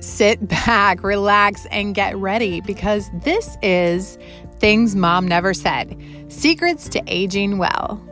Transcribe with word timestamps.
sit 0.00 0.46
back, 0.48 1.02
relax, 1.02 1.66
and 1.66 1.94
get 1.94 2.16
ready 2.16 2.60
because 2.60 3.10
this 3.22 3.56
is 3.62 4.18
Things 4.58 4.96
Mom 4.96 5.26
Never 5.28 5.54
Said 5.54 5.96
Secrets 6.28 6.88
to 6.90 7.02
Aging 7.06 7.58
Well. 7.58 8.04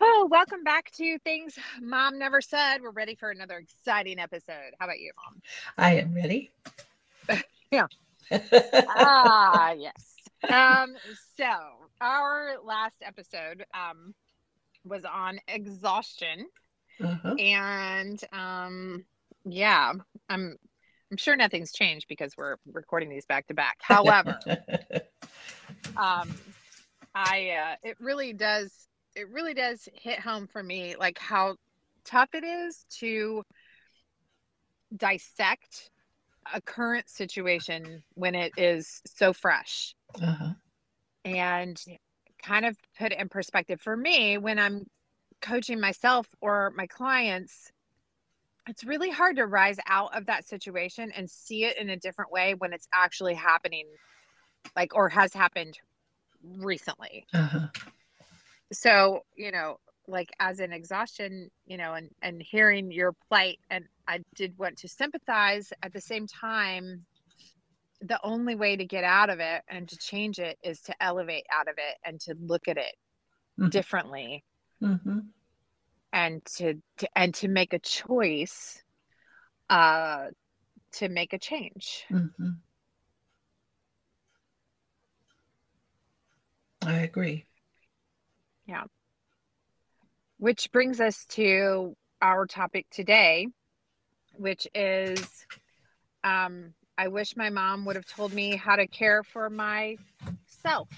Oh, 0.00 0.28
welcome 0.30 0.62
back 0.64 0.90
to 0.92 1.18
Things 1.20 1.58
Mom 1.80 2.18
Never 2.18 2.40
Said. 2.40 2.82
We're 2.82 2.90
ready 2.90 3.14
for 3.14 3.30
another 3.30 3.58
exciting 3.58 4.18
episode. 4.18 4.72
How 4.78 4.86
about 4.86 4.98
you, 4.98 5.12
Mom? 5.24 5.42
I 5.78 5.96
am 5.96 6.14
ready. 6.14 6.50
yeah. 7.70 7.86
ah, 8.30 9.72
yes. 9.72 10.08
Um, 10.50 10.96
so 11.36 11.44
our 12.00 12.56
last 12.64 12.96
episode, 13.00 13.64
um, 13.74 14.12
was 14.84 15.04
on 15.04 15.38
exhaustion. 15.48 16.46
Uh-huh. 17.02 17.34
And 17.34 18.22
um 18.32 19.04
yeah, 19.44 19.92
I'm 20.28 20.56
I'm 21.10 21.16
sure 21.16 21.36
nothing's 21.36 21.72
changed 21.72 22.06
because 22.08 22.36
we're 22.36 22.56
recording 22.72 23.08
these 23.08 23.26
back 23.26 23.46
to 23.48 23.54
back. 23.54 23.78
However, 23.80 24.38
um 25.96 26.34
I 27.14 27.50
uh 27.50 27.76
it 27.82 27.96
really 28.00 28.32
does 28.32 28.88
it 29.14 29.28
really 29.30 29.54
does 29.54 29.88
hit 29.94 30.18
home 30.18 30.46
for 30.46 30.62
me 30.62 30.96
like 30.96 31.18
how 31.18 31.56
tough 32.04 32.30
it 32.34 32.44
is 32.44 32.84
to 32.98 33.42
dissect 34.96 35.90
a 36.52 36.60
current 36.60 37.08
situation 37.08 38.02
when 38.14 38.34
it 38.34 38.52
is 38.56 39.00
so 39.06 39.32
fresh. 39.32 39.94
Uh-huh. 40.20 40.52
And 41.24 41.80
kind 42.42 42.66
of 42.66 42.76
put 42.98 43.12
it 43.12 43.18
in 43.18 43.28
perspective 43.28 43.80
for 43.80 43.96
me 43.96 44.38
when 44.38 44.58
I'm 44.58 44.86
coaching 45.40 45.80
myself 45.80 46.26
or 46.40 46.72
my 46.76 46.86
clients 46.86 47.72
it's 48.68 48.84
really 48.84 49.10
hard 49.10 49.36
to 49.36 49.46
rise 49.46 49.78
out 49.88 50.16
of 50.16 50.26
that 50.26 50.46
situation 50.46 51.10
and 51.16 51.28
see 51.28 51.64
it 51.64 51.76
in 51.78 51.90
a 51.90 51.96
different 51.96 52.30
way 52.30 52.54
when 52.54 52.72
it's 52.72 52.86
actually 52.94 53.34
happening 53.34 53.86
like 54.76 54.94
or 54.94 55.08
has 55.08 55.32
happened 55.32 55.78
recently 56.58 57.26
uh-huh. 57.34 57.66
so 58.72 59.20
you 59.36 59.50
know 59.50 59.78
like 60.08 60.30
as 60.40 60.60
an 60.60 60.72
exhaustion 60.72 61.50
you 61.66 61.76
know 61.76 61.94
and 61.94 62.10
and 62.22 62.42
hearing 62.42 62.90
your 62.90 63.12
plight 63.28 63.58
and 63.70 63.84
i 64.08 64.20
did 64.34 64.56
want 64.58 64.76
to 64.76 64.88
sympathize 64.88 65.72
at 65.82 65.92
the 65.92 66.00
same 66.00 66.26
time 66.26 67.04
the 68.02 68.18
only 68.24 68.54
way 68.54 68.76
to 68.76 68.84
get 68.84 69.04
out 69.04 69.30
of 69.30 69.38
it 69.40 69.62
and 69.68 69.88
to 69.88 69.96
change 69.96 70.38
it 70.38 70.58
is 70.62 70.80
to 70.80 71.02
elevate 71.02 71.44
out 71.52 71.68
of 71.68 71.74
it 71.78 71.96
and 72.04 72.20
to 72.20 72.34
look 72.40 72.68
at 72.68 72.76
it 72.76 72.94
mm-hmm. 73.58 73.68
differently 73.68 74.44
mm-hmm. 74.82 75.18
and 76.12 76.44
to, 76.56 76.74
to 76.98 77.08
and 77.14 77.34
to 77.34 77.48
make 77.48 77.72
a 77.72 77.78
choice 77.78 78.82
uh 79.70 80.26
to 80.92 81.08
make 81.08 81.32
a 81.32 81.38
change 81.38 82.04
mm-hmm. 82.10 82.50
i 86.84 86.98
agree 86.98 87.46
yeah 88.66 88.84
which 90.38 90.70
brings 90.72 91.00
us 91.00 91.24
to 91.26 91.96
our 92.20 92.46
topic 92.46 92.86
today 92.90 93.46
which 94.34 94.66
is 94.74 95.46
um 96.24 96.74
I 97.02 97.08
wish 97.08 97.36
my 97.36 97.50
mom 97.50 97.84
would 97.86 97.96
have 97.96 98.06
told 98.06 98.32
me 98.32 98.54
how 98.54 98.76
to 98.76 98.86
care 98.86 99.24
for 99.24 99.50
myself. 99.50 100.88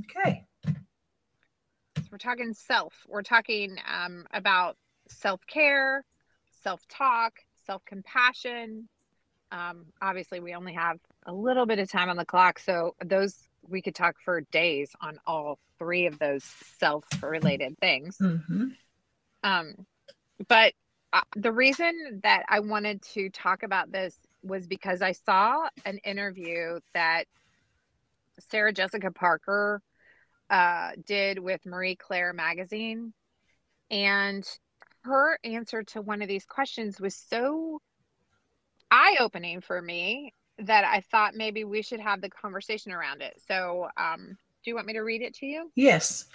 Okay. 0.00 0.46
So 0.64 2.04
we're 2.10 2.16
talking 2.16 2.54
self. 2.54 2.94
We're 3.06 3.20
talking 3.20 3.76
um, 3.86 4.24
about 4.32 4.78
self 5.08 5.46
care, 5.46 6.06
self 6.62 6.88
talk, 6.88 7.34
self 7.66 7.84
compassion. 7.84 8.88
Um, 9.52 9.84
obviously, 10.00 10.40
we 10.40 10.54
only 10.54 10.72
have 10.72 10.96
a 11.26 11.34
little 11.34 11.66
bit 11.66 11.80
of 11.80 11.90
time 11.90 12.08
on 12.08 12.16
the 12.16 12.24
clock, 12.24 12.58
so 12.58 12.94
those 13.04 13.36
we 13.68 13.82
could 13.82 13.94
talk 13.94 14.16
for 14.18 14.40
days 14.40 14.90
on 15.02 15.20
all 15.26 15.58
three 15.78 16.06
of 16.06 16.18
those 16.18 16.44
self 16.78 17.04
related 17.22 17.78
things. 17.78 18.16
Mm-hmm. 18.16 18.68
Um, 19.42 19.74
but 20.48 20.72
uh, 21.12 21.20
the 21.36 21.52
reason 21.52 22.20
that 22.22 22.44
I 22.48 22.60
wanted 22.60 23.02
to 23.12 23.28
talk 23.28 23.64
about 23.64 23.92
this 23.92 24.16
was 24.44 24.66
because 24.66 25.02
I 25.02 25.12
saw 25.12 25.68
an 25.84 25.98
interview 25.98 26.78
that 26.92 27.24
Sarah 28.50 28.72
Jessica 28.72 29.10
Parker 29.10 29.80
uh, 30.50 30.90
did 31.06 31.38
with 31.38 31.64
Marie 31.66 31.96
Claire 31.96 32.32
magazine. 32.32 33.12
And 33.90 34.46
her 35.02 35.38
answer 35.44 35.82
to 35.82 36.00
one 36.00 36.22
of 36.22 36.28
these 36.28 36.44
questions 36.44 37.00
was 37.00 37.14
so 37.14 37.80
eye 38.90 39.16
opening 39.20 39.60
for 39.60 39.80
me 39.80 40.32
that 40.58 40.84
I 40.84 41.00
thought 41.10 41.34
maybe 41.34 41.64
we 41.64 41.82
should 41.82 42.00
have 42.00 42.20
the 42.20 42.30
conversation 42.30 42.92
around 42.92 43.22
it. 43.22 43.40
So, 43.46 43.88
um, 43.96 44.36
do 44.64 44.70
you 44.70 44.74
want 44.74 44.86
me 44.86 44.92
to 44.94 45.00
read 45.00 45.20
it 45.20 45.34
to 45.36 45.46
you? 45.46 45.70
Yes. 45.74 46.26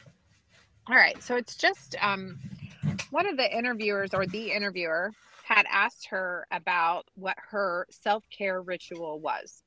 All 0.88 0.96
right. 0.96 1.22
So 1.24 1.36
it's 1.36 1.56
just 1.56 1.96
um, 2.02 2.38
one 3.12 3.28
of 3.28 3.38
the 3.38 3.58
interviewers 3.58 4.14
or 4.14 4.26
the 4.28 4.52
interviewer 4.52 5.12
had 5.50 5.66
asked 5.68 6.10
her 6.10 6.46
about 6.52 7.08
what 7.16 7.36
her 7.50 7.88
self 7.90 8.24
care 8.30 8.62
ritual 8.62 9.20
was. 9.20 9.64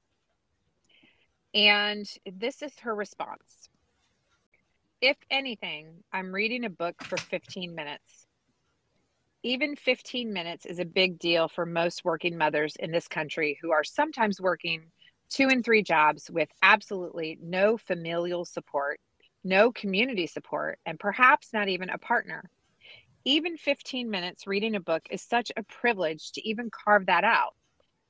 And 1.54 2.06
this 2.24 2.62
is 2.62 2.78
her 2.80 2.94
response 2.94 3.68
If 5.00 5.16
anything, 5.28 6.04
I'm 6.12 6.32
reading 6.32 6.64
a 6.64 6.70
book 6.70 7.02
for 7.02 7.18
15 7.18 7.74
minutes. 7.74 8.26
Even 9.42 9.74
15 9.74 10.32
minutes 10.32 10.66
is 10.66 10.78
a 10.78 10.84
big 10.84 11.18
deal 11.18 11.48
for 11.48 11.66
most 11.66 12.04
working 12.04 12.38
mothers 12.38 12.76
in 12.78 12.92
this 12.92 13.08
country 13.08 13.58
who 13.60 13.72
are 13.72 13.82
sometimes 13.82 14.40
working 14.40 14.84
two 15.30 15.48
and 15.48 15.64
three 15.64 15.82
jobs 15.82 16.30
with 16.30 16.48
absolutely 16.62 17.38
no 17.42 17.76
familial 17.76 18.44
support, 18.44 19.00
no 19.42 19.72
community 19.72 20.28
support, 20.28 20.78
and 20.86 21.00
perhaps 21.00 21.52
not 21.52 21.68
even 21.68 21.90
a 21.90 21.98
partner 21.98 22.48
even 23.24 23.56
15 23.56 24.10
minutes 24.10 24.46
reading 24.46 24.74
a 24.74 24.80
book 24.80 25.02
is 25.10 25.22
such 25.22 25.52
a 25.56 25.62
privilege 25.62 26.32
to 26.32 26.48
even 26.48 26.70
carve 26.70 27.06
that 27.06 27.24
out. 27.24 27.54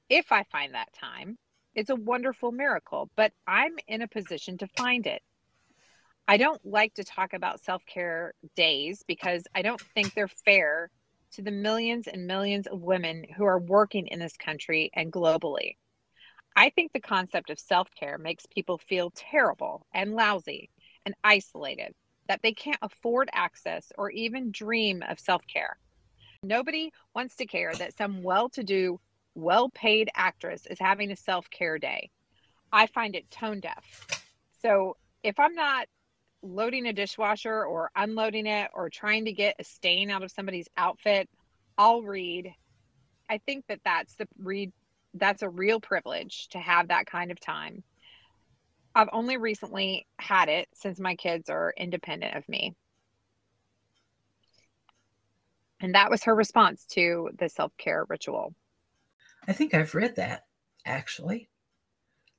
If 0.09 0.33
I 0.33 0.45
find 0.45 0.75
that 0.75 0.93
time, 0.93 1.39
it's 1.75 1.91
a 1.91 1.97
wonderful 1.97 2.53
miracle, 2.53 3.11
but 3.17 3.33
I'm 3.47 3.77
in 3.89 4.03
a 4.03 4.09
position 4.09 4.59
to 4.59 4.69
find 4.77 5.06
it. 5.06 5.22
I 6.28 6.37
don't 6.37 6.65
like 6.65 6.95
to 6.95 7.05
talk 7.05 7.33
about 7.33 7.61
self 7.61 7.84
care 7.87 8.34
days 8.56 9.03
because 9.06 9.45
I 9.55 9.62
don't 9.62 9.81
think 9.95 10.15
they're 10.15 10.28
fair 10.28 10.91
to 11.33 11.43
the 11.43 11.51
millions 11.51 12.06
and 12.06 12.27
millions 12.27 12.67
of 12.67 12.81
women 12.81 13.25
who 13.37 13.45
are 13.45 13.59
working 13.59 14.06
in 14.06 14.19
this 14.19 14.37
country 14.37 14.91
and 14.95 15.12
globally. 15.12 15.77
I 16.55 16.71
think 16.71 16.93
the 16.93 17.01
concept 17.01 17.51
of 17.51 17.59
self 17.59 17.89
care 17.99 18.19
makes 18.19 18.47
people 18.47 18.78
feel 18.78 19.11
terrible 19.15 19.87
and 19.95 20.15
lousy 20.15 20.71
and 21.05 21.15
isolated 21.25 21.95
that 22.28 22.41
they 22.43 22.53
can't 22.53 22.78
afford 22.83 23.28
access 23.33 23.93
or 23.99 24.10
even 24.10 24.50
dream 24.50 25.03
of 25.09 25.19
self 25.19 25.43
care. 25.47 25.77
Nobody 26.43 26.93
wants 27.15 27.37
to 27.37 27.47
care 27.47 27.72
that 27.75 27.97
some 27.97 28.22
well 28.22 28.49
to 28.50 28.62
do, 28.62 29.00
well 29.34 29.71
paid 29.71 30.10
actress 30.15 30.66
is 30.66 30.78
having 30.78 31.10
a 31.10 31.16
self 31.16 31.49
care 31.50 31.78
day. 31.78 32.10
I 32.72 32.87
find 32.87 33.15
it 33.15 33.31
tone 33.31 33.60
deaf. 33.60 34.06
So 34.62 34.97
if 35.22 35.38
I'm 35.38 35.55
not 35.55 35.87
loading 36.43 36.87
a 36.87 36.93
dishwasher 36.93 37.65
or 37.65 37.91
unloading 37.94 38.47
it 38.47 38.71
or 38.75 38.91
trying 38.91 39.27
to 39.27 39.33
get 39.33 39.56
a 39.59 39.65
stain 39.65 40.10
out 40.10 40.22
of 40.22 40.31
somebody's 40.31 40.69
outfit, 40.77 41.28
I'll 41.78 42.03
read. 42.03 42.53
I 43.31 43.39
think 43.39 43.66
that 43.69 43.81
that's 43.84 44.15
the 44.16 44.27
read 44.39 44.72
that's 45.15 45.43
a 45.43 45.49
real 45.49 45.78
privilege 45.81 46.49
to 46.49 46.59
have 46.59 46.89
that 46.89 47.06
kind 47.06 47.31
of 47.31 47.39
time. 47.39 47.83
I've 48.94 49.08
only 49.12 49.36
recently 49.36 50.06
had 50.19 50.48
it 50.48 50.69
since 50.75 51.00
my 51.00 51.14
kids 51.14 51.48
are 51.48 51.72
independent 51.77 52.36
of 52.36 52.48
me. 52.48 52.74
And 55.80 55.94
that 55.94 56.10
was 56.10 56.24
her 56.24 56.34
response 56.34 56.84
to 56.92 57.30
the 57.39 57.48
self 57.48 57.72
care 57.77 58.04
ritual. 58.09 58.54
I 59.48 59.53
think 59.53 59.74
I've 59.74 59.94
read 59.94 60.16
that 60.16 60.47
actually, 60.86 61.48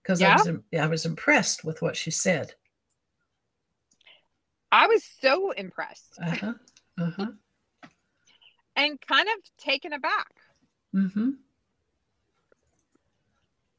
because 0.02 0.22
yeah? 0.22 0.34
I 0.34 0.36
was 0.36 0.60
I 0.80 0.88
was 0.88 1.06
impressed 1.06 1.66
with 1.66 1.82
what 1.82 1.98
she 1.98 2.12
said. 2.12 2.54
I 4.72 4.88
was 4.88 5.04
so 5.22 5.52
impressed, 5.52 6.18
uh-huh. 6.22 6.54
Uh-huh. 7.00 7.28
and 8.76 9.00
kind 9.02 9.28
of 9.28 9.36
taken 9.58 9.94
aback. 9.94 10.34
Mm-hmm. 10.96 11.32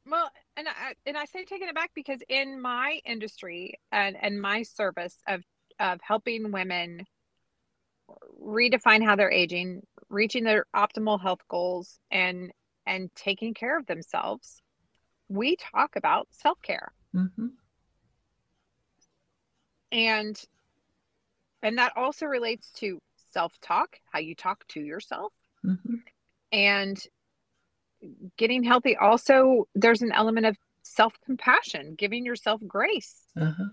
Well, 0.07 0.29
and 0.57 0.67
I 0.67 0.93
and 1.05 1.17
I 1.17 1.25
say 1.25 1.45
taking 1.45 1.67
it 1.67 1.75
back 1.75 1.91
because 1.93 2.19
in 2.29 2.61
my 2.61 2.99
industry 3.05 3.79
and 3.91 4.15
and 4.19 4.41
my 4.41 4.63
service 4.63 5.17
of 5.27 5.41
of 5.79 5.99
helping 6.01 6.51
women 6.51 7.05
redefine 8.41 9.03
how 9.03 9.15
they're 9.15 9.31
aging, 9.31 9.81
reaching 10.09 10.43
their 10.43 10.65
optimal 10.75 11.21
health 11.21 11.41
goals, 11.47 11.99
and 12.11 12.51
and 12.85 13.09
taking 13.15 13.53
care 13.53 13.77
of 13.77 13.85
themselves, 13.87 14.61
we 15.27 15.55
talk 15.55 15.95
about 15.95 16.27
self 16.31 16.61
care. 16.61 16.91
Mm-hmm. 17.13 17.47
And 19.91 20.41
and 21.61 21.77
that 21.77 21.93
also 21.95 22.25
relates 22.25 22.71
to 22.73 22.99
self 23.31 23.53
talk, 23.61 23.97
how 24.11 24.19
you 24.19 24.35
talk 24.35 24.65
to 24.69 24.79
yourself. 24.79 25.33
Mm-hmm. 25.65 25.95
And 26.51 26.97
getting 28.37 28.63
healthy 28.63 28.95
also, 28.97 29.67
there's 29.75 30.01
an 30.01 30.11
element 30.11 30.45
of 30.45 30.57
self 30.83 31.13
compassion, 31.25 31.95
giving 31.97 32.25
yourself 32.25 32.61
grace. 32.67 33.23
Uh-huh. 33.39 33.69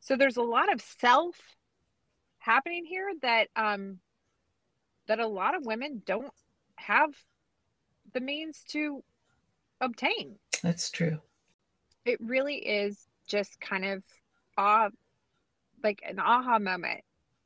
So 0.00 0.16
there's 0.16 0.36
a 0.36 0.42
lot 0.42 0.72
of 0.72 0.80
self 0.80 1.36
happening 2.38 2.84
here 2.84 3.10
that 3.22 3.48
um 3.56 3.98
that 5.08 5.18
a 5.20 5.26
lot 5.26 5.54
of 5.56 5.64
women 5.66 6.02
don't 6.06 6.32
have 6.76 7.10
the 8.12 8.20
means 8.20 8.62
to 8.68 9.02
obtain. 9.80 10.36
That's 10.62 10.90
true. 10.90 11.18
It 12.04 12.20
really 12.20 12.56
is 12.56 13.06
just 13.26 13.60
kind 13.60 13.84
of 13.84 14.04
ah 14.56 14.88
like 15.82 16.02
an 16.08 16.18
aha 16.18 16.58
moment 16.58 17.02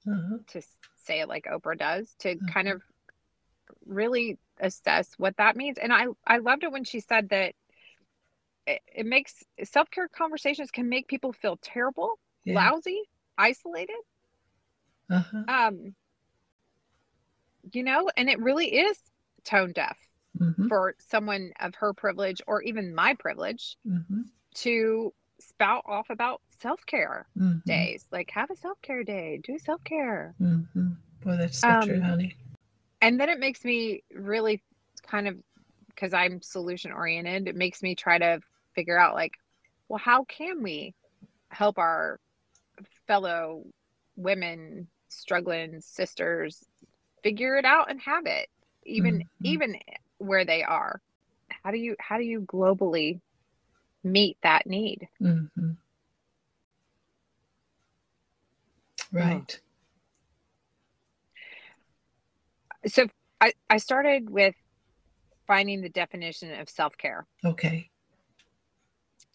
Uh-huh. 0.06 0.38
to 0.48 0.62
say 1.04 1.20
it 1.20 1.28
like 1.28 1.44
Oprah 1.46 1.78
does 1.78 2.14
to 2.20 2.36
kind 2.52 2.68
Mhm. 2.68 2.74
of 2.76 2.82
really 3.86 4.38
assess 4.60 5.08
what 5.16 5.36
that 5.38 5.56
means. 5.56 5.78
And 5.78 5.92
I 5.92 6.06
I 6.26 6.38
loved 6.38 6.62
it 6.64 6.72
when 6.72 6.84
she 6.84 7.00
said 7.00 7.30
that 7.30 7.54
it, 8.66 8.80
it 8.94 9.06
makes 9.06 9.42
self-care 9.64 10.08
conversations 10.08 10.70
can 10.70 10.88
make 10.88 11.08
people 11.08 11.32
feel 11.32 11.58
terrible, 11.62 12.18
Yeah. 12.44 12.54
lousy, 12.70 13.02
isolated. 13.38 13.96
Uh-huh. 15.08 15.44
Um 15.48 15.94
you 17.72 17.82
know, 17.82 18.10
and 18.16 18.28
it 18.28 18.38
really 18.40 18.66
is 18.66 18.98
tone 19.44 19.72
deaf 19.72 19.96
Mm-hmm. 20.40 20.68
for 20.68 20.94
someone 21.00 21.50
of 21.58 21.74
her 21.74 21.92
privilege 21.92 22.40
or 22.46 22.62
even 22.62 22.94
my 22.94 23.14
privilege 23.14 23.76
Mm-hmm. 23.86 24.22
to 24.56 25.12
spout 25.40 25.82
off 25.86 26.08
about 26.10 26.40
self-care 26.60 27.26
Mm-hmm. 27.36 27.58
days. 27.66 28.04
Like 28.12 28.30
have 28.30 28.50
a 28.50 28.56
self-care 28.56 29.02
day, 29.04 29.40
do 29.42 29.58
self-care. 29.58 30.34
Mm-hmm. 30.40 30.88
Boy, 31.24 31.36
that's 31.36 31.58
so 31.58 31.80
true, 31.82 31.96
Um, 31.96 32.02
honey. 32.02 32.36
And 33.02 33.18
then 33.18 33.28
it 33.28 33.38
makes 33.38 33.64
me 33.64 34.02
really 34.14 34.62
kind 35.06 35.26
of 35.28 35.36
because 35.88 36.12
i'm 36.12 36.40
solution 36.42 36.92
oriented 36.92 37.48
it 37.48 37.56
makes 37.56 37.82
me 37.82 37.94
try 37.94 38.18
to 38.18 38.40
figure 38.74 38.98
out 38.98 39.14
like 39.14 39.32
well 39.88 39.98
how 39.98 40.24
can 40.24 40.62
we 40.62 40.94
help 41.50 41.78
our 41.78 42.18
fellow 43.06 43.64
women 44.16 44.86
struggling 45.08 45.80
sisters 45.80 46.64
figure 47.22 47.56
it 47.56 47.64
out 47.64 47.90
and 47.90 48.00
have 48.00 48.26
it 48.26 48.48
even 48.84 49.18
Mhm. 49.18 49.26
even 49.42 49.78
where 50.18 50.44
they 50.44 50.62
are 50.62 51.00
how 51.64 51.70
do 51.70 51.78
you 51.78 51.96
how 51.98 52.16
do 52.16 52.24
you 52.24 52.42
globally 52.42 53.20
meet 54.04 54.36
that 54.42 54.66
need 54.66 55.08
Mm-hmm. 55.20 55.72
Right. 59.12 59.60
So 62.86 63.06
i 63.40 63.52
i 63.68 63.76
started 63.76 64.30
with 64.30 64.54
finding 65.46 65.80
the 65.80 65.88
definition 65.88 66.52
of 66.60 66.68
self-care 66.68 67.26
Okay. 67.44 67.90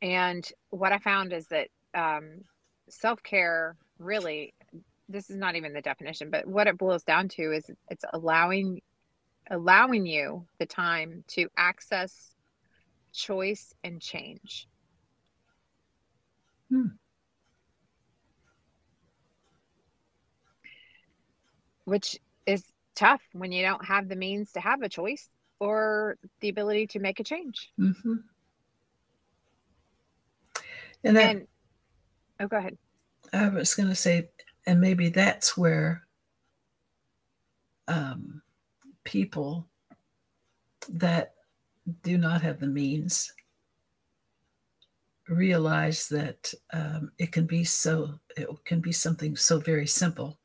And 0.01 0.47
what 0.69 0.91
I 0.91 0.99
found 0.99 1.33
is 1.33 1.47
that 1.47 1.69
um, 1.93 2.41
self 2.89 3.23
care 3.23 3.75
really, 3.99 4.53
this 5.07 5.29
is 5.29 5.35
not 5.35 5.55
even 5.55 5.73
the 5.73 5.81
definition, 5.81 6.29
but 6.29 6.47
what 6.47 6.67
it 6.67 6.77
boils 6.77 7.03
down 7.03 7.29
to 7.29 7.51
is 7.51 7.69
it's 7.89 8.05
allowing 8.13 8.81
allowing 9.49 10.05
you 10.07 10.45
the 10.57 10.65
time 10.65 11.23
to 11.27 11.47
access 11.55 12.35
choice 13.13 13.73
and 13.83 14.01
change. 14.01 14.67
Hmm. 16.69 16.87
Which 21.85 22.19
tough 22.95 23.21
when 23.33 23.51
you 23.51 23.63
don't 23.63 23.85
have 23.85 24.07
the 24.07 24.15
means 24.15 24.51
to 24.53 24.59
have 24.59 24.81
a 24.81 24.89
choice 24.89 25.29
or 25.59 26.17
the 26.41 26.49
ability 26.49 26.87
to 26.87 26.99
make 26.99 27.19
a 27.19 27.23
change. 27.23 27.71
Mm-hmm. 27.79 28.15
And 31.03 31.17
that 31.17 31.29
And 31.29 31.47
oh, 32.39 32.47
go 32.47 32.57
ahead. 32.57 32.77
I 33.31 33.49
was 33.49 33.75
going 33.75 33.89
to 33.89 33.95
say, 33.95 34.29
and 34.65 34.81
maybe 34.81 35.09
that's 35.09 35.55
where 35.55 36.03
um, 37.87 38.41
people 39.03 39.67
that 40.89 41.33
do 42.03 42.17
not 42.17 42.41
have 42.41 42.59
the 42.59 42.67
means 42.67 43.31
realize 45.27 46.07
that 46.09 46.53
um, 46.73 47.11
it 47.17 47.31
can 47.31 47.45
be 47.45 47.63
so, 47.63 48.19
it 48.35 48.47
can 48.65 48.79
be 48.79 48.91
something 48.91 49.35
so 49.35 49.59
very 49.59 49.87
simple 49.87 50.39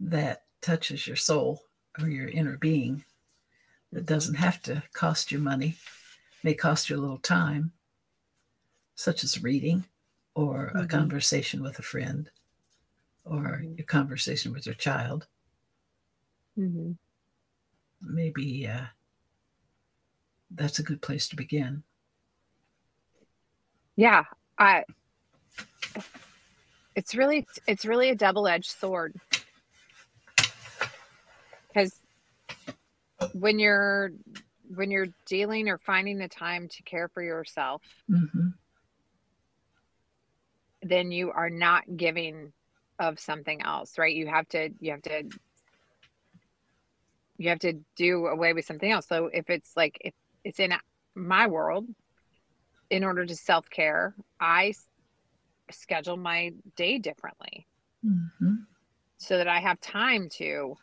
that 0.00 0.43
touches 0.64 1.06
your 1.06 1.16
soul 1.16 1.62
or 2.00 2.08
your 2.08 2.28
inner 2.28 2.56
being. 2.56 3.04
That 3.92 4.06
doesn't 4.06 4.34
have 4.34 4.62
to 4.62 4.82
cost 4.92 5.30
you 5.30 5.38
money, 5.38 5.76
may 6.42 6.54
cost 6.54 6.88
you 6.88 6.96
a 6.96 6.98
little 6.98 7.18
time, 7.18 7.72
such 8.96 9.22
as 9.22 9.42
reading 9.42 9.84
or 10.34 10.68
a 10.68 10.82
Mhm. 10.82 10.88
conversation 10.88 11.62
with 11.62 11.78
a 11.78 11.82
friend 11.82 12.30
or 13.24 13.60
Mhm. 13.62 13.78
a 13.78 13.82
conversation 13.82 14.52
with 14.52 14.66
your 14.66 14.74
child. 14.74 15.28
Mm-hmm. 16.58 16.92
Maybe 18.00 18.66
uh, 18.66 18.86
that's 20.50 20.78
a 20.78 20.82
good 20.82 21.02
place 21.02 21.28
to 21.28 21.36
begin. 21.36 21.84
Yeah, 23.96 24.24
I 24.58 24.84
it's 26.96 27.14
really 27.14 27.46
it's 27.66 27.84
really 27.84 28.10
a 28.10 28.14
double-edged 28.14 28.70
sword. 28.70 29.20
When 33.32 33.58
you're 33.58 34.10
when 34.74 34.90
you're 34.90 35.08
dealing 35.26 35.68
or 35.68 35.78
finding 35.78 36.18
the 36.18 36.28
time 36.28 36.68
to 36.68 36.82
care 36.82 37.08
for 37.08 37.22
yourself, 37.22 37.82
hmm 38.08 38.48
then 40.82 41.10
you 41.10 41.30
are 41.30 41.48
not 41.48 41.82
giving 41.96 42.52
of 42.98 43.18
something 43.18 43.62
else, 43.62 43.96
right? 43.98 44.14
You 44.14 44.26
have 44.26 44.46
to 44.48 44.70
you 44.80 44.90
have 44.90 45.02
to 45.02 45.24
you 47.38 47.48
have 47.48 47.58
to 47.60 47.74
do 47.96 48.26
away 48.26 48.52
with 48.52 48.66
something 48.66 48.90
else. 48.90 49.08
So 49.08 49.30
if 49.32 49.50
it's 49.50 49.72
like 49.76 49.98
if 50.00 50.14
it's 50.44 50.60
in 50.60 50.72
my 51.14 51.46
world, 51.46 51.86
in 52.90 53.02
order 53.02 53.24
to 53.24 53.34
self-care, 53.34 54.14
i 54.40 54.74
schedule 55.70 56.16
my 56.16 56.52
day 56.76 56.98
differently. 56.98 57.66
hmm 58.02 58.54
so 59.16 59.38
that 59.38 59.48
I 59.48 59.60
have 59.60 59.80
time 59.80 60.28
to 60.34 60.76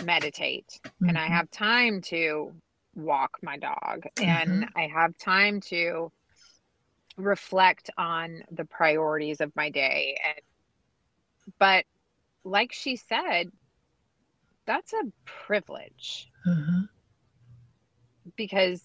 meditate 0.00 0.80
and 1.06 1.18
I 1.18 1.26
Mhm. 1.26 1.28
have 1.28 1.50
time 1.50 2.00
to 2.02 2.52
walk 2.94 3.38
my 3.42 3.56
dog 3.56 4.04
and 4.18 4.66
I 4.76 4.86
have 4.88 5.16
time 5.18 5.60
to 5.62 6.12
reflect 7.16 7.90
on 7.98 8.42
the 8.50 8.64
priorities 8.64 9.40
of 9.40 9.54
my 9.54 9.70
day 9.70 10.18
and 10.24 11.54
but 11.58 11.84
like 12.44 12.72
she 12.72 12.96
said 12.96 13.50
that's 14.66 14.92
a 14.92 15.04
privilege 15.24 16.28
uh-huh. 16.46 16.86
because 18.36 18.82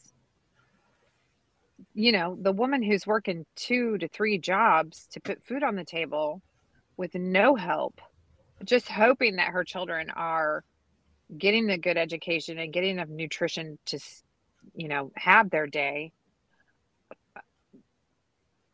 you 1.94 2.12
know 2.12 2.38
the 2.42 2.52
woman 2.52 2.82
who's 2.82 3.08
working 3.08 3.46
two 3.56 3.98
to 3.98 4.08
three 4.08 4.38
jobs 4.38 5.08
to 5.12 5.20
put 5.20 5.44
food 5.44 5.64
on 5.64 5.76
the 5.76 5.86
table 5.86 6.42
with 6.98 7.14
no 7.16 7.56
help 7.56 8.02
just 8.64 8.90
hoping 8.90 9.36
that 9.38 9.50
her 9.50 9.64
children 9.64 10.10
are 10.10 10.64
getting 11.36 11.70
a 11.70 11.78
good 11.78 11.98
education 11.98 12.58
and 12.60 12.72
getting 12.72 12.92
enough 12.92 13.10
nutrition 13.10 13.78
to 13.86 14.00
you 14.76 14.88
know 14.88 15.12
have 15.16 15.50
their 15.50 15.68
day 15.68 16.12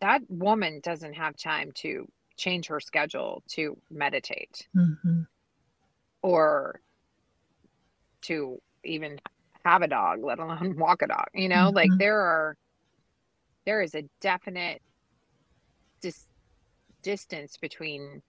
that 0.01 0.21
woman 0.27 0.81
doesn't 0.83 1.13
have 1.13 1.37
time 1.37 1.71
to 1.75 2.05
change 2.35 2.67
her 2.67 2.79
schedule 2.79 3.41
to 3.47 3.77
meditate. 3.89 4.67
Hmm 4.73 5.21
or 6.23 6.79
to 8.21 8.57
even 8.83 9.19
have 9.65 9.81
a 9.81 9.87
dog 9.87 10.23
let 10.23 10.39
alone 10.39 10.75
walk 10.79 11.01
a 11.03 11.07
dog 11.07 11.25
you 11.33 11.49
know? 11.49 11.69
Like 11.69 11.91
Mhm. 11.91 11.99
there 11.99 12.19
are 12.19 12.57
there 13.65 13.81
is 13.81 13.93
a 13.95 14.03
definite 14.19 14.81
dis- 16.01 16.27
distance 17.01 17.57
between 17.57 18.21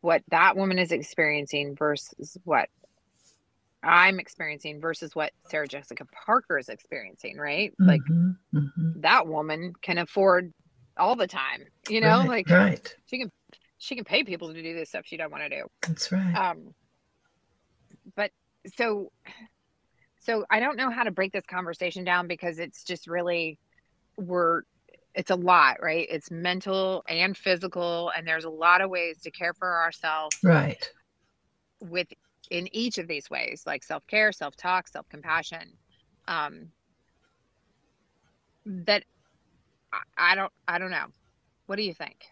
what 0.00 0.22
that 0.28 0.56
woman 0.56 0.78
is 0.78 0.92
experiencing 0.92 1.76
versus 1.76 2.36
what 2.44 2.68
I'm 3.84 4.18
experiencing 4.18 4.80
versus 4.80 5.14
what 5.14 5.32
Sarah 5.48 5.68
Jessica 5.68 6.04
Parker 6.26 6.58
is 6.58 6.68
experiencing, 6.68 7.38
right? 7.38 7.72
Like 7.78 8.02
hmm 8.06 8.30
hmm 8.52 8.90
that 8.96 9.26
woman 9.26 9.72
can 9.82 9.98
afford 9.98 10.52
all 10.96 11.16
the 11.16 11.26
time, 11.26 11.64
you 11.88 12.00
know, 12.00 12.18
right, 12.18 12.28
like 12.28 12.50
right. 12.50 12.94
she 13.06 13.18
can 13.18 13.30
she 13.78 13.96
can 13.96 14.04
pay 14.04 14.24
people 14.24 14.52
to 14.52 14.62
do 14.62 14.74
this 14.74 14.88
stuff 14.88 15.02
she 15.04 15.16
don't 15.16 15.32
want 15.32 15.42
to 15.44 15.48
do. 15.48 15.66
That's 15.86 16.12
right. 16.12 16.34
Um 16.34 16.74
but 18.16 18.30
so 18.76 19.10
so 20.20 20.44
I 20.50 20.60
don't 20.60 20.76
know 20.76 20.90
how 20.90 21.02
to 21.02 21.10
break 21.10 21.32
this 21.32 21.44
conversation 21.46 22.04
down 22.04 22.28
because 22.28 22.58
it's 22.58 22.84
just 22.84 23.06
really 23.06 23.58
we're 24.16 24.62
it's 25.14 25.30
a 25.30 25.36
lot, 25.36 25.76
right? 25.80 26.06
It's 26.10 26.30
mental 26.30 27.04
and 27.08 27.36
physical 27.36 28.10
and 28.16 28.26
there's 28.26 28.44
a 28.44 28.50
lot 28.50 28.80
of 28.80 28.90
ways 28.90 29.20
to 29.22 29.30
care 29.30 29.54
for 29.54 29.82
ourselves 29.82 30.36
right. 30.42 30.90
with 31.80 32.08
in 32.50 32.68
each 32.74 32.98
of 32.98 33.08
these 33.08 33.30
ways, 33.30 33.62
like 33.66 33.82
self 33.82 34.06
care, 34.06 34.32
self 34.32 34.56
talk, 34.56 34.88
self 34.88 35.08
compassion, 35.08 35.72
um, 36.28 36.68
that 38.64 39.04
I, 39.92 40.32
I 40.32 40.34
don't, 40.34 40.52
I 40.68 40.78
don't 40.78 40.90
know. 40.90 41.06
What 41.66 41.76
do 41.76 41.82
you 41.82 41.94
think? 41.94 42.26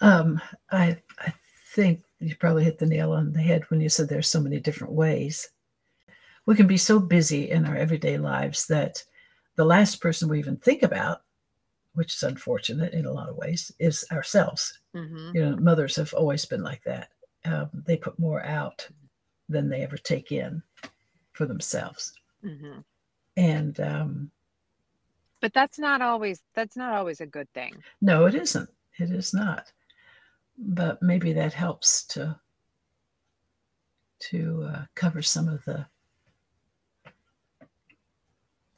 Um, 0.00 0.40
I, 0.70 0.98
I 1.18 1.32
think 1.74 2.02
you 2.20 2.34
probably 2.36 2.64
hit 2.64 2.78
the 2.78 2.86
nail 2.86 3.12
on 3.12 3.32
the 3.32 3.40
head 3.40 3.64
when 3.68 3.80
you 3.80 3.88
said 3.88 4.08
there's 4.08 4.28
so 4.28 4.40
many 4.40 4.60
different 4.60 4.92
ways. 4.92 5.48
We 6.46 6.54
can 6.54 6.66
be 6.66 6.76
so 6.76 6.98
busy 6.98 7.50
in 7.50 7.66
our 7.66 7.76
everyday 7.76 8.18
lives 8.18 8.66
that 8.66 9.02
the 9.56 9.64
last 9.64 10.00
person 10.00 10.28
we 10.28 10.38
even 10.38 10.56
think 10.56 10.82
about, 10.82 11.22
which 11.94 12.14
is 12.14 12.22
unfortunate 12.22 12.92
in 12.92 13.06
a 13.06 13.12
lot 13.12 13.28
of 13.28 13.36
ways, 13.36 13.72
is 13.78 14.04
ourselves. 14.12 14.80
Mm-hmm. 14.94 15.30
You 15.34 15.40
know, 15.44 15.56
mothers 15.56 15.96
have 15.96 16.12
always 16.14 16.44
been 16.44 16.62
like 16.62 16.82
that. 16.84 17.08
Um, 17.46 17.70
they 17.86 17.96
put 17.96 18.18
more 18.18 18.42
out 18.44 18.88
than 19.48 19.68
they 19.68 19.82
ever 19.82 19.96
take 19.96 20.32
in 20.32 20.62
for 21.32 21.46
themselves. 21.46 22.12
Mm-hmm. 22.44 22.80
And 23.36 23.80
um, 23.80 24.30
but 25.40 25.52
that's 25.52 25.78
not 25.78 26.02
always 26.02 26.42
that's 26.54 26.76
not 26.76 26.92
always 26.92 27.20
a 27.20 27.26
good 27.26 27.52
thing. 27.52 27.82
No, 28.00 28.26
it 28.26 28.34
isn't. 28.34 28.70
It 28.98 29.10
is 29.10 29.34
not. 29.34 29.70
But 30.58 31.02
maybe 31.02 31.32
that 31.34 31.52
helps 31.52 32.04
to 32.06 32.38
to 34.18 34.68
uh, 34.72 34.84
cover 34.94 35.22
some 35.22 35.48
of 35.48 35.64
the 35.64 35.86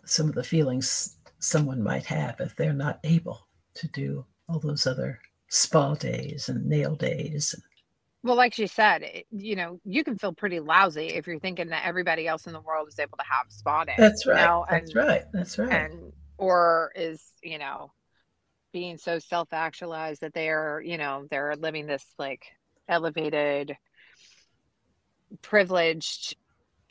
some 0.05 0.29
of 0.29 0.35
the 0.35 0.45
feelings 0.45 1.17
someone 1.39 1.83
might 1.83 2.07
have 2.07 2.37
if 2.41 2.57
they're 2.57 2.73
not 2.73 2.99
able 3.05 3.47
to 3.75 3.87
do 3.89 4.25
all 4.49 4.59
those 4.59 4.87
other 4.87 5.21
spa 5.49 5.95
days 5.95 6.49
and 6.49 6.67
nail 6.67 6.97
days 6.97 7.55
well, 8.29 8.37
like 8.37 8.53
she 8.53 8.67
said, 8.67 9.03
it, 9.03 9.27
you 9.31 9.57
know, 9.57 9.81
you 9.87 10.05
can 10.05 10.19
feel 10.19 10.35
pretty 10.35 10.61
lousy 10.61 11.07
if 11.07 11.27
you're 11.27 11.39
thinking 11.39 11.69
that 11.69 11.87
everybody 11.87 12.29
else 12.29 12.47
in 12.47 12.53
the 12.53 12.61
world 12.61 12.87
is 12.87 12.99
able 12.99 13.17
to 13.17 13.25
have 13.25 13.47
spa 13.49 13.85
days. 13.85 13.97
That's 13.97 14.27
right. 14.27 14.39
You 14.39 14.47
know? 14.47 14.67
That's 14.69 14.95
right. 14.95 15.23
That's 15.33 15.59
right. 15.59 15.73
And 15.73 16.13
or 16.37 16.93
is 16.95 17.33
you 17.43 17.59
know 17.59 17.91
being 18.71 18.99
so 18.99 19.19
self-actualized 19.19 20.21
that 20.21 20.35
they're 20.35 20.83
you 20.85 20.99
know 20.99 21.27
they're 21.31 21.57
living 21.57 21.87
this 21.87 22.05
like 22.19 22.45
elevated, 22.87 23.75
privileged, 25.41 26.37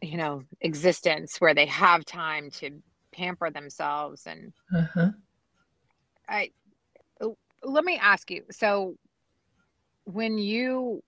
you 0.01 0.17
know, 0.17 0.41
existence 0.61 1.39
where 1.39 1.53
they 1.53 1.67
have 1.67 2.03
time 2.03 2.49
to 2.49 2.81
pamper 3.11 3.51
themselves 3.51 4.25
and. 4.25 4.53
Uh-huh. 4.75 5.11
I 6.27 6.51
let 7.63 7.83
me 7.85 7.97
ask 7.97 8.29
you 8.29 8.43
so 8.51 8.97
when 10.03 10.37
you 10.37 11.03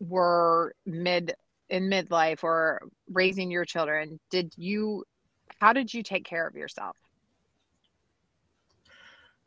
were 0.00 0.74
mid 0.86 1.34
in 1.68 1.88
midlife 1.88 2.42
or 2.42 2.80
raising 3.12 3.50
your 3.50 3.64
children 3.64 4.18
did 4.30 4.52
you 4.56 5.04
how 5.60 5.72
did 5.72 5.92
you 5.92 6.02
take 6.02 6.24
care 6.24 6.46
of 6.46 6.54
yourself? 6.54 6.96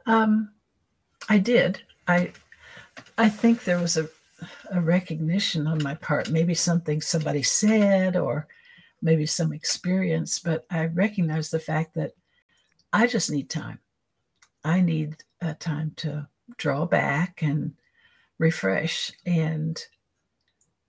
Um 0.06 0.52
i 1.30 1.38
did. 1.38 1.82
I 2.08 2.32
i 3.18 3.30
think 3.30 3.64
there 3.64 3.80
was 3.80 3.98
a 3.98 4.10
a 4.72 4.82
recognition 4.82 5.68
on 5.68 5.84
my 5.84 5.94
part. 5.96 6.32
Maybe 6.32 6.56
something 6.56 7.00
somebody 7.00 7.44
said 7.44 8.18
or 8.18 8.48
maybe 9.04 9.26
some 9.26 9.54
experience 9.54 10.40
but 10.40 10.66
i 10.70 10.86
recognized 10.86 11.52
the 11.52 11.60
fact 11.60 11.94
that 11.96 12.12
i 12.94 13.08
just 13.08 13.32
need 13.32 13.50
time. 13.50 13.80
I 14.64 14.82
need 14.82 15.18
a 15.42 15.54
time 15.54 15.94
to 15.98 16.28
draw 16.58 16.86
back 16.86 17.42
and 17.42 17.74
refresh 18.38 19.12
and 19.26 19.84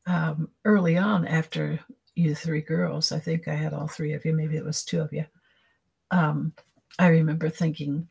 um, 0.06 0.48
early 0.64 0.96
on 0.96 1.26
after 1.26 1.80
you 2.14 2.34
three 2.34 2.60
girls, 2.60 3.12
I 3.12 3.18
think 3.18 3.48
I 3.48 3.54
had 3.54 3.72
all 3.72 3.88
three 3.88 4.12
of 4.12 4.24
you, 4.24 4.32
maybe 4.32 4.56
it 4.56 4.64
was 4.64 4.84
two 4.84 5.00
of 5.00 5.12
you. 5.12 5.24
Um, 6.10 6.52
I 6.98 7.08
remember 7.08 7.48
thinking, 7.48 8.08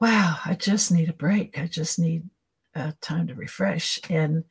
wow, 0.00 0.36
I 0.44 0.54
just 0.54 0.92
need 0.92 1.08
a 1.08 1.14
break. 1.14 1.58
I 1.58 1.66
just 1.66 1.98
need 1.98 2.28
uh, 2.74 2.92
time 3.00 3.26
to 3.28 3.34
refresh. 3.34 4.00
And 4.10 4.44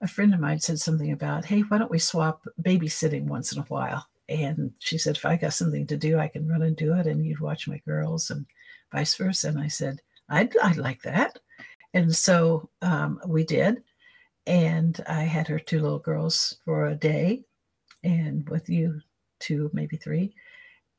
a 0.00 0.06
friend 0.06 0.32
of 0.32 0.40
mine 0.40 0.60
said 0.60 0.78
something 0.78 1.10
about, 1.12 1.44
hey, 1.44 1.60
why 1.60 1.78
don't 1.78 1.90
we 1.90 1.98
swap 1.98 2.42
babysitting 2.60 3.24
once 3.24 3.52
in 3.52 3.58
a 3.58 3.66
while? 3.66 4.06
And 4.28 4.72
she 4.78 4.98
said, 4.98 5.16
if 5.16 5.26
I 5.26 5.36
got 5.36 5.54
something 5.54 5.86
to 5.88 5.96
do, 5.96 6.18
I 6.18 6.28
can 6.28 6.48
run 6.48 6.62
and 6.62 6.76
do 6.76 6.94
it, 6.94 7.06
and 7.06 7.24
you'd 7.26 7.40
watch 7.40 7.66
my 7.66 7.78
girls, 7.84 8.30
and 8.30 8.46
vice 8.92 9.14
versa. 9.16 9.48
And 9.48 9.58
I 9.58 9.68
said, 9.68 10.00
I'd, 10.28 10.56
I'd 10.62 10.76
like 10.76 11.02
that. 11.02 11.38
And 11.94 12.14
so 12.14 12.68
um, 12.80 13.20
we 13.26 13.44
did 13.44 13.82
and 14.46 15.02
I 15.08 15.22
had 15.22 15.46
her 15.48 15.58
two 15.58 15.80
little 15.80 15.98
girls 15.98 16.56
for 16.64 16.86
a 16.86 16.94
day, 16.94 17.44
and 18.02 18.48
with 18.48 18.68
you 18.68 19.00
two, 19.40 19.70
maybe 19.72 19.96
three. 19.96 20.34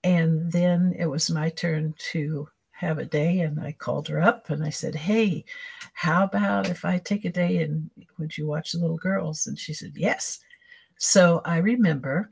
And 0.03 0.51
then 0.51 0.93
it 0.97 1.05
was 1.05 1.29
my 1.29 1.49
turn 1.49 1.95
to 2.11 2.47
have 2.71 2.97
a 2.97 3.05
day, 3.05 3.39
and 3.39 3.59
I 3.59 3.71
called 3.71 4.07
her 4.09 4.21
up 4.21 4.49
and 4.49 4.63
I 4.63 4.69
said, 4.69 4.95
Hey, 4.95 5.45
how 5.93 6.23
about 6.25 6.69
if 6.69 6.83
I 6.83 6.97
take 6.97 7.23
a 7.25 7.31
day 7.31 7.61
and 7.61 7.89
would 8.17 8.37
you 8.37 8.45
watch 8.45 8.71
the 8.71 8.79
little 8.79 8.97
girls? 8.97 9.47
And 9.47 9.57
she 9.57 9.73
said, 9.73 9.93
Yes. 9.95 10.39
So 10.97 11.41
I 11.45 11.57
remember 11.57 12.29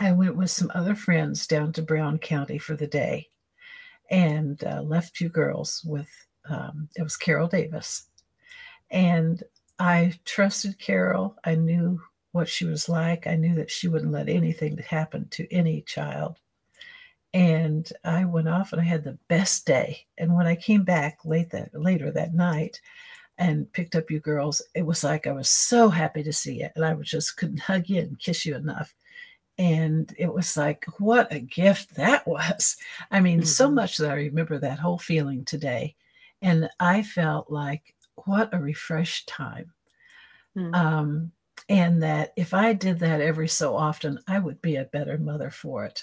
I 0.00 0.12
went 0.12 0.36
with 0.36 0.50
some 0.50 0.70
other 0.74 0.94
friends 0.94 1.46
down 1.46 1.72
to 1.74 1.82
Brown 1.82 2.18
County 2.18 2.58
for 2.58 2.76
the 2.76 2.86
day 2.86 3.28
and 4.10 4.62
uh, 4.64 4.82
left 4.82 5.20
you 5.20 5.28
girls 5.28 5.82
with, 5.84 6.08
um, 6.48 6.88
it 6.96 7.02
was 7.02 7.16
Carol 7.16 7.48
Davis. 7.48 8.08
And 8.90 9.42
I 9.82 10.12
trusted 10.24 10.78
Carol. 10.78 11.34
I 11.42 11.56
knew 11.56 12.00
what 12.30 12.48
she 12.48 12.64
was 12.64 12.88
like. 12.88 13.26
I 13.26 13.34
knew 13.34 13.56
that 13.56 13.68
she 13.68 13.88
wouldn't 13.88 14.12
let 14.12 14.28
anything 14.28 14.78
happen 14.78 15.26
to 15.30 15.52
any 15.52 15.80
child. 15.80 16.38
And 17.34 17.92
I 18.04 18.24
went 18.24 18.48
off 18.48 18.72
and 18.72 18.80
I 18.80 18.84
had 18.84 19.02
the 19.02 19.18
best 19.26 19.66
day. 19.66 20.06
And 20.16 20.36
when 20.36 20.46
I 20.46 20.54
came 20.54 20.84
back 20.84 21.18
late 21.24 21.50
that 21.50 21.70
later 21.74 22.12
that 22.12 22.32
night 22.32 22.80
and 23.38 23.72
picked 23.72 23.96
up 23.96 24.08
you 24.08 24.20
girls, 24.20 24.62
it 24.72 24.86
was 24.86 25.02
like 25.02 25.26
I 25.26 25.32
was 25.32 25.50
so 25.50 25.88
happy 25.88 26.22
to 26.22 26.32
see 26.32 26.62
it. 26.62 26.70
And 26.76 26.84
I 26.84 26.94
just 27.02 27.36
couldn't 27.36 27.58
hug 27.62 27.88
you 27.88 28.02
and 28.02 28.20
kiss 28.20 28.46
you 28.46 28.54
enough. 28.54 28.94
And 29.58 30.14
it 30.16 30.32
was 30.32 30.56
like, 30.56 30.84
what 31.00 31.32
a 31.32 31.40
gift 31.40 31.96
that 31.96 32.24
was. 32.28 32.76
I 33.10 33.18
mean, 33.18 33.38
mm-hmm. 33.38 33.46
so 33.46 33.68
much 33.68 33.96
that 33.96 34.12
I 34.12 34.14
remember 34.14 34.60
that 34.60 34.78
whole 34.78 34.98
feeling 34.98 35.44
today. 35.44 35.96
And 36.40 36.70
I 36.78 37.02
felt 37.02 37.50
like 37.50 37.96
what 38.24 38.52
a 38.52 38.58
refreshed 38.58 39.28
time. 39.28 39.72
Mm. 40.56 40.74
Um, 40.74 41.32
and 41.68 42.02
that 42.02 42.32
if 42.36 42.54
I 42.54 42.72
did 42.72 42.98
that 43.00 43.20
every 43.20 43.48
so 43.48 43.76
often, 43.76 44.18
I 44.26 44.38
would 44.38 44.60
be 44.60 44.76
a 44.76 44.84
better 44.84 45.18
mother 45.18 45.50
for 45.50 45.84
it. 45.84 46.02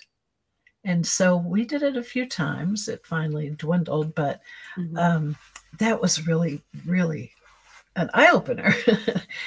And 0.85 1.05
so 1.05 1.37
we 1.37 1.65
did 1.65 1.83
it 1.83 1.97
a 1.97 2.03
few 2.03 2.25
times. 2.25 2.87
It 2.87 3.05
finally 3.05 3.49
dwindled, 3.49 4.15
but 4.15 4.41
mm-hmm. 4.77 4.97
um, 4.97 5.37
that 5.77 6.01
was 6.01 6.25
really, 6.25 6.63
really 6.85 7.31
an 7.95 8.09
eye 8.13 8.29
opener. 8.31 8.71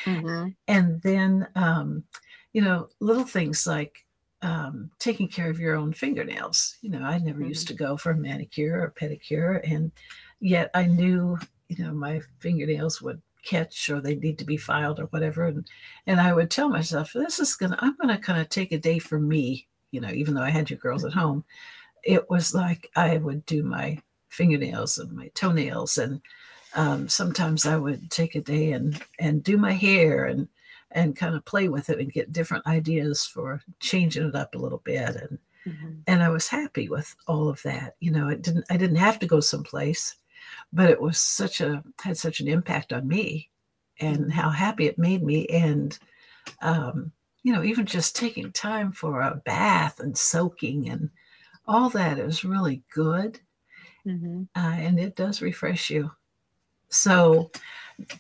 mm-hmm. 0.05 0.49
And 0.69 1.01
then, 1.03 1.49
um, 1.55 2.05
you 2.53 2.61
know, 2.61 2.89
little 3.01 3.25
things 3.25 3.67
like 3.67 4.05
um, 4.43 4.91
taking 4.99 5.29
care 5.29 5.49
of 5.49 5.59
your 5.59 5.77
own 5.77 5.93
fingernails. 5.93 6.77
You 6.83 6.91
know, 6.91 7.03
I 7.03 7.19
never 7.19 7.41
mm-hmm. 7.41 7.49
used 7.49 7.69
to 7.69 7.75
go 7.75 7.97
for 7.97 8.11
a 8.11 8.17
manicure 8.17 8.83
or 8.83 8.91
pedicure, 8.91 9.61
and 9.71 9.93
yet 10.41 10.71
I 10.75 10.85
knew 10.85 11.39
you 11.79 11.85
know, 11.85 11.93
my 11.93 12.21
fingernails 12.41 13.01
would 13.03 13.21
catch 13.43 13.91
or 13.91 14.01
they 14.01 14.15
need 14.15 14.39
to 14.39 14.45
be 14.45 14.57
filed 14.57 15.01
or 15.01 15.07
whatever. 15.07 15.47
And 15.47 15.67
and 16.07 16.21
I 16.21 16.33
would 16.33 16.51
tell 16.51 16.69
myself, 16.69 17.13
this 17.13 17.39
is 17.39 17.57
gonna 17.57 17.79
I'm 17.81 17.97
gonna 18.01 18.19
kind 18.19 18.41
of 18.41 18.49
take 18.49 18.73
a 18.73 18.79
day 18.79 18.99
for 18.99 19.19
me, 19.19 19.67
you 19.91 20.01
know, 20.01 20.11
even 20.11 20.35
though 20.35 20.43
I 20.43 20.51
had 20.51 20.71
you 20.71 20.77
girls 20.77 21.05
at 21.05 21.13
home. 21.13 21.45
It 22.05 22.29
was 22.31 22.55
like 22.55 22.91
I 22.97 23.19
would 23.19 23.47
do 23.47 23.63
my 23.63 24.01
fingernails 24.29 24.99
and 24.99 25.13
my 25.13 25.29
toenails 25.35 25.99
and 25.99 26.21
um, 26.75 27.09
sometimes 27.09 27.67
I 27.67 27.77
would 27.77 28.11
take 28.11 28.35
a 28.35 28.41
day 28.41 28.73
and 28.73 29.01
and 29.19 29.45
do 29.45 29.57
my 29.57 29.73
hair 29.73 30.25
and 30.25 30.49
and 30.91 31.17
kind 31.17 31.35
of 31.35 31.45
play 31.45 31.69
with 31.69 31.91
it 31.91 31.99
and 31.99 32.13
get 32.13 32.33
different 32.33 32.67
ideas 32.67 33.25
for 33.27 33.63
changing 33.81 34.29
it 34.29 34.35
up 34.35 34.55
a 34.55 34.59
little 34.59 34.83
bit 34.85 35.17
and 35.17 35.39
mm-hmm. 35.67 35.91
and 36.07 36.23
I 36.23 36.29
was 36.31 36.49
happy 36.49 36.89
with 36.89 37.15
all 37.27 37.49
of 37.49 37.63
that. 37.63 37.97
You 38.01 38.11
know, 38.11 38.29
it 38.29 38.43
didn't 38.43 38.65
I 38.71 38.77
didn't 38.77 38.97
have 38.97 39.19
to 39.21 39.27
go 39.27 39.41
someplace 39.41 40.17
but 40.73 40.91
it 40.91 41.01
was 41.01 41.19
such 41.19 41.61
a 41.61 41.83
had 42.01 42.17
such 42.17 42.41
an 42.41 42.49
impact 42.49 42.93
on 42.93 43.07
me 43.07 43.51
and 44.01 44.19
mm-hmm. 44.19 44.31
how 44.31 44.51
happy 44.51 44.87
it 44.87 44.99
made 44.99 45.23
me 45.23 45.47
and 45.47 45.99
um, 46.63 47.13
you 47.43 47.53
know 47.53 47.63
even 47.63 47.87
just 47.87 48.17
taking 48.17 48.51
time 48.53 48.93
for 48.93 49.21
a 49.21 49.43
bath 49.45 50.01
and 50.01 50.17
soaking 50.17 50.89
and 50.89 51.11
all 51.67 51.91
that 51.91 52.19
is 52.19 52.45
really 52.45 52.83
good 52.93 53.39
mm-hmm. 54.07 54.43
uh, 54.57 54.75
and 54.77 54.99
it 54.99 55.17
does 55.17 55.43
refresh 55.43 55.91
you 55.91 56.11
so 56.89 57.51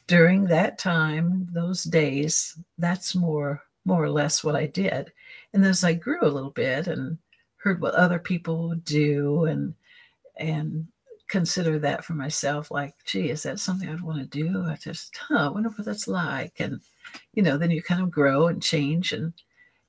during 0.06 0.44
that 0.44 0.78
time 0.78 1.48
those 1.52 1.84
days 1.84 2.56
that's 2.78 3.14
more 3.14 3.62
more 3.84 4.02
or 4.02 4.10
less 4.10 4.44
what 4.44 4.54
i 4.54 4.66
did 4.66 5.12
and 5.52 5.64
as 5.64 5.82
i 5.82 5.92
grew 5.92 6.20
a 6.22 6.28
little 6.28 6.50
bit 6.50 6.86
and 6.86 7.18
heard 7.56 7.80
what 7.80 7.94
other 7.94 8.18
people 8.18 8.68
would 8.68 8.84
do 8.84 9.44
and 9.44 9.74
and 10.36 10.86
consider 11.32 11.80
that 11.80 12.04
for 12.04 12.14
myself. 12.14 12.70
Like, 12.70 12.94
gee, 13.06 13.30
is 13.30 13.44
that 13.44 13.60
something 13.60 13.88
I'd 13.90 14.02
want 14.02 14.20
to 14.20 14.26
do? 14.44 14.64
I 14.66 14.76
just, 14.76 15.16
huh, 15.18 15.48
I 15.48 15.50
wonder 15.50 15.70
what 15.70 15.86
that's 15.86 16.08
like. 16.08 16.60
And, 16.60 16.80
you 17.34 17.42
know, 17.42 17.58
then 17.58 17.72
you 17.72 17.82
kind 17.82 18.02
of 18.02 18.10
grow 18.12 18.48
and 18.48 18.62
change. 18.62 19.12
And 19.12 19.34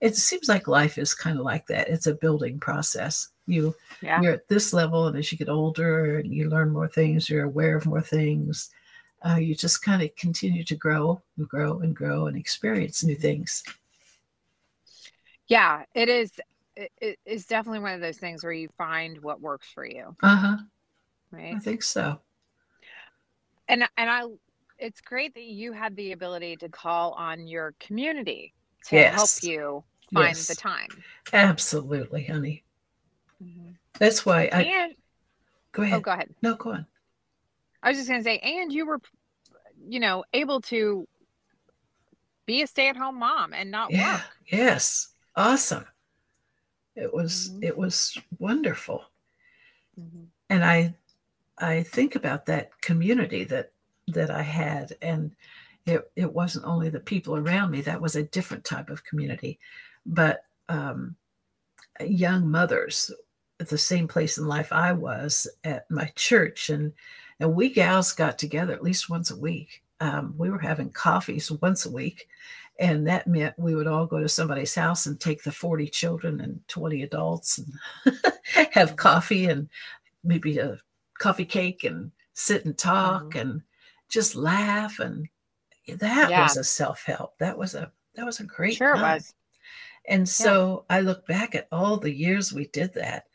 it 0.01 0.15
seems 0.17 0.49
like 0.49 0.67
life 0.67 0.97
is 0.99 1.15
kind 1.15 1.39
of 1.39 1.45
like 1.45 1.67
that. 1.67 1.89
It's 1.89 2.07
a 2.07 2.15
building 2.15 2.59
process. 2.59 3.29
You, 3.47 3.75
Yeah. 4.01 4.23
you're 4.23 4.33
at 4.33 4.49
this 4.49 4.73
level, 4.73 5.07
and 5.07 5.17
as 5.17 5.31
you 5.31 5.37
get 5.39 5.49
older 5.49 6.19
and 6.19 6.33
you 6.33 6.49
learn 6.49 6.71
more 6.71 6.89
things, 6.89 7.29
you're 7.29 7.45
aware 7.45 7.77
of 7.77 7.87
more 7.87 8.01
things. 8.01 8.71
Uh, 9.27 9.37
you 9.37 9.55
just 9.55 9.83
kind 9.83 10.03
of 10.03 10.15
continue 10.17 10.63
to 10.65 10.75
grow 10.75 11.21
and 11.37 11.49
grow 11.49 11.79
and 11.81 11.95
grow 11.95 12.27
and 12.27 12.37
experience 12.37 13.03
new 13.03 13.15
things. 13.15 13.63
Yeah, 15.47 15.83
it 15.93 16.09
is. 16.09 16.31
It, 16.75 16.91
it 17.01 17.19
is 17.25 17.45
definitely 17.45 17.79
one 17.81 17.93
of 17.93 18.01
those 18.01 18.17
things 18.17 18.43
where 18.43 18.53
you 18.53 18.69
find 18.77 19.21
what 19.21 19.41
works 19.41 19.71
for 19.73 19.85
you, 19.85 20.17
Uh 20.23 20.35
huh. 20.37 20.57
Right? 21.33 21.55
I 21.55 21.59
think 21.59 21.83
so. 21.83 22.19
And 23.67 23.83
and 23.97 24.09
I, 24.09 24.23
it's 24.77 25.01
great 25.01 25.33
that 25.35 25.43
you 25.43 25.71
had 25.73 25.95
the 25.95 26.11
ability 26.11 26.57
to 26.57 26.69
call 26.69 27.11
on 27.13 27.47
your 27.47 27.73
community 27.79 28.53
to 28.87 28.97
help 28.97 29.29
you 29.41 29.83
find 30.13 30.35
the 30.35 30.55
time. 30.55 31.03
Absolutely, 31.31 32.25
honey. 32.25 32.63
That's 33.99 34.25
why 34.25 34.49
I 34.51 34.61
and 34.63 34.95
go 35.71 35.83
oh, 35.83 35.99
go 35.99 36.11
ahead. 36.11 36.29
No, 36.41 36.55
go 36.55 36.71
on. 36.71 36.85
I 37.81 37.89
was 37.89 37.97
just 37.97 38.09
gonna 38.09 38.23
say, 38.23 38.37
and 38.39 38.71
you 38.71 38.85
were, 38.85 38.99
you 39.87 39.99
know, 39.99 40.23
able 40.33 40.61
to 40.61 41.07
be 42.45 42.61
a 42.61 42.67
stay-at-home 42.67 43.19
mom 43.19 43.53
and 43.53 43.71
not 43.71 43.91
Yeah. 43.91 44.15
work. 44.15 44.21
Yes. 44.51 45.09
Awesome. 45.35 45.85
It 46.95 47.13
was 47.13 47.49
Mhm. 47.49 47.63
it 47.63 47.77
was 47.77 48.17
wonderful. 48.39 49.05
Mhm. 49.97 50.31
And 50.49 50.63
I 50.63 50.95
I 51.63 51.83
think 51.83 52.15
about 52.15 52.45
that 52.47 52.79
community 52.81 53.45
that 53.45 53.71
that 54.09 54.29
I 54.29 54.41
had 54.41 54.97
and 55.01 55.31
it 55.85 56.11
it 56.15 56.31
wasn't 56.31 56.65
only 56.65 56.89
the 56.89 56.99
people 56.99 57.37
around 57.37 57.71
me, 57.71 57.81
that 57.81 58.01
was 58.01 58.15
a 58.15 58.23
different 58.23 58.65
type 58.65 58.89
of 58.89 59.05
community. 59.05 59.59
But 60.05 60.43
um 60.69 61.15
young 62.05 62.49
mothers 62.49 63.11
at 63.59 63.69
the 63.69 63.77
same 63.77 64.07
place 64.07 64.37
in 64.37 64.45
life 64.47 64.73
I 64.73 64.91
was 64.91 65.47
at 65.63 65.89
my 65.89 66.11
church 66.15 66.69
and 66.69 66.91
and 67.39 67.55
we 67.55 67.69
gals 67.69 68.11
got 68.13 68.37
together 68.37 68.73
at 68.73 68.83
least 68.83 69.09
once 69.09 69.31
a 69.31 69.37
week. 69.37 69.83
Um, 69.99 70.35
we 70.37 70.49
were 70.49 70.59
having 70.59 70.89
coffees 70.91 71.49
once 71.49 71.85
a 71.85 71.91
week 71.91 72.27
and 72.79 73.07
that 73.07 73.27
meant 73.27 73.57
we 73.57 73.75
would 73.75 73.87
all 73.87 74.05
go 74.05 74.19
to 74.19 74.27
somebody's 74.27 74.75
house 74.75 75.05
and 75.05 75.19
take 75.19 75.43
the 75.43 75.51
40 75.51 75.87
children 75.87 76.41
and 76.41 76.59
20 76.67 77.03
adults 77.03 77.59
and 77.59 78.17
have 78.71 78.97
coffee 78.97 79.45
and 79.45 79.69
maybe 80.23 80.57
a 80.57 80.77
coffee 81.23 81.45
cake 81.45 81.83
and 81.85 82.11
sit 82.33 82.65
and 82.65 82.77
talk 82.77 83.35
and 83.35 83.61
just 84.09 84.35
laugh 84.35 84.99
and 84.99 85.27
that 85.87 86.29
Yeah. 86.29 86.41
was 86.43 86.57
a 86.57 86.63
self-help 86.63 87.37
that 87.39 87.57
was 87.57 87.75
a 87.75 87.91
that 88.15 88.25
was 88.25 88.39
a 88.39 88.43
great 88.43 88.75
Sure, 88.77 88.95
time. 88.95 89.15
was. 89.15 89.33
and 90.07 90.27
so 90.27 90.85
i 90.89 90.99
look 90.99 91.25
back 91.27 91.55
at 91.55 91.67
all 91.71 91.95
the 91.97 92.13
years 92.13 92.51
we 92.53 92.67
did 92.67 92.93
that 92.95 93.27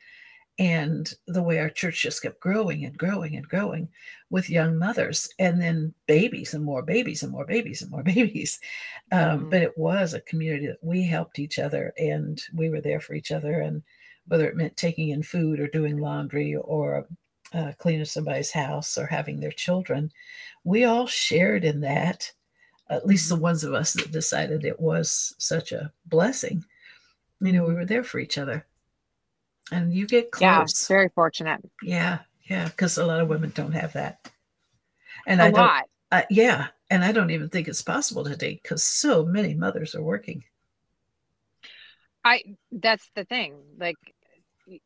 and 0.58 1.14
the 1.28 1.42
way 1.42 1.58
our 1.60 1.70
church 1.70 2.02
just 2.02 2.22
kept 2.22 2.40
growing 2.40 2.84
and 2.84 2.98
growing 2.98 3.36
and 3.36 3.48
growing 3.48 3.88
with 4.30 4.50
young 4.50 4.76
mothers 4.76 5.28
and 5.38 5.60
then 5.60 5.94
babies 6.06 6.52
and 6.54 6.64
more 6.64 6.82
babies 6.82 7.22
and 7.22 7.32
more 7.32 7.46
babies 7.46 7.80
and 7.82 7.90
more 7.90 8.02
babies 8.16 8.60
um, 9.12 9.46
Mhm. 9.46 9.50
but 9.50 9.62
it 9.62 9.78
was 9.78 10.12
a 10.14 10.20
community 10.22 10.66
that 10.66 10.82
we 10.82 11.02
helped 11.04 11.38
each 11.38 11.58
other 11.58 11.92
and 11.96 12.42
we 12.54 12.68
were 12.70 12.80
there 12.82 13.00
for 13.00 13.14
each 13.14 13.30
other 13.32 13.60
and 13.60 13.82
whether 14.26 14.46
it 14.48 14.56
meant 14.56 14.76
taking 14.76 15.08
in 15.10 15.22
food 15.22 15.58
or 15.60 15.68
doing 15.68 15.96
laundry 15.98 16.54
or 16.56 17.06
uh, 17.54 17.72
cleaning 17.78 18.04
somebody's 18.04 18.50
house 18.52 18.98
or 18.98 19.06
having 19.06 19.40
their 19.40 19.52
children 19.52 20.10
we 20.64 20.84
all 20.84 21.06
shared 21.06 21.64
in 21.64 21.80
that 21.80 22.32
at 22.90 23.06
least 23.06 23.28
the 23.28 23.36
ones 23.36 23.64
of 23.64 23.74
us 23.74 23.92
that 23.92 24.12
decided 24.12 24.64
it 24.64 24.80
was 24.80 25.34
such 25.38 25.72
a 25.72 25.92
blessing 26.06 26.64
you 27.40 27.52
know 27.52 27.64
we 27.64 27.74
were 27.74 27.86
there 27.86 28.04
for 28.04 28.18
each 28.18 28.38
other 28.38 28.66
and 29.70 29.92
you 29.92 30.06
get 30.06 30.30
close. 30.30 30.88
Yeah, 30.88 30.94
very 30.94 31.08
fortunate. 31.10 31.60
yeah 31.82 32.20
yeah 32.44 32.66
because 32.68 32.98
a 32.98 33.06
lot 33.06 33.20
of 33.20 33.28
women 33.28 33.52
don't 33.54 33.72
have 33.72 33.92
that 33.94 34.30
and 35.26 35.40
A 35.40 35.44
I 35.44 35.50
don't 35.50 35.54
lot. 35.54 35.84
uh, 36.10 36.22
yeah, 36.30 36.68
and 36.90 37.04
I 37.04 37.12
don't 37.12 37.30
even 37.30 37.48
think 37.50 37.68
it's 37.68 37.82
possible 37.82 38.24
today 38.24 38.58
because 38.62 38.82
so 38.82 39.24
many 39.24 39.54
mothers 39.54 39.94
are 39.94 40.02
working. 40.02 40.44
I 42.24 42.42
that's 42.72 43.10
the 43.14 43.24
thing. 43.24 43.54
Like 43.78 43.96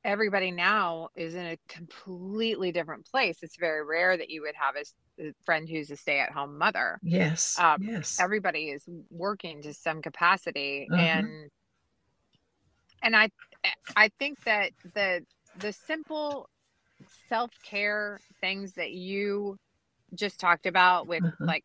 everybody 0.04 0.50
now 0.50 1.08
is 1.16 1.34
in 1.34 1.46
a 1.46 1.58
completely 1.68 2.72
different 2.72 3.06
place. 3.06 3.38
It's 3.42 3.56
very 3.56 3.84
rare 3.84 4.16
that 4.16 4.30
you 4.30 4.42
would 4.42 4.54
have 4.54 4.76
a 4.76 5.32
friend 5.44 5.68
who's 5.68 5.90
a 5.90 5.96
stay-at-home 5.96 6.58
mother. 6.58 7.00
Yes, 7.02 7.58
Um, 7.58 7.82
yes, 7.82 8.18
Everybody 8.20 8.70
is 8.70 8.84
working 9.10 9.62
to 9.62 9.74
some 9.74 10.02
capacity 10.02 10.88
Uh-huh. 10.92 11.04
and 11.06 11.50
and 13.02 13.16
I 13.16 13.30
I 13.96 14.10
think 14.18 14.38
that 14.44 14.70
the 14.94 15.24
the 15.58 15.72
simple 15.72 16.48
self-care 17.28 18.20
things 18.40 18.72
that 18.74 18.92
you 18.92 19.56
just 20.14 20.38
talked 20.38 20.66
about 20.66 21.06
with 21.06 21.22
Uh-huh. 21.24 21.46
like 21.46 21.64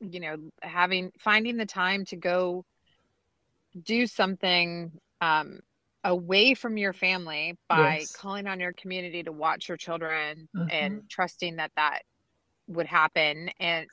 you 0.00 0.20
know 0.20 0.36
having 0.62 1.10
finding 1.18 1.56
the 1.56 1.66
time 1.66 2.04
to 2.06 2.16
go 2.16 2.64
do 3.82 4.06
something 4.06 4.92
um 5.20 5.60
away 6.06 6.54
from 6.54 6.78
your 6.78 6.92
family 6.92 7.54
by 7.68 7.98
Yes. 8.00 8.12
calling 8.14 8.46
on 8.46 8.60
your 8.60 8.72
community 8.72 9.22
to 9.24 9.32
watch 9.32 9.68
your 9.68 9.76
children 9.76 10.48
Uh-huh. 10.56 10.66
and 10.70 11.02
trusting 11.10 11.56
that 11.56 11.72
that 11.76 12.02
would 12.68 12.86
happen 12.86 13.50
and 13.60 13.86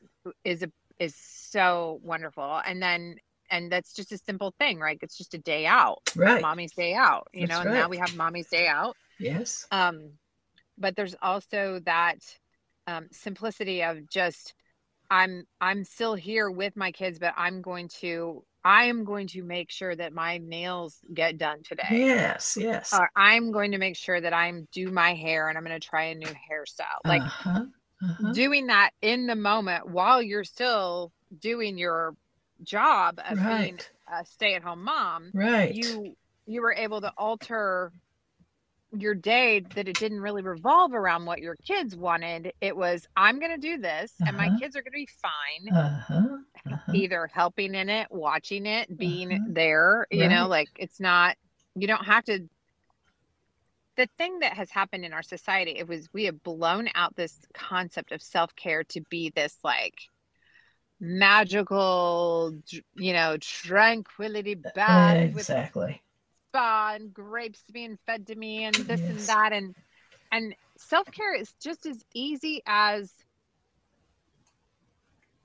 is 0.44 0.64
a 0.64 0.72
is 1.00 1.16
so 1.18 2.00
wonderful 2.04 2.62
and 2.66 2.82
then 2.82 3.16
and 3.52 3.72
that's 3.72 3.94
just 3.94 4.12
a 4.12 4.18
simple 4.18 4.54
thing 4.60 4.80
right 4.80 5.00
it's 5.02 5.18
just 5.18 5.34
a 5.34 5.40
day 5.40 5.66
out 5.66 6.02
right. 6.16 6.42
mommy's 6.42 6.74
day 6.74 6.94
out 6.94 7.28
you 7.34 7.48
That's 7.48 7.58
know 7.58 7.62
and 7.62 7.74
now 7.74 7.90
we 7.90 7.98
have 7.98 8.14
mommy's 8.16 8.48
day 8.48 8.68
out 8.68 8.96
Yes, 9.20 9.68
um 9.72 10.12
but 10.78 10.96
there's 10.96 11.16
also 11.22 11.80
that 11.86 12.18
um 12.88 13.08
simplicity 13.12 13.84
of 13.84 14.08
just 14.10 14.54
i'm 15.10 15.46
i'm 15.62 15.84
still 15.84 16.16
here 16.16 16.50
with 16.50 16.76
my 16.76 16.92
kids 16.92 17.20
but 17.20 17.34
i'm 17.38 17.62
going 17.62 17.90
to 17.90 18.44
i 18.64 18.86
am 18.86 19.04
going 19.04 19.28
to 19.28 19.44
make 19.44 19.72
sure 19.72 19.96
that 19.96 20.14
my 20.14 20.38
nails 20.38 21.00
get 21.14 21.38
done 21.38 21.62
today 21.64 21.84
yes, 21.92 22.58
yes. 22.60 22.94
or 22.94 23.10
i'm 23.16 23.52
going 23.52 23.72
to 23.72 23.78
make 23.78 23.96
sure 23.96 24.20
that 24.20 24.34
i'm 24.34 24.68
do 24.72 24.92
my 24.92 25.14
hair 25.14 25.50
and 25.50 25.58
i'm 25.58 25.64
going 25.64 25.80
to 25.80 25.88
try 25.88 26.06
a 26.06 26.16
new 26.16 26.28
hairstyle 26.28 27.00
like 27.06 27.22
uh-huh. 27.22 27.66
Uh-huh. 28.04 28.34
doing 28.34 28.68
that 28.68 28.92
in 29.02 29.28
the 29.28 29.36
moment 29.36 29.88
while 29.88 30.22
you're 30.22 30.44
still 30.44 31.12
doing 31.40 31.78
your 31.78 32.16
job 32.64 33.20
of 33.30 33.38
being 33.38 33.80
a 34.12 34.26
stay-at-home 34.26 34.84
mom 34.84 35.32
right. 35.34 35.74
you 35.74 36.16
you 36.46 36.62
were 36.62 36.74
able 36.74 37.02
to 37.02 37.12
alter 37.18 37.92
your 38.98 39.16
day 39.16 39.60
that 39.76 39.88
it 39.88 39.98
didn't 39.98 40.22
really 40.22 40.42
revolve 40.44 40.94
around 40.94 41.26
what 41.26 41.40
your 41.40 41.56
kids 41.68 41.96
wanted 41.96 42.52
it 42.62 42.76
was 42.76 43.08
i'm 43.16 43.40
going 43.40 43.52
to 43.52 43.58
do 43.58 43.78
this 43.78 44.14
and 44.28 44.38
my 44.38 44.48
Uh-huh. 44.48 44.60
kids 44.60 44.76
are 44.76 44.82
going 44.82 44.92
to 44.92 44.98
be 44.98 45.10
fine 45.22 45.76
uh-huh. 45.76 46.38
Uh-huh. 46.66 46.94
either 46.94 47.30
helping 47.34 47.76
in 47.76 47.90
it 47.90 48.08
watching 48.12 48.66
it 48.66 48.96
being 48.98 49.32
Uh-huh. 49.34 49.44
there 49.50 50.08
you 50.12 50.28
know 50.28 50.48
like 50.48 50.70
it's 50.76 51.00
not 51.00 51.36
you 51.76 51.88
don't 51.88 52.06
have 52.06 52.24
to 52.26 52.48
the 53.96 54.08
thing 54.18 54.40
that 54.40 54.54
has 54.54 54.72
happened 54.72 55.06
in 55.06 55.14
our 55.14 55.24
society 55.24 55.72
it 55.78 55.88
was 55.88 56.08
we 56.14 56.26
have 56.26 56.42
blown 56.44 56.88
out 56.96 57.16
this 57.16 57.40
concept 57.54 58.12
of 58.12 58.22
self-care 58.22 58.84
to 58.84 59.02
be 59.10 59.32
this 59.36 59.58
like 59.64 59.96
magical 61.00 62.54
you 62.96 63.14
know 63.14 63.38
tranquility 63.38 64.56
bath 64.56 65.18
with 65.34 65.50
Exactly. 65.50 66.02
Spa 66.54 66.92
and 66.96 67.12
grapes 67.14 67.64
being 67.72 67.98
fed 68.06 68.28
to 68.28 68.36
me 68.36 68.64
and 68.66 68.76
this 68.76 69.02
and 69.02 69.18
that 69.22 69.52
and 69.54 69.74
and 70.32 70.56
self-care 70.78 71.36
is 71.36 71.52
just 71.62 71.86
as 71.86 72.04
easy 72.14 72.62
as 72.68 73.12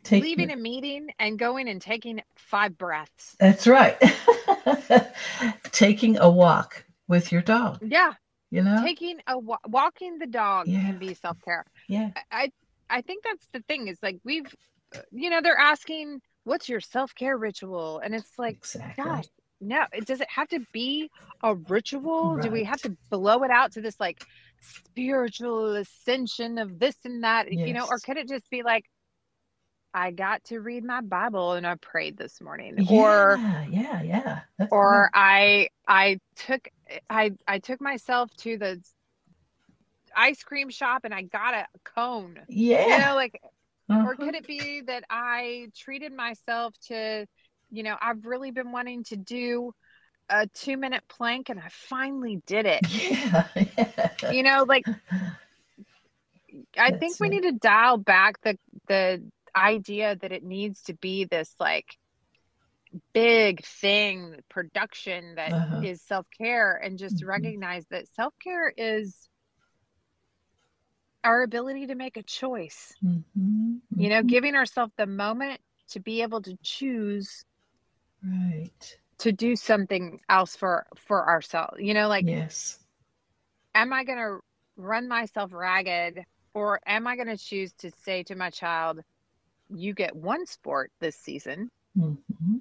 Take 0.05 0.23
leaving 0.23 0.51
a 0.51 0.57
meeting 0.57 1.09
and 1.19 1.39
going 1.39 1.69
and 1.69 1.81
taking 1.83 2.23
five 2.37 2.79
breaths 2.79 3.37
That's 3.39 3.67
right. 3.67 3.97
Taking 5.73 6.19
a 6.19 6.31
walk 6.31 6.85
with 7.09 7.33
your 7.33 7.43
dog. 7.43 7.79
yeah 7.83 8.13
You 8.51 8.63
know. 8.63 8.83
taking 8.85 9.19
a 9.27 9.39
wa- 9.39 9.59
walking 9.67 10.19
the 10.19 10.27
dog 10.27 10.67
Yeah. 10.69 10.81
can 10.83 10.99
be 10.99 11.15
self-care 11.15 11.65
yeah. 11.89 12.11
I 12.31 12.51
I 12.91 13.01
think 13.03 13.25
that's 13.25 13.49
the 13.53 13.61
thing 13.69 13.89
is 13.89 13.99
like 14.03 14.19
we've 14.25 14.55
uh, 14.95 15.01
you 15.13 15.31
know 15.31 15.41
they're 15.43 15.59
asking 15.59 16.21
what's 16.45 16.69
your 16.69 16.81
self-care 16.81 17.37
ritual 17.37 17.99
and 17.99 18.15
it's 18.15 18.39
like 18.39 18.57
exactly. 18.57 19.05
gosh 19.05 19.25
no 19.61 19.85
it 19.93 20.07
does 20.07 20.21
it 20.21 20.29
have 20.31 20.49
to 20.49 20.61
be 20.73 21.11
a 21.43 21.55
ritual 21.55 22.39
do 22.39 22.51
we 22.51 22.65
have 22.65 22.81
to 22.81 22.97
blow 23.11 23.43
it 23.43 23.51
out 23.51 23.73
to 23.73 23.81
this 23.81 23.99
like 24.01 24.19
spiritual 24.61 25.75
ascension 25.75 26.59
of 26.59 26.79
this 26.79 26.97
and 27.05 27.25
that 27.25 27.51
you 27.53 27.73
know 27.73 27.85
or 27.87 27.99
could 27.99 28.17
it 28.17 28.29
just 28.29 28.49
be 28.51 28.63
like 28.63 28.85
i 29.95 30.11
got 30.11 30.43
to 30.45 30.59
read 30.61 30.85
my 30.85 31.01
bible 31.01 31.53
and 31.53 31.67
i 31.67 31.75
prayed 31.77 32.17
this 32.17 32.41
morning 32.41 32.85
or 32.89 33.39
yeah, 33.41 33.65
yeah, 33.69 34.03
yeah. 34.03 34.41
That's 34.59 34.73
or 34.73 35.11
i 35.15 35.69
i 35.87 36.19
took 36.37 36.69
i 37.09 37.33
i 37.47 37.59
took 37.59 37.81
myself 37.81 38.31
to 38.39 38.59
the 38.59 38.81
ice 40.17 40.43
cream 40.43 40.71
shop 40.71 41.03
and 41.05 41.15
I 41.15 41.23
got 41.23 41.55
a 41.55 41.67
cone. 41.85 42.39
Yeah. 42.49 42.87
You 42.87 42.99
know, 43.07 43.15
like 43.15 43.41
Uh-huh. 43.91 44.07
or 44.07 44.17
could 44.17 44.35
it 44.35 44.47
be 44.47 44.83
that 44.83 45.05
I 45.09 45.69
treated 45.77 46.13
myself 46.13 46.75
to, 46.89 47.27
you 47.71 47.83
know, 47.83 47.97
I've 48.01 48.25
really 48.25 48.51
been 48.51 48.73
wanting 48.73 49.05
to 49.05 49.17
do 49.17 49.73
a 50.31 50.47
two 50.49 50.77
minute 50.77 51.05
plank 51.09 51.49
and 51.51 51.61
I 51.61 51.69
finally 51.71 52.43
did 52.47 52.67
it. 52.67 52.83
Yeah. 52.83 53.49
yeah. 53.57 54.07
You 54.29 54.43
know, 54.43 54.65
like 54.69 54.87
I 56.77 56.93
think 56.93 57.19
we 57.21 57.29
it. 57.29 57.31
need 57.31 57.43
to 57.43 57.53
dial 57.53 57.99
back 57.99 58.41
the 58.43 58.59
the 58.87 59.23
idea 59.55 60.17
that 60.17 60.33
it 60.33 60.45
needs 60.45 60.83
to 60.83 60.95
be 60.95 61.25
this 61.25 61.55
like 61.59 61.97
big 63.13 63.65
thing 63.65 64.37
production 64.49 65.35
that 65.37 65.55
is 65.81 66.03
Uh-huh. 66.03 66.03
self-care 66.03 66.75
and 66.83 66.99
just 66.99 67.23
Mhm. 67.23 67.23
recognize 67.23 67.87
that 67.91 68.09
self-care 68.09 68.73
is 68.77 69.29
our 71.25 71.43
ability 71.43 71.87
to 71.87 71.95
make 71.95 72.17
a 72.17 72.23
choice 72.23 72.97
Mhm, 73.03 73.81
you 73.97 74.09
know 74.09 74.23
mhm. 74.23 74.29
giving 74.29 74.55
ourselves 74.55 74.93
the 74.97 75.07
moment 75.07 75.61
to 75.91 76.01
be 76.01 76.23
able 76.23 76.41
to 76.43 76.57
choose 76.63 77.45
Right. 78.23 78.99
to 79.19 79.33
do 79.33 79.57
something 79.57 80.21
else 80.29 80.57
for 80.57 80.87
for 80.97 81.29
ourselves 81.29 81.77
you 81.81 81.95
know 81.95 82.09
like 82.09 82.31
yes. 82.31 82.79
am 83.75 83.93
i 83.93 84.05
going 84.05 84.19
to 84.19 84.39
run 84.77 85.09
myself 85.09 85.53
ragged 85.53 86.21
or 86.55 86.81
am 86.87 87.07
i 87.07 87.17
going 87.17 87.29
to 87.29 87.37
choose 87.37 87.73
to 87.75 87.91
say 87.91 88.23
to 88.23 88.35
my 88.35 88.51
child 88.51 89.01
you 89.69 89.95
get 89.95 90.15
one 90.17 90.47
sport 90.47 90.91
this 91.01 91.17
season 91.17 91.71
Mhm. 91.97 92.61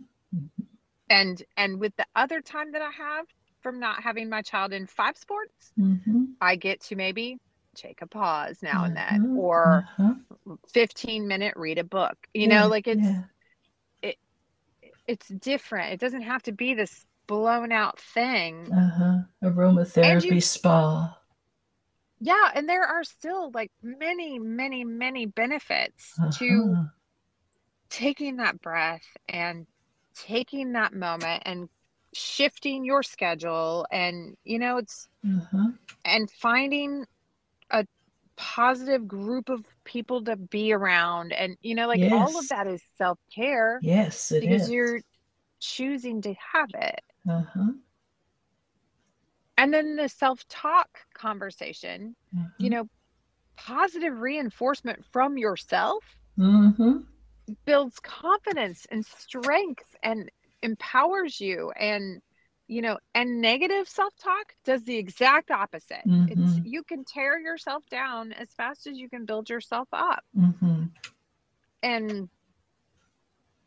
and 1.10 1.44
and 1.58 1.80
with 1.80 1.94
the 1.98 2.06
other 2.16 2.42
time 2.42 2.72
that 2.72 2.82
i 2.82 2.92
have 2.92 3.26
from 3.62 3.80
not 3.80 4.04
having 4.04 4.30
my 4.30 4.42
child 4.42 4.74
in 4.74 4.88
five 4.88 5.18
sports 5.18 5.74
Mhm. 5.78 6.36
i 6.42 6.56
get 6.56 6.82
to 6.82 6.96
maybe 6.96 7.38
take 7.76 8.02
a 8.02 8.08
pause 8.08 8.60
now 8.62 8.84
and 8.84 8.96
then 8.96 9.26
Uh-huh, 9.26 9.36
or 9.36 9.86
uh-huh. 9.98 10.14
15 10.74 11.28
minute 11.28 11.54
read 11.56 11.78
a 11.78 11.84
book 11.84 12.16
you 12.34 12.48
Yeah, 12.48 12.48
know 12.48 12.68
like 12.68 12.88
it's 12.88 13.10
yeah. 13.10 13.37
It's 15.08 15.28
different 15.30 15.94
it 15.94 16.00
doesn't 16.00 16.22
have 16.22 16.44
to 16.44 16.52
be 16.52 16.74
this 16.74 17.06
blown 17.28 17.72
out 17.72 18.00
thing 18.00 18.72
Uh-huh. 18.74 19.20
Aromatherapy 19.44 20.36
you- 20.36 20.42
spa. 20.42 21.18
yeah 22.20 22.52
and 22.56 22.68
there 22.68 22.84
are 22.86 23.04
still 23.04 23.52
like 23.54 23.72
many 23.84 24.40
many 24.40 24.84
many 24.84 25.26
benefits 25.26 26.14
to 26.38 26.74
Uh-huh. 26.74 26.84
taking 27.90 28.38
that 28.38 28.62
breath 28.62 29.06
and 29.30 29.66
taking 30.16 30.72
that 30.74 30.94
moment 30.94 31.44
and 31.46 31.70
shifting 32.14 32.84
your 32.84 33.04
schedule 33.04 33.86
and 33.92 34.36
you 34.44 34.58
know 34.60 34.78
it's 34.78 35.10
Uh-huh. 35.26 35.72
and 36.06 36.32
finding 36.32 37.06
a 37.70 37.86
positive 38.38 39.08
group 39.08 39.50
of 39.50 39.66
people 39.88 40.24
to 40.24 40.36
be 40.36 40.74
around 40.74 41.34
and 41.34 41.58
you 41.62 41.74
know 41.74 41.88
like 41.88 42.04
all 42.12 42.38
of 42.38 42.48
that 42.50 42.68
is 42.68 42.82
self-care 42.98 43.80
Yes, 43.82 44.32
it 44.32 44.42
because 44.42 44.64
is. 44.64 44.70
you're 44.70 45.00
choosing 45.60 46.22
to 46.22 46.36
have 46.54 46.70
it 46.76 47.02
Uh-huh. 47.30 47.72
and 49.58 49.74
then 49.74 49.96
the 49.96 50.10
self-talk 50.10 50.90
conversation 51.16 52.16
you 52.60 52.70
know 52.70 52.88
positive 53.58 54.20
reinforcement 54.20 55.04
from 55.12 55.38
yourself 55.38 56.04
Mm-hmm. 56.38 56.98
builds 57.66 58.00
confidence 58.00 58.86
and 58.92 59.06
strength 59.06 59.96
and 60.04 60.30
empowers 60.62 61.40
you 61.42 61.72
and 61.80 62.22
you 62.68 62.82
know 62.82 62.98
and 63.14 63.42
negative 63.42 63.88
self-talk 63.88 64.56
does 64.66 64.84
the 64.84 64.98
exact 64.98 65.52
opposite 65.52 66.04
it's 66.06 66.60
Mhm. 66.60 66.66
you 66.66 66.84
can 66.84 67.04
tear 67.06 67.40
yourself 67.40 67.84
down 67.90 68.34
as 68.34 68.54
fast 68.54 68.88
as 68.88 68.98
you 68.98 69.10
can 69.10 69.26
build 69.26 69.50
yourself 69.50 69.88
up 69.94 70.24
Mm-hmm. 70.38 70.84
and 71.84 72.30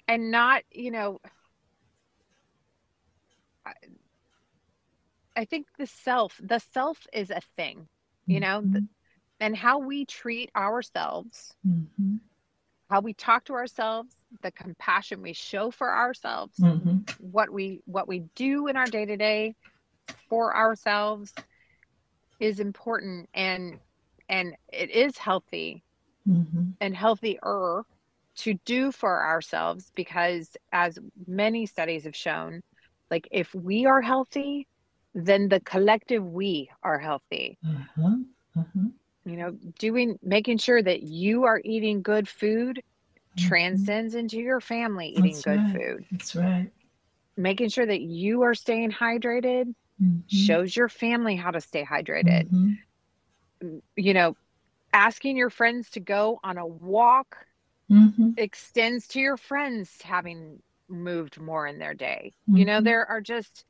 and 0.09 0.31
not 0.31 0.63
you 0.71 0.91
know 0.91 1.19
I, 3.67 3.73
I 5.37 5.45
think 5.45 5.67
the 5.79 5.87
self 5.87 6.41
the 6.43 6.59
self 6.59 7.07
is 7.13 7.31
a 7.31 7.41
thing 7.57 7.89
you 8.27 8.41
know 8.41 8.63
th- 8.63 8.85
and 9.41 9.57
how 9.57 9.79
we 9.79 10.05
treat 10.05 10.51
ourselves 10.55 11.55
Mm-hmm. 11.67 12.17
how 12.91 13.01
we 13.01 13.15
talk 13.15 13.45
to 13.45 13.55
ourselves 13.55 14.20
the 14.43 14.53
compassion 14.53 15.23
we 15.23 15.33
show 15.33 15.71
for 15.71 15.91
ourselves 15.95 16.65
Mm-hmm. 16.65 16.99
what 17.19 17.51
we 17.53 17.81
what 17.87 18.09
we 18.09 18.25
do 18.35 18.67
in 18.69 18.77
our 18.77 18.89
day 18.89 19.05
to 19.05 19.17
day 19.17 19.55
for 20.29 20.57
ourselves 20.57 21.33
is 22.41 22.61
important 22.61 23.29
and 23.35 23.79
and 24.29 24.55
it 24.73 24.91
is 24.91 25.17
healthy 25.19 25.83
Mm-hmm. 26.29 26.71
and 26.81 26.95
healthier 26.97 27.83
to 28.37 28.55
do 28.65 28.93
for 28.93 29.25
ourselves 29.25 29.91
because 29.95 30.57
as 30.73 30.99
many 31.27 31.67
studies 31.67 32.05
have 32.05 32.17
shown 32.17 32.61
like 33.11 33.27
if 33.31 33.55
we 33.55 33.87
are 33.87 34.01
healthy 34.03 34.67
then 35.15 35.49
the 35.49 35.61
collective 35.61 36.25
we 36.25 36.69
are 36.83 36.99
healthy 36.99 37.59
Uh-huh. 37.65 38.17
Uh-huh. 38.57 38.89
you 39.25 39.37
know 39.37 39.53
doing 39.79 40.17
making 40.23 40.59
sure 40.59 40.83
that 40.83 41.03
you 41.03 41.45
are 41.45 41.61
eating 41.65 42.03
good 42.03 42.29
food. 42.29 42.81
Transcends 43.37 44.15
into 44.15 44.39
your 44.39 44.61
family 44.61 45.09
eating 45.09 45.33
That's 45.33 45.45
good 45.45 45.61
right. 45.61 45.73
food 45.73 46.05
That's 46.11 46.37
right. 46.37 46.71
making 47.37 47.69
sure 47.69 47.87
that 47.87 48.01
you 48.01 48.43
are 48.43 48.55
staying 48.55 48.91
hydrated 48.91 49.75
Mhm. 50.03 50.23
shows 50.27 50.75
your 50.77 50.89
family 50.89 51.37
how 51.37 51.51
to 51.51 51.61
stay 51.61 51.85
hydrated 51.85 52.51
Mhm. 52.51 53.83
you 53.97 54.15
know 54.15 54.37
asking 54.93 55.37
your 55.37 55.51
friends 55.51 55.91
to 55.91 56.01
go 56.01 56.41
on 56.43 56.59
a 56.59 56.67
walk 56.67 57.47
Mhm. 57.91 58.39
extends 58.39 59.07
to 59.09 59.21
your 59.21 59.37
friends 59.37 60.01
having 60.03 60.63
moved 60.89 61.41
more 61.41 61.67
in 61.67 61.79
their 61.79 61.95
day 61.95 62.33
you 62.47 62.65
know 62.65 62.81
Mhm. 62.81 62.85
there 62.85 63.07
are 63.07 63.21
just 63.21 63.65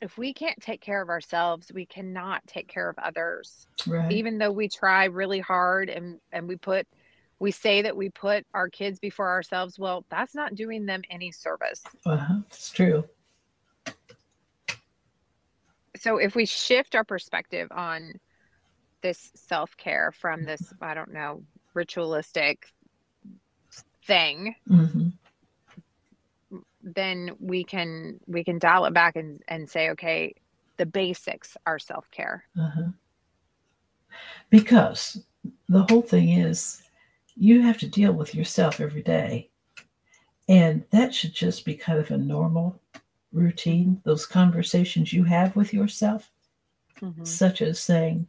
if 0.00 0.18
we 0.18 0.32
can't 0.34 0.60
take 0.60 0.80
care 0.80 1.02
of 1.02 1.08
ourselves 1.08 1.70
we 1.72 1.86
cannot 1.86 2.46
take 2.46 2.68
care 2.68 2.88
of 2.88 2.98
others 2.98 3.66
Right. 3.86 4.10
even 4.12 4.38
though 4.38 4.52
we 4.52 4.68
try 4.68 5.04
really 5.04 5.40
hard 5.40 5.90
and 5.90 6.18
and 6.32 6.48
we 6.48 6.56
put 6.56 6.86
we 7.38 7.50
say 7.50 7.82
that 7.82 7.96
we 7.96 8.08
put 8.10 8.46
our 8.54 8.68
kids 8.68 8.98
before 8.98 9.28
ourselves 9.28 9.78
well 9.78 10.04
that's 10.10 10.34
not 10.34 10.54
doing 10.54 10.86
them 10.86 11.02
any 11.10 11.30
service 11.32 11.82
uh-huh. 12.06 12.40
It's 12.48 12.70
true. 12.70 13.04
so 15.96 16.18
if 16.18 16.34
we 16.34 16.46
shift 16.46 16.94
our 16.94 17.04
perspective 17.04 17.68
on 17.70 18.12
this 19.02 19.30
self-care 19.34 20.12
from 20.12 20.44
this 20.44 20.72
i 20.80 20.94
don't 20.94 21.12
know 21.12 21.42
ritualistic 21.74 22.66
thing 24.06 24.54
Mm-hmm. 24.70 25.08
then 26.82 27.30
we 27.40 27.64
can 27.64 28.20
we 28.26 28.44
can 28.44 28.58
dial 28.58 28.84
it 28.86 28.94
back 28.94 29.16
and 29.16 29.40
and 29.48 29.68
say 29.68 29.90
okay 29.90 30.34
the 30.76 30.86
basics 30.86 31.56
are 31.66 31.78
self-care 31.78 32.44
Uh-huh. 32.58 32.88
Because 34.50 35.24
the 35.68 35.82
whole 35.88 36.02
thing 36.02 36.28
is 36.30 36.82
you 37.36 37.62
have 37.62 37.78
to 37.78 37.88
deal 37.88 38.12
with 38.12 38.34
yourself 38.34 38.80
every 38.80 39.02
day. 39.02 39.50
And 40.48 40.84
that 40.90 41.14
should 41.14 41.34
just 41.34 41.64
be 41.64 41.74
kind 41.74 41.98
of 41.98 42.10
a 42.10 42.18
normal 42.18 42.80
routine, 43.32 44.00
those 44.04 44.26
conversations 44.26 45.12
you 45.12 45.24
have 45.24 45.56
with 45.56 45.72
yourself, 45.72 46.30
such 47.24 47.62
as 47.62 47.80
saying, 47.80 48.26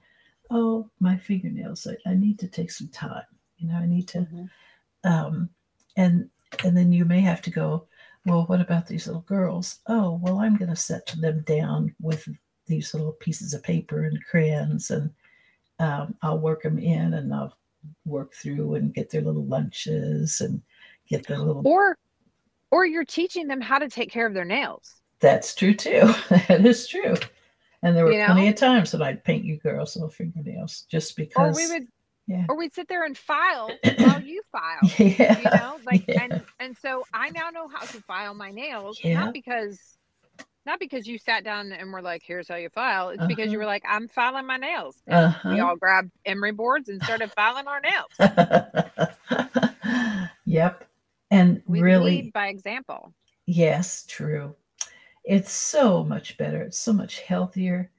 Oh, 0.52 0.90
my 1.00 1.18
fingernails, 1.18 1.88
I, 1.88 2.10
I 2.10 2.14
need 2.16 2.40
to 2.40 2.48
take 2.48 2.72
some 2.72 2.88
time. 2.90 3.24
You 3.58 3.68
know, 3.70 3.76
I 3.76 3.86
need 3.86 4.08
to 4.10 4.20
Mhm. 4.20 4.50
um, 5.04 5.50
and 5.98 6.30
and 6.64 6.76
then 6.78 6.92
you 6.92 7.06
may 7.06 7.22
have 7.22 7.42
to 7.42 7.50
go 7.50 7.88
well 8.26 8.46
what 8.46 8.62
about 8.62 8.88
these 8.88 9.08
little 9.08 9.22
girls 9.24 9.80
oh 9.88 10.20
well 10.24 10.40
i'm 10.40 10.56
going 10.58 10.70
to 10.70 10.76
set 10.76 11.06
them 11.20 11.42
down 11.42 11.94
with 12.00 12.28
these 12.68 12.94
little 12.94 13.14
pieces 13.14 13.54
of 13.54 13.62
paper 13.64 14.04
and 14.06 14.24
crayons 14.26 14.92
and 14.92 15.10
um, 15.80 16.16
i'll 16.22 16.40
work 16.40 16.64
them 16.64 16.80
in 16.80 17.14
and 17.16 17.34
i'll 17.34 17.58
work 18.06 18.34
through 18.34 18.76
and 18.76 18.94
get 18.94 19.10
their 19.10 19.22
little 19.22 19.46
lunches 19.46 20.42
and 20.42 20.62
get 21.08 21.26
their 21.28 21.40
little 21.40 21.62
or 21.66 21.98
or 22.72 22.86
you're 22.86 23.06
teaching 23.06 23.48
them 23.48 23.62
how 23.62 23.78
to 23.80 23.90
take 23.90 24.12
care 24.12 24.26
of 24.28 24.34
their 24.34 24.46
nails 24.46 25.02
that's 25.20 25.56
true 25.56 25.74
too 25.74 26.02
that 26.48 26.66
is 26.66 26.88
true 26.88 27.16
and 27.84 27.96
there 27.96 28.06
were 28.06 28.12
You 28.12 28.26
plenty 28.26 28.48
of 28.48 28.56
times 28.56 28.92
that 28.92 29.02
i'd 29.02 29.24
paint 29.24 29.46
you 29.46 29.58
girls 29.58 29.96
little 29.96 30.10
fingernails 30.10 30.86
just 30.90 31.16
because. 31.16 31.56
or 31.58 31.62
we 31.62 31.72
would 31.74 31.88
yeah. 32.28 32.46
or 32.50 32.58
we'd 32.58 32.74
sit 32.74 32.88
there 32.88 33.06
and 33.06 33.16
file 33.18 33.70
while 33.98 34.22
you 34.22 34.42
file 34.52 34.80
yeah 34.98 35.38
you 35.38 35.44
know 35.60 35.78
like 35.86 36.04
yeah. 36.08 36.24
and 36.24 36.42
and 36.60 36.78
so 36.78 37.04
i 37.14 37.30
now 37.30 37.50
know 37.52 37.68
how 37.68 37.86
to 37.86 38.02
file 38.02 38.34
my 38.34 38.52
nails 38.52 39.00
Yeah. 39.04 39.20
not 39.26 39.34
because 39.34 39.95
not 40.66 40.80
because 40.80 41.08
you 41.08 41.18
sat 41.18 41.44
down 41.44 41.72
and 41.72 41.92
were 41.94 42.02
like 42.02 42.24
here's 42.26 42.48
how 42.48 42.56
you 42.56 42.70
file 42.70 43.10
it's 43.10 43.26
because 43.26 43.52
you 43.52 43.58
Uh-huh. 43.58 43.60
were 43.60 43.66
like 43.66 43.84
i'm 43.88 44.08
filing 44.08 44.46
my 44.46 44.58
nails 44.58 44.98
And 45.08 45.36
we 45.48 45.60
uh-huh. 45.60 45.62
all 45.62 45.76
grabbed 45.76 46.12
emery 46.26 46.52
boards 46.52 46.90
and 46.90 47.02
started 47.04 47.32
filing 47.32 47.68
our 47.68 47.82
nails 47.82 48.12
yep. 50.46 50.88
And 51.32 51.62
we 51.66 51.82
really, 51.82 52.22
lead 52.22 52.34
by 52.34 52.48
example 52.48 53.14
yes, 53.48 54.06
true. 54.08 54.56
It's 55.24 55.52
so 55.52 56.04
much 56.04 56.38
better. 56.38 56.62
It's 56.62 56.78
so 56.80 56.94
much 56.94 57.20
healthier. 57.22 57.90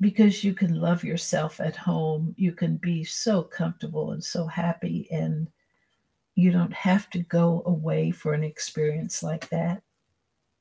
because 0.00 0.44
you 0.44 0.52
can 0.52 0.74
love 0.74 1.02
yourself 1.04 1.58
at 1.60 1.74
home 1.76 2.34
you 2.36 2.52
can 2.52 2.76
be 2.76 3.02
so 3.02 3.42
comfortable 3.42 4.12
and 4.12 4.22
so 4.22 4.46
happy 4.46 5.08
and 5.10 5.48
you 6.34 6.50
don't 6.52 6.72
have 6.74 7.08
to 7.10 7.20
go 7.20 7.62
away 7.66 8.10
for 8.10 8.34
an 8.34 8.44
experience 8.44 9.22
like 9.22 9.48
that 9.48 9.82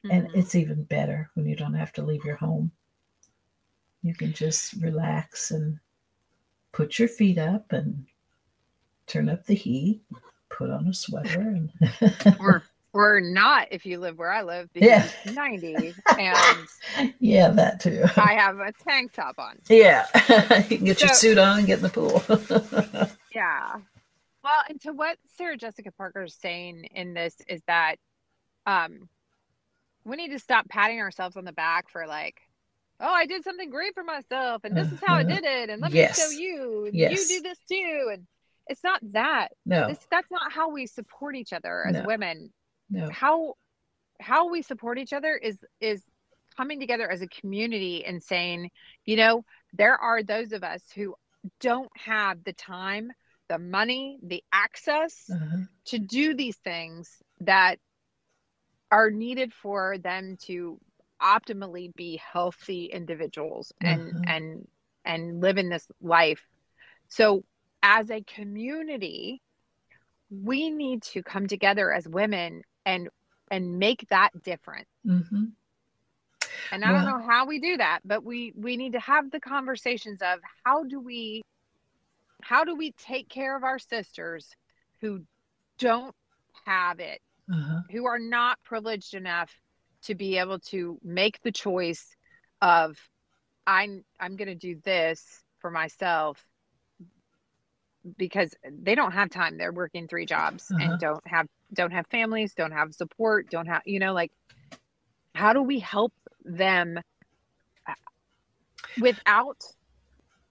and 0.09 0.27
Mhm. 0.27 0.35
it's 0.35 0.55
even 0.55 0.83
better 0.83 1.29
when 1.33 1.45
you 1.45 1.55
don't 1.55 1.73
have 1.73 1.91
to 1.93 2.01
leave 2.03 2.23
your 2.23 2.37
home 2.37 2.71
you 4.01 4.13
can 4.13 4.31
just 4.31 4.73
relax 4.81 5.51
and 5.51 5.77
put 6.71 6.97
your 6.99 7.07
feet 7.09 7.37
up 7.37 7.71
and 7.73 8.05
turn 9.07 9.27
up 9.29 9.45
the 9.45 9.53
heat 9.55 10.01
put 10.49 10.69
on 10.69 10.87
a 10.87 10.93
sweater 10.93 11.41
and 11.41 11.71
or 12.39 12.63
or 12.93 13.19
not 13.21 13.67
if 13.71 13.85
you 13.85 13.99
live 13.99 14.17
where 14.17 14.31
I 14.31 14.41
live 14.41 14.71
because 14.73 14.87
Yeah. 14.89 15.05
it's 15.25 15.35
90 15.35 15.95
and 16.17 17.13
yeah 17.19 17.49
that 17.49 17.79
too 17.81 18.03
I 18.17 18.33
have 18.33 18.57
a 18.59 18.71
tank 18.71 19.11
top 19.11 19.35
on. 19.37 19.59
yeah 19.69 20.05
you 20.69 20.77
can 20.77 20.85
get 20.85 21.01
your 21.01 21.13
suit 21.13 21.37
on 21.37 21.59
and 21.59 21.67
get 21.67 21.79
in 21.79 21.83
the 21.83 21.89
pool 21.89 22.23
Yeah. 23.33 23.75
Well, 24.43 24.63
and 24.69 24.79
to 24.81 24.93
what 24.93 25.17
Sarah 25.37 25.57
Jessica 25.57 25.91
Parker 25.91 26.23
is 26.23 26.33
saying 26.33 26.85
in 26.95 27.13
this 27.13 27.35
is 27.47 27.61
that 27.67 27.97
um 28.65 29.09
we 30.05 30.15
need 30.15 30.29
to 30.31 30.39
stop 30.39 30.67
patting 30.69 30.99
ourselves 30.99 31.37
on 31.37 31.45
the 31.45 31.53
back 31.53 31.89
for 31.89 32.07
like, 32.07 32.35
oh, 32.99 33.13
I 33.13 33.25
did 33.25 33.43
something 33.43 33.69
great 33.69 33.93
for 33.93 34.03
myself 34.03 34.63
and 34.63 34.75
this 34.75 34.91
is 34.91 34.99
how 34.99 35.15
I 35.15 35.21
Uh-huh. 35.21 35.35
did 35.35 35.43
it 35.45 35.69
and 35.69 35.81
let 35.81 35.91
Yes. 35.91 36.17
me 36.17 36.23
show 36.23 36.29
you 36.29 36.85
and 36.85 36.95
Yes. 36.95 37.11
you 37.11 37.27
do 37.37 37.41
this 37.41 37.59
too 37.69 38.09
and 38.13 38.27
it's 38.67 38.83
not 38.83 38.99
that. 39.13 39.49
no 39.65 39.87
This 39.87 40.05
that's 40.11 40.29
not 40.29 40.51
how 40.51 40.69
we 40.69 40.85
support 40.85 41.35
each 41.35 41.53
other 41.53 41.85
as 41.85 41.93
No. 41.93 42.03
women. 42.05 42.53
no 42.89 43.09
How 43.09 43.55
how 44.19 44.49
we 44.49 44.61
support 44.61 44.97
each 44.99 45.13
other 45.13 45.35
is 45.35 45.57
is 45.79 46.03
coming 46.57 46.79
together 46.79 47.09
as 47.09 47.21
a 47.21 47.27
community 47.27 48.03
and 48.05 48.21
saying, 48.21 48.69
you 49.05 49.15
know, 49.15 49.45
there 49.73 49.95
are 49.97 50.23
those 50.23 50.51
of 50.51 50.63
us 50.63 50.83
who 50.93 51.15
don't 51.61 51.89
have 51.97 52.43
the 52.43 52.51
time, 52.53 53.11
the 53.47 53.57
money, 53.57 54.19
the 54.21 54.43
access 54.51 55.29
uh-huh. 55.33 55.57
to 55.85 55.99
do 55.99 56.35
these 56.35 56.57
things 56.57 57.09
that 57.39 57.77
are 58.91 59.09
needed 59.11 59.53
for 59.53 59.97
them 59.97 60.37
to 60.45 60.79
optimally 61.21 61.93
be 61.95 62.17
healthy 62.17 62.85
individuals 62.85 63.71
and 63.83 64.13
Mhm. 64.13 64.23
and 64.25 64.67
and 65.05 65.41
live 65.41 65.57
in 65.57 65.69
this 65.69 65.89
life. 66.01 66.45
So 67.07 67.43
as 67.83 68.09
a 68.11 68.21
community, 68.23 69.41
we 70.29 70.69
need 70.69 71.03
to 71.03 71.23
come 71.23 71.47
together 71.47 71.91
as 71.91 72.07
women 72.07 72.63
and 72.85 73.09
and 73.51 73.79
make 73.79 74.07
that 74.09 74.31
different. 74.43 74.87
hmm 75.05 75.55
And 76.71 76.83
I 76.85 76.91
don't 76.91 77.05
know 77.05 77.19
how 77.25 77.45
we 77.45 77.59
do 77.59 77.77
that, 77.77 77.99
but 78.05 78.23
we 78.23 78.53
we 78.55 78.77
need 78.77 78.93
to 78.93 78.99
have 78.99 79.31
the 79.31 79.39
conversations 79.39 80.21
of 80.21 80.39
how 80.65 80.83
do 80.83 80.99
we 80.99 81.43
how 82.43 82.63
do 82.63 82.75
we 82.75 82.91
take 82.91 83.29
care 83.29 83.55
of 83.55 83.63
our 83.63 83.79
sisters 83.79 84.55
who 85.01 85.21
don't 85.79 86.15
have 86.65 86.99
it, 86.99 87.21
uh-huh. 87.51 87.81
who 87.91 88.05
are 88.05 88.19
not 88.19 88.57
privileged 88.63 89.13
enough 89.13 89.51
to 90.03 90.15
be 90.15 90.37
able 90.37 90.59
to 90.59 90.97
make 91.03 91.41
the 91.41 91.51
choice 91.51 92.15
of 92.61 92.97
I'm 93.67 94.03
I'm 94.19 94.35
going 94.35 94.47
to 94.47 94.55
do 94.55 94.79
this 94.83 95.43
for 95.59 95.69
myself 95.71 96.43
because 98.17 98.53
they 98.71 98.95
don't 98.95 99.11
have 99.11 99.29
time. 99.29 99.57
They're 99.57 99.73
working 99.73 100.07
three 100.07 100.25
jobs 100.25 100.71
Uh-huh. 100.71 100.91
and 100.91 100.99
don't 100.99 101.27
have 101.27 101.47
don't 101.73 101.91
have 101.91 102.07
families, 102.07 102.53
don't 102.53 102.71
have 102.71 102.93
support, 102.93 103.49
don't 103.49 103.67
have 103.67 103.81
you 103.85 103.99
know 103.99 104.13
like 104.13 104.31
how 105.35 105.53
do 105.53 105.61
we 105.61 105.79
help 105.79 106.13
them 106.43 106.97
uh, 107.87 107.93
without 108.99 109.63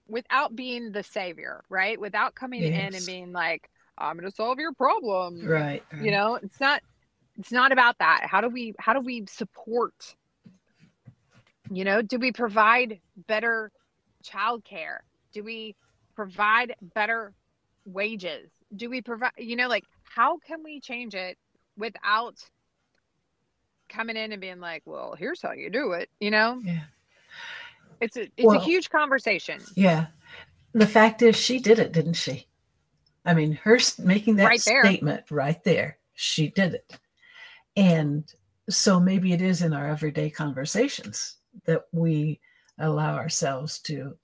without 0.06 0.54
being 0.56 0.92
the 0.92 1.02
savior, 1.02 1.64
right? 1.68 2.00
Without 2.00 2.34
coming 2.34 2.62
in 2.62 2.94
and 2.94 3.06
being 3.06 3.32
like 3.32 3.68
I'm 3.98 4.16
going 4.16 4.28
to 4.30 4.34
solve 4.34 4.58
your 4.58 4.72
problem. 4.72 5.44
right 5.46 5.82
You 6.00 6.10
know, 6.10 6.36
it's 6.36 6.60
not 6.60 6.82
it's 7.38 7.52
not 7.52 7.72
about 7.72 7.98
that. 7.98 8.22
How 8.24 8.40
do 8.40 8.48
we 8.48 8.74
how 8.78 8.92
do 8.92 9.00
we 9.00 9.26
support 9.28 10.14
you 11.70 11.84
know, 11.84 12.00
do 12.00 12.18
we 12.18 12.32
provide 12.32 12.98
better 13.26 13.70
childcare? 14.24 14.98
Do 15.32 15.44
we 15.44 15.76
provide 16.16 16.74
better 16.94 17.34
wages? 17.84 18.50
Do 18.74 18.88
we 18.88 19.02
provide, 19.02 19.32
you 19.36 19.54
know, 19.54 19.68
like 19.68 19.84
how 20.04 20.38
can 20.38 20.62
we 20.64 20.80
change 20.80 21.14
it 21.14 21.36
without 21.76 22.36
coming 23.88 24.16
in 24.16 24.32
and 24.32 24.40
being 24.40 24.60
like, 24.60 24.82
well, 24.86 25.14
here's 25.18 25.42
how 25.42 25.52
you 25.52 25.70
do 25.70 25.92
it, 25.92 26.08
you 26.20 26.30
know? 26.30 26.60
yeah 26.64 26.80
It's 28.00 28.16
a 28.16 28.22
it's 28.22 28.32
Well- 28.46 28.56
a 28.56 28.64
huge 28.64 28.88
conversation. 28.90 29.60
Yeah. 29.76 30.06
The 30.72 30.86
fact 30.86 31.22
is, 31.22 31.36
she 31.36 31.58
did 31.60 31.78
it, 31.78 31.92
didn't 31.92 32.14
she? 32.14 32.47
I 33.28 33.34
mean, 33.34 33.52
her 33.62 33.78
making 33.98 34.36
that 34.36 34.46
Right 34.46 34.60
statement 34.60 35.30
right 35.30 35.62
there, 35.62 35.98
she 36.14 36.48
did 36.48 36.74
it. 36.74 36.98
And 37.76 38.24
so 38.70 38.98
maybe 38.98 39.32
it 39.32 39.42
is 39.42 39.60
in 39.60 39.74
our 39.74 39.86
everyday 39.86 40.30
conversations 40.30 41.36
that 41.66 41.84
we 41.92 42.40
allow 42.78 43.16
ourselves 43.16 43.80
to 43.80 44.16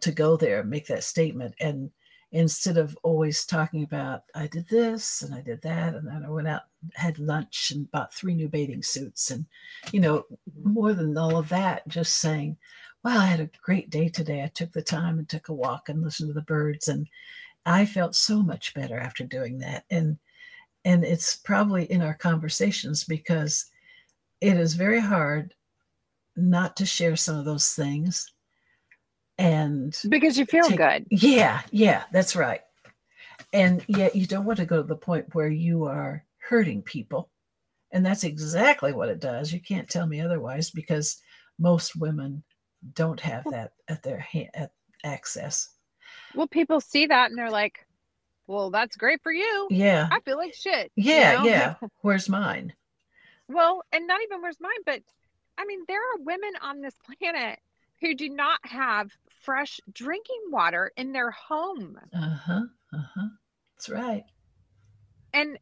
to 0.00 0.12
go 0.12 0.36
there 0.36 0.60
and 0.60 0.70
make 0.70 0.86
that 0.86 1.04
statement 1.04 1.54
and 1.60 1.90
instead 2.32 2.76
of 2.76 2.96
always 3.02 3.44
talking 3.44 3.82
about 3.82 4.22
i 4.34 4.46
did 4.46 4.66
this 4.68 5.22
and 5.22 5.34
i 5.34 5.40
did 5.40 5.60
that 5.62 5.94
and 5.94 6.06
then 6.06 6.22
i 6.24 6.30
went 6.30 6.48
out 6.48 6.62
had 6.94 7.18
lunch 7.18 7.70
and 7.70 7.90
bought 7.90 8.12
three 8.12 8.34
new 8.34 8.48
bathing 8.48 8.82
suits 8.82 9.30
and 9.30 9.44
you 9.92 10.00
know 10.00 10.18
mm-hmm. 10.18 10.72
more 10.72 10.92
than 10.92 11.16
all 11.18 11.36
of 11.36 11.48
that 11.48 11.86
just 11.88 12.14
saying 12.18 12.56
wow, 13.06 13.20
I 13.20 13.26
had 13.26 13.38
a 13.38 13.50
great 13.62 13.88
day 13.88 14.08
today. 14.08 14.42
I 14.42 14.48
took 14.48 14.72
the 14.72 14.82
time 14.82 15.20
and 15.20 15.28
took 15.28 15.48
a 15.48 15.54
walk 15.54 15.88
and 15.88 16.02
listened 16.02 16.28
to 16.28 16.32
the 16.32 16.40
birds 16.40 16.88
and 16.88 17.06
I 17.66 17.84
felt 17.84 18.14
so 18.14 18.42
much 18.42 18.72
better 18.74 18.98
after 18.98 19.24
doing 19.24 19.58
that. 19.58 19.84
And 19.90 20.18
and 20.84 21.04
it's 21.04 21.34
probably 21.36 21.90
in 21.90 22.00
our 22.00 22.14
conversations 22.14 23.02
because 23.04 23.66
it 24.40 24.56
is 24.56 24.74
very 24.74 25.00
hard 25.00 25.52
not 26.36 26.76
to 26.76 26.86
share 26.86 27.16
some 27.16 27.36
of 27.36 27.44
those 27.44 27.72
things. 27.74 28.32
And 29.38 29.96
Because 30.08 30.38
you 30.38 30.46
feel 30.46 30.68
Take- 30.68 30.76
good. 30.78 31.06
yeah, 31.10 31.62
yeah, 31.72 32.04
that's 32.12 32.36
right. 32.36 32.60
And 33.52 33.84
yet 33.88 34.14
you 34.14 34.26
don't 34.26 34.44
want 34.44 34.58
to 34.60 34.64
go 34.66 34.76
to 34.76 34.86
the 34.86 34.96
point 34.96 35.34
where 35.34 35.48
you 35.48 35.84
are 35.84 36.24
hurting 36.38 36.82
people. 36.82 37.30
And 37.92 38.04
that's 38.06 38.24
exactly 38.24 38.92
what 38.92 39.08
it 39.08 39.20
does. 39.20 39.52
You 39.52 39.60
can't 39.60 39.88
tell 39.88 40.06
me 40.06 40.20
otherwise 40.20 40.70
because 40.70 41.20
most 41.58 41.96
women 41.96 42.42
don't 42.94 43.20
have 43.20 43.44
that 43.50 43.72
at 43.88 44.02
their 44.02 44.18
hand 44.18 44.50
at 44.54 44.70
access. 45.04 45.70
Well, 46.36 46.46
people 46.46 46.80
see 46.80 47.06
that 47.06 47.30
and 47.30 47.38
they're 47.38 47.50
like, 47.50 47.86
well, 48.46 48.70
that's 48.70 48.96
great 48.96 49.22
for 49.22 49.32
you. 49.32 49.66
Yeah. 49.70 50.08
I 50.10 50.20
feel 50.20 50.36
like 50.36 50.54
shit. 50.54 50.92
you 50.96 51.04
Yeah, 51.14 51.32
know? 51.42 51.46
yeah. 51.48 51.74
Where's 52.02 52.28
mine? 52.28 52.74
Well, 53.48 53.82
and 53.92 54.06
not 54.06 54.20
even 54.22 54.42
where's 54.42 54.60
mine, 54.60 54.70
but 54.84 55.00
I 55.58 55.64
mean, 55.64 55.80
there 55.88 56.00
are 56.00 56.18
women 56.18 56.52
on 56.62 56.80
this 56.80 56.94
planet 57.18 57.58
who 58.00 58.14
do 58.14 58.28
not 58.28 58.60
have 58.62 59.10
fresh 59.42 59.80
drinking 59.92 60.42
water 60.50 60.92
in 60.96 61.12
their 61.12 61.30
home. 61.30 61.98
Uh-huh. 62.12 62.62
Uh-huh. 62.92 63.28
That's 63.74 63.88
right. 63.88 64.24
And 65.32 65.58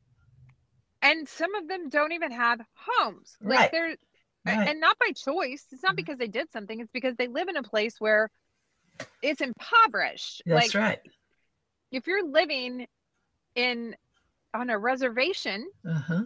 and 1.02 1.28
some 1.28 1.54
of 1.54 1.68
them 1.68 1.88
don't 1.90 2.12
even 2.12 2.32
have 2.32 2.60
homes. 2.74 3.37
Like 3.42 3.58
Right. 3.58 3.72
they're 3.72 3.96
Right. 4.46 4.68
and 4.68 4.80
not 4.80 4.98
by 4.98 5.12
choice. 5.12 5.66
It's 5.70 5.82
not 5.82 5.94
Mhm. 5.94 5.96
because 5.96 6.18
they 6.18 6.28
did 6.28 6.50
something, 6.52 6.80
it's 6.80 6.90
because 6.92 7.16
they 7.16 7.28
live 7.28 7.48
in 7.48 7.56
a 7.56 7.62
place 7.62 8.00
where 8.00 8.30
it's 9.22 9.40
impoverished. 9.40 10.42
That's 10.46 10.74
like 10.74 10.80
right. 10.83 10.98
if 11.90 12.07
you're 12.07 12.26
living 12.26 12.87
in 13.54 13.96
on 14.52 14.70
a 14.70 14.78
reservation, 14.78 15.68
Uh-huh. 15.88 16.22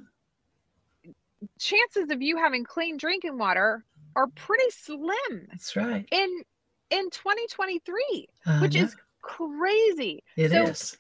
chances 1.59 2.11
of 2.11 2.21
you 2.23 2.37
having 2.37 2.65
clean 2.65 2.97
drinking 2.97 3.39
water 3.39 3.85
are 4.17 4.27
pretty 4.35 4.69
slim 4.71 5.47
That's 5.51 5.77
right. 5.77 6.07
in 6.11 6.43
in 6.91 7.11
2023 7.11 8.27
I 8.47 8.61
which 8.61 8.75
is 8.75 8.97
crazy 9.23 10.23
It 10.37 10.51
so 10.51 10.65
is. 10.65 10.97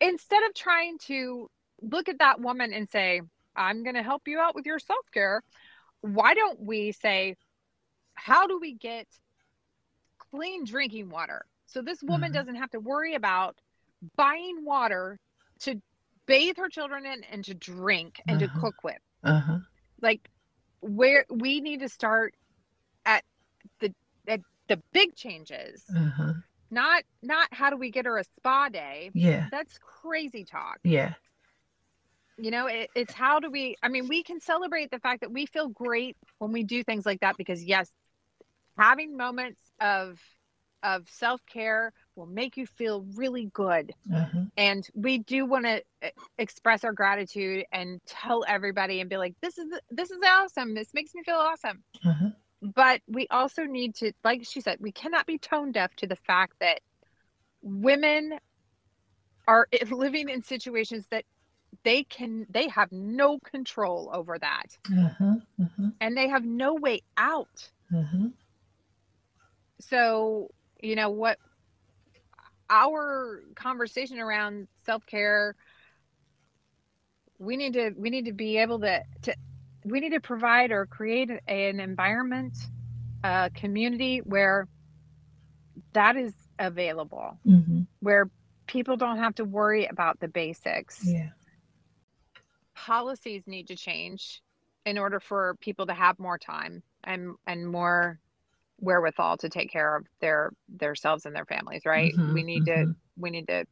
instead 0.00 0.42
of 0.44 0.54
trying 0.54 0.98
to 1.06 1.48
look 1.80 2.08
at 2.08 2.18
that 2.18 2.40
woman 2.40 2.72
and 2.72 2.88
say 2.90 3.22
i'm 3.56 3.82
going 3.84 3.94
to 3.94 4.02
help 4.02 4.26
you 4.26 4.38
out 4.40 4.54
with 4.54 4.66
your 4.66 4.78
self-care 4.78 5.42
why 6.00 6.34
don't 6.34 6.60
we 6.60 6.92
say 6.92 7.36
how 8.14 8.46
do 8.46 8.58
we 8.60 8.74
get 8.74 9.06
clean 10.32 10.64
drinking 10.64 11.08
water 11.08 11.44
so 11.66 11.82
this 11.82 12.02
woman 12.02 12.30
Mhm. 12.30 12.34
doesn't 12.34 12.54
have 12.56 12.70
to 12.70 12.80
worry 12.80 13.14
about 13.14 13.56
buying 14.16 14.64
water 14.64 15.18
to 15.60 15.80
bathe 16.26 16.56
her 16.56 16.68
children 16.68 17.06
in 17.06 17.24
and 17.24 17.44
to 17.44 17.54
drink 17.54 18.20
and 18.28 18.40
Uh-huh. 18.42 18.54
to 18.54 18.60
cook 18.60 18.84
with 18.84 18.98
Uh-huh. 19.24 19.58
like 20.00 20.28
where 20.80 21.24
we 21.30 21.60
need 21.60 21.80
to 21.80 21.88
start 21.88 22.34
at 23.04 23.24
the 23.80 23.92
at 24.26 24.40
the 24.68 24.80
big 24.92 25.14
changes 25.16 25.84
Uh-huh. 25.96 26.32
not 26.70 27.02
not 27.22 27.48
how 27.52 27.70
do 27.70 27.76
we 27.76 27.90
get 27.90 28.04
her 28.06 28.18
a 28.18 28.24
spa 28.24 28.68
day 28.68 29.10
Yeah. 29.14 29.48
that's 29.50 29.78
crazy 29.78 30.44
talk 30.44 30.78
Yeah. 30.84 31.14
you 32.36 32.50
know 32.50 32.66
it, 32.66 32.90
it's 32.94 33.14
how 33.14 33.40
do 33.40 33.50
we 33.50 33.76
i 33.82 33.88
mean 33.88 34.06
we 34.08 34.22
can 34.22 34.40
celebrate 34.40 34.90
the 34.90 34.98
fact 35.00 35.22
that 35.22 35.32
we 35.32 35.46
feel 35.46 35.68
great 35.68 36.16
when 36.38 36.52
we 36.52 36.62
do 36.62 36.84
things 36.84 37.04
like 37.06 37.20
that 37.20 37.36
because 37.36 37.64
yes 37.64 37.90
having 38.76 39.16
moments 39.16 39.60
of 39.80 40.20
of 40.84 41.08
self-care 41.08 41.92
will 42.14 42.26
make 42.26 42.56
you 42.56 42.66
feel 42.66 43.04
really 43.16 43.46
good 43.52 43.92
Uh-huh. 44.14 44.44
and 44.56 44.86
we 44.94 45.18
do 45.18 45.44
want 45.44 45.64
to 45.64 45.82
express 46.38 46.84
our 46.84 46.92
gratitude 46.92 47.64
and 47.72 48.00
tell 48.06 48.44
everybody 48.46 49.00
and 49.00 49.10
be 49.10 49.16
like 49.16 49.34
this 49.42 49.58
is 49.58 49.66
this 49.90 50.10
is 50.10 50.20
awesome 50.24 50.74
this 50.74 50.94
makes 50.94 51.14
me 51.14 51.22
feel 51.24 51.36
awesome 51.36 51.82
Uh-huh. 52.04 52.30
but 52.74 53.00
we 53.08 53.26
also 53.30 53.64
need 53.64 53.94
to 53.96 54.12
like 54.24 54.44
she 54.44 54.60
said 54.60 54.76
we 54.80 54.92
cannot 54.92 55.26
be 55.26 55.38
tone 55.38 55.72
deaf 55.72 55.94
to 55.96 56.06
the 56.06 56.16
fact 56.16 56.54
that 56.60 56.80
women 57.62 58.38
are 59.46 59.66
living 59.90 60.28
in 60.28 60.42
situations 60.42 61.06
that 61.10 61.24
they 61.84 62.02
can 62.04 62.46
they 62.48 62.68
have 62.68 62.90
no 62.92 63.38
control 63.40 64.10
over 64.14 64.38
that 64.38 64.78
Uh-huh. 64.92 65.34
Uh-huh. 65.60 65.88
and 66.00 66.16
they 66.16 66.28
have 66.28 66.44
no 66.44 66.74
way 66.74 67.00
out 67.16 67.70
Uh-huh. 67.94 68.28
So 69.88 70.48
you 70.80 70.94
know 70.96 71.10
what 71.10 71.38
our 72.70 73.42
conversation 73.54 74.18
around 74.18 74.68
self-care 74.84 75.54
we 77.38 77.56
need 77.56 77.72
to 77.72 77.92
we 77.96 78.10
need 78.10 78.26
to 78.26 78.32
be 78.32 78.58
able 78.58 78.80
to 78.80 79.02
to 79.22 79.34
we 79.84 80.00
need 80.00 80.10
to 80.10 80.20
provide 80.20 80.70
or 80.70 80.86
create 80.86 81.30
an 81.46 81.80
environment 81.80 82.54
a 83.24 83.50
community 83.54 84.18
where 84.18 84.66
that 85.92 86.16
is 86.16 86.34
available 86.58 87.38
Mhm. 87.46 87.86
where 88.00 88.30
people 88.66 88.96
don't 88.96 89.18
have 89.18 89.34
to 89.36 89.44
worry 89.44 89.86
about 89.86 90.20
the 90.20 90.28
basics 90.28 91.06
Yeah. 91.06 91.30
policies 92.74 93.46
need 93.46 93.68
to 93.68 93.76
change 93.76 94.42
in 94.84 94.98
order 94.98 95.20
for 95.20 95.56
people 95.60 95.86
to 95.86 95.94
have 95.94 96.18
more 96.18 96.38
time 96.38 96.82
and 97.04 97.34
and 97.46 97.66
more 97.68 98.20
wherewithal 98.78 99.36
to 99.38 99.48
take 99.48 99.70
care 99.70 99.96
of 99.96 100.06
their 100.20 100.50
themselves 100.68 101.26
and 101.26 101.34
their 101.34 101.46
families 101.46 101.82
right 101.84 102.14
Mhm, 102.16 102.32
we 102.32 102.42
need 102.42 102.64
to 102.66 102.86
mhm. 102.86 102.94
we 103.16 103.30
need 103.30 103.46
to 103.48 103.64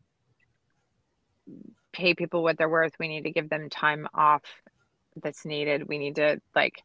pay 1.92 2.14
people 2.14 2.42
what 2.42 2.58
they're 2.58 2.68
worth 2.68 2.92
we 2.98 3.08
need 3.08 3.24
to 3.24 3.30
give 3.30 3.48
them 3.48 3.70
time 3.70 4.06
off 4.14 4.42
that's 5.22 5.44
needed 5.46 5.88
we 5.88 5.98
need 5.98 6.16
to 6.16 6.38
like 6.54 6.82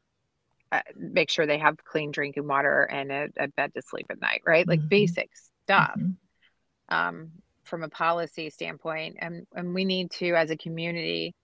uh, 0.72 0.82
make 0.96 1.30
sure 1.30 1.46
they 1.46 1.58
have 1.58 1.76
clean 1.84 2.12
drinking 2.12 2.48
water 2.48 2.84
and 2.84 3.12
a, 3.12 3.28
a 3.38 3.48
bed 3.50 3.74
to 3.74 3.82
sleep 3.82 4.06
at 4.10 4.22
night 4.22 4.42
right 4.46 4.68
like 4.68 4.80
Mhm. 4.80 4.90
basic 4.90 5.30
stuff 5.64 6.00
Mhm. 6.00 6.16
um, 6.90 7.32
from 7.64 7.84
a 7.84 7.90
policy 7.90 8.50
standpoint 8.50 9.18
and 9.20 9.46
and 9.56 9.74
we 9.74 9.86
need 9.86 10.12
to 10.12 10.34
as 10.36 10.52
a 10.52 10.58
community 10.58 11.36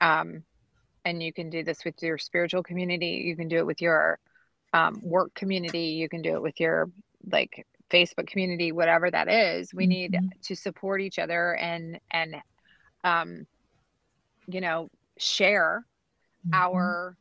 um, 0.00 0.44
and 1.04 1.22
you 1.22 1.32
can 1.32 1.50
do 1.50 1.64
this 1.64 1.84
with 1.84 1.94
your 2.02 2.18
spiritual 2.18 2.62
community 2.62 3.24
you 3.26 3.36
can 3.36 3.48
do 3.48 3.58
it 3.58 3.66
with 3.66 3.82
your 3.82 4.18
um, 4.74 5.00
work 5.02 5.32
community 5.34 5.86
you 6.00 6.08
can 6.08 6.20
do 6.20 6.34
it 6.34 6.42
with 6.42 6.58
your 6.60 6.90
like 7.30 7.64
facebook 7.90 8.26
community 8.26 8.72
whatever 8.72 9.10
that 9.10 9.28
is 9.28 9.72
we 9.72 9.86
need 9.86 10.12
Mhm. 10.14 10.42
to 10.42 10.54
support 10.56 11.00
each 11.00 11.18
other 11.18 11.54
and 11.54 11.98
and 12.10 12.36
um, 13.04 13.46
you 14.48 14.60
know 14.60 14.88
share 15.16 15.86
Mhm. 16.46 16.50
our 16.54 17.16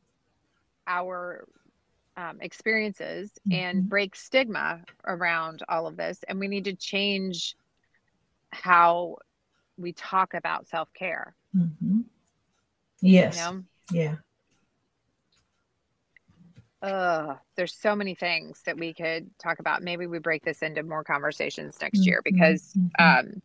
our 0.87 1.45
um, 2.17 2.41
experiences 2.41 3.31
Mhm. 3.47 3.53
and 3.55 3.89
break 3.89 4.15
stigma 4.15 4.83
around 5.05 5.61
all 5.69 5.85
of 5.87 5.95
this 5.95 6.23
and 6.27 6.39
we 6.39 6.47
need 6.47 6.65
to 6.65 6.75
change 6.75 7.55
how 8.51 9.15
we 9.77 9.93
talk 9.93 10.33
about 10.33 10.67
self-care 10.67 11.35
Mhm. 11.55 12.03
Yes. 13.01 13.35
you 13.35 13.41
know 13.41 13.63
Yeah. 13.91 14.15
Ugh, 16.83 17.37
there's 17.55 17.73
so 17.73 17.95
many 17.95 18.13
things 18.13 18.61
that 18.65 18.77
we 18.77 18.93
could 18.93 19.29
talk 19.39 19.59
about 19.59 19.81
maybe 19.81 20.05
we 20.05 20.19
break 20.19 20.43
this 20.43 20.61
into 20.61 20.83
more 20.83 21.03
conversations 21.03 21.77
next 21.81 22.05
year 22.05 22.21
because 22.23 22.73
Mhm. 22.75 22.91
um 22.99 23.41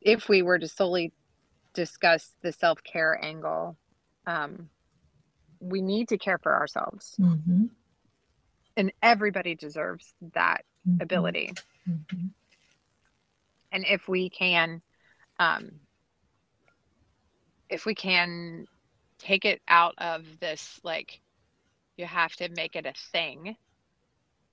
if 0.00 0.28
we 0.28 0.42
were 0.42 0.58
to 0.58 0.66
solely 0.68 1.12
discuss 1.72 2.34
the 2.42 2.50
self-care 2.52 3.18
angle 3.24 3.78
um 4.26 4.68
we 5.60 5.80
need 5.80 6.08
to 6.08 6.18
care 6.18 6.38
for 6.38 6.54
ourselves 6.54 7.14
Mhm. 7.18 7.70
and 8.76 8.92
everybody 9.00 9.54
deserves 9.54 10.14
that 10.32 10.64
Mhm. 10.86 11.00
ability 11.00 11.52
Mhm. 11.88 12.30
and 13.70 13.86
if 13.86 14.08
we 14.08 14.30
can 14.30 14.82
um 15.38 15.80
if 17.68 17.86
we 17.86 17.94
can 17.94 18.66
take 19.18 19.44
it 19.44 19.62
out 19.68 19.94
of 19.98 20.40
this 20.40 20.80
like 20.82 21.20
you 21.96 22.06
have 22.06 22.32
to 22.36 22.48
make 22.50 22.76
it 22.76 22.86
a 22.86 22.92
thing 23.12 23.56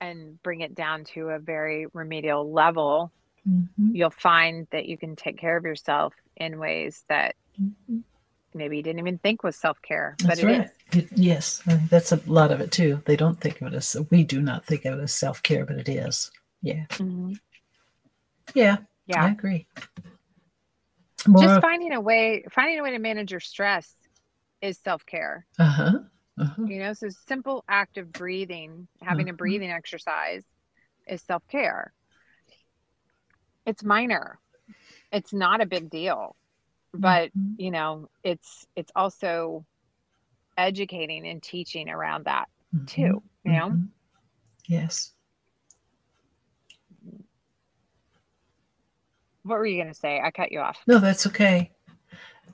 and 0.00 0.42
bring 0.42 0.60
it 0.60 0.74
down 0.74 1.04
to 1.04 1.28
a 1.30 1.38
very 1.38 1.86
remedial 1.92 2.50
level 2.52 3.12
Mhm. 3.48 3.94
you'll 3.94 4.10
find 4.10 4.66
that 4.70 4.86
you 4.86 4.96
can 4.96 5.16
take 5.16 5.36
care 5.38 5.56
of 5.56 5.64
yourself 5.64 6.14
in 6.36 6.58
ways 6.60 7.04
that 7.08 7.34
Mhm. 7.60 8.02
maybe 8.54 8.76
you 8.76 8.82
didn't 8.82 9.00
even 9.00 9.18
think 9.18 9.42
was 9.42 9.56
self-care 9.56 10.16
but 10.20 10.28
That's 10.28 10.40
it 10.40 10.48
is. 10.50 10.58
right. 10.58 10.70
It- 10.92 11.12
yes, 11.16 11.62
I 11.66 11.76
think 11.76 11.90
that's 11.90 12.12
a 12.12 12.16
lot 12.30 12.52
of 12.52 12.60
it 12.60 12.70
too. 12.70 13.02
They 13.06 13.16
don't 13.16 13.40
think 13.40 13.60
of 13.60 13.72
it 13.72 13.76
as 13.76 13.96
we 14.10 14.22
do 14.24 14.40
not 14.40 14.64
think 14.66 14.84
of 14.84 14.98
it 14.98 15.02
as 15.02 15.12
self 15.12 15.42
care, 15.42 15.64
but 15.66 15.76
it 15.78 15.88
is. 15.88 16.30
Yeah, 16.60 16.86
Mhm. 16.90 17.40
yeah, 18.54 18.76
I 19.16 19.30
agree. 19.30 19.66
More, 21.26 21.42
just 21.42 21.60
finding 21.60 21.92
a 21.92 22.00
way 22.00 22.44
finding 22.50 22.78
a 22.78 22.82
way 22.82 22.90
to 22.92 22.98
manage 22.98 23.30
your 23.30 23.40
stress 23.40 23.92
is 24.60 24.78
self-care 24.78 25.46
uh 25.58 25.64
huh, 25.64 25.98
uh 26.38 26.44
huh, 26.44 26.62
you 26.66 26.78
know 26.78 26.92
so 26.92 27.08
simple 27.26 27.64
act 27.68 27.98
of 27.98 28.12
breathing 28.12 28.88
having 29.00 29.28
a 29.28 29.32
Mhm. 29.32 29.36
breathing 29.38 29.70
exercise 29.70 30.44
is 31.06 31.22
self-care 31.22 31.92
it's 33.66 33.84
minor 33.84 34.38
it's 35.12 35.32
not 35.32 35.60
a 35.60 35.66
big 35.66 35.90
deal 35.90 36.36
but 36.94 37.30
Mhm. 37.36 37.54
you 37.58 37.70
know 37.70 38.08
it's 38.24 38.66
it's 38.76 38.92
also 38.94 39.64
educating 40.56 41.26
and 41.26 41.42
teaching 41.42 41.88
around 41.88 42.24
that 42.26 42.48
too 42.86 43.22
you 43.44 43.52
know 43.52 43.68
Mhm. 43.70 43.88
Yes. 44.68 45.12
what 49.44 49.58
were 49.58 49.66
you 49.66 49.76
going 49.76 49.92
to 49.92 49.98
say 49.98 50.20
i 50.20 50.30
cut 50.30 50.52
you 50.52 50.60
off 50.60 50.78
No, 50.86 50.98
that's 50.98 51.26
okay. 51.26 51.72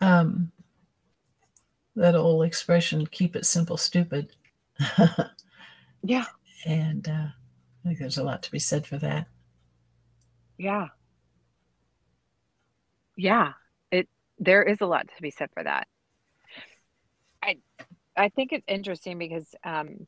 Um, 0.01 0.53
that 1.99 2.15
old 2.17 2.45
expression, 2.47 3.07
keep 3.07 3.37
it 3.37 3.47
simple, 3.47 3.77
stupid. 3.77 4.35
yeah 6.03 6.27
and 6.67 7.09
uh, 7.09 7.29
I 7.29 7.89
think 7.89 7.99
there's 7.99 8.19
a 8.19 8.25
lot 8.25 8.43
to 8.45 8.51
be 8.51 8.59
said 8.59 8.87
for 8.87 8.99
that. 8.99 9.29
yeah 10.59 10.89
yeah 13.17 13.53
it 13.91 14.09
there 14.39 14.63
is 14.63 14.81
a 14.81 14.87
lot 14.87 15.07
to 15.09 15.23
be 15.23 15.31
said 15.31 15.51
for 15.53 15.63
that 15.63 15.87
i 17.43 17.57
i 18.17 18.29
think 18.31 18.53
it's 18.53 18.65
interesting 18.69 19.19
because 19.19 19.55
um 19.65 20.07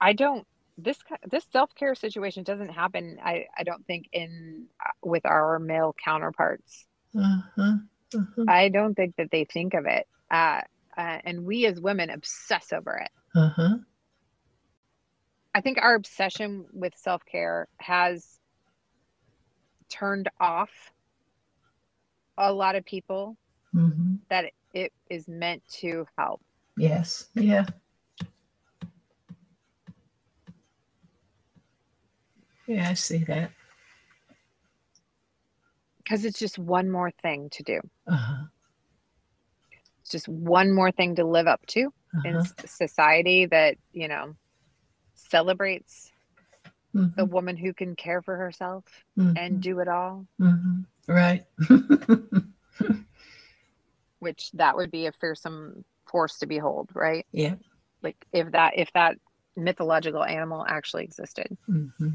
i 0.00 0.12
don't 0.12 0.46
this 0.78 0.98
this 1.30 1.44
self-care 1.52 1.94
situation 1.94 2.42
doesn't 2.42 2.70
happen 2.70 3.18
i 3.22 3.46
i 3.56 3.62
don't 3.62 3.86
think 3.86 4.06
in 4.12 4.66
uh, 4.84 4.90
with 5.02 5.24
our 5.26 5.58
male 5.58 5.94
counterparts 6.02 6.86
Uh-huh. 7.16 7.76
Uh-huh. 8.14 8.44
i 8.48 8.68
don't 8.68 8.94
think 8.94 9.14
that 9.16 9.30
they 9.30 9.44
think 9.44 9.74
of 9.74 9.86
it 9.86 10.06
uh, 10.32 10.60
uh 10.96 11.18
and 11.24 11.44
we 11.44 11.66
as 11.66 11.80
women 11.80 12.10
obsess 12.10 12.72
over 12.72 12.96
it 12.96 13.10
Uh-huh. 13.36 13.76
I 15.54 15.60
think 15.60 15.78
our 15.78 15.94
obsession 15.94 16.64
with 16.72 16.94
self 16.96 17.22
care 17.30 17.68
has 17.78 18.38
turned 19.90 20.28
off 20.40 20.70
a 22.38 22.52
lot 22.52 22.74
of 22.74 22.84
people 22.84 23.36
hmm 23.72 24.14
that 24.30 24.46
it 24.72 24.92
is 25.10 25.28
meant 25.28 25.62
to 25.80 26.06
help. 26.16 26.40
Yes. 26.78 27.28
Yeah. 27.34 27.66
Yeah, 32.66 32.88
I 32.88 32.94
see 32.94 33.18
that. 33.24 33.50
Because 35.98 36.24
it's 36.24 36.38
just 36.38 36.58
one 36.58 36.90
more 36.90 37.10
thing 37.22 37.50
to 37.50 37.62
do. 37.62 37.80
Uh-huh. 38.06 38.44
Just 40.12 40.28
one 40.28 40.70
more 40.72 40.92
thing 40.92 41.16
to 41.16 41.24
live 41.24 41.46
up 41.46 41.64
to 41.68 41.90
in 42.24 42.36
Uh-huh. 42.36 42.38
s- 42.40 42.54
society 42.66 43.46
that, 43.46 43.76
you 43.92 44.06
know, 44.08 44.36
celebrates 45.14 46.12
the 46.92 47.00
Mhm. 47.26 47.30
woman 47.30 47.56
who 47.56 47.72
can 47.72 47.96
care 47.96 48.20
for 48.22 48.36
herself 48.36 48.84
Mhm. 49.18 49.36
and 49.36 49.60
do 49.62 49.80
it 49.80 49.88
all, 49.88 50.26
Mhm. 50.38 50.84
Right. 51.08 51.46
which 54.20 54.50
that 54.52 54.76
would 54.76 54.90
be 54.90 55.06
a 55.06 55.12
fearsome 55.12 55.84
force 56.06 56.38
to 56.38 56.46
behold, 56.46 56.90
right? 56.94 57.26
yeah. 57.32 57.54
Like 58.02 58.26
if 58.32 58.50
that 58.52 58.74
if 58.76 58.92
that 58.92 59.18
mythological 59.56 60.22
animal 60.24 60.64
actually 60.68 61.04
existed. 61.04 61.56
hmm 61.66 62.08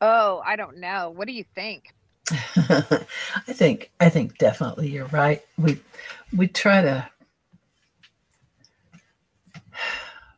Oh, 0.00 0.42
I 0.44 0.56
don't 0.56 0.78
know. 0.78 1.10
What 1.10 1.28
do 1.28 1.32
you 1.32 1.44
think? 1.54 1.94
I 2.56 3.52
think 3.52 3.90
I 4.00 4.08
think 4.08 4.38
definitely 4.38 4.88
you're 4.88 5.06
right. 5.06 5.42
We 5.58 5.80
we 6.36 6.48
try 6.48 6.82
to 6.82 7.08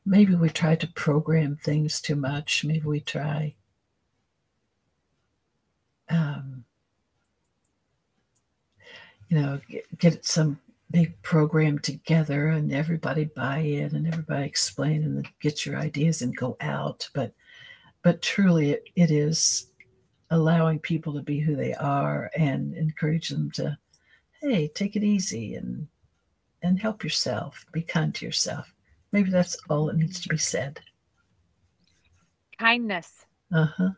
maybe 0.06 0.34
we 0.34 0.48
try 0.48 0.76
to 0.76 0.86
program 0.88 1.56
things 1.56 2.00
too 2.00 2.16
much. 2.16 2.64
Maybe 2.64 2.86
we 2.86 3.00
try 3.00 3.54
um, 6.08 6.64
you 9.28 9.40
know, 9.40 9.60
get, 9.68 9.98
get 9.98 10.24
some 10.24 10.58
big 10.90 11.20
program 11.22 11.78
together 11.78 12.48
and 12.48 12.72
everybody 12.72 13.24
buy 13.24 13.58
in 13.58 13.96
and 13.96 14.06
everybody 14.06 14.46
explain 14.46 15.02
and 15.02 15.28
get 15.40 15.66
your 15.66 15.76
ideas 15.76 16.22
and 16.22 16.36
go 16.36 16.56
out. 16.60 17.08
But 17.14 17.32
but 18.02 18.20
truly 18.20 18.72
it, 18.72 18.84
it 18.94 19.10
is 19.10 19.68
allowing 20.34 20.78
people 20.78 21.14
to 21.14 21.22
be 21.22 21.38
who 21.40 21.56
they 21.56 21.74
are 21.74 22.30
and 22.36 22.74
encourage 22.74 23.28
them 23.28 23.50
to, 23.52 23.78
hey, 24.42 24.68
take 24.68 24.96
it 24.96 25.04
easy 25.04 25.54
and 25.54 25.86
and 26.62 26.80
help 26.80 27.04
yourself, 27.04 27.64
be 27.72 27.82
kind 27.82 28.14
to 28.14 28.24
yourself. 28.24 28.72
Maybe 29.12 29.30
that's 29.30 29.56
all 29.68 29.86
that 29.86 29.96
needs 29.96 30.18
to 30.20 30.28
be 30.28 30.38
said. 30.38 30.80
Kindness. 32.58 33.26
Uh-huh. 33.52 33.90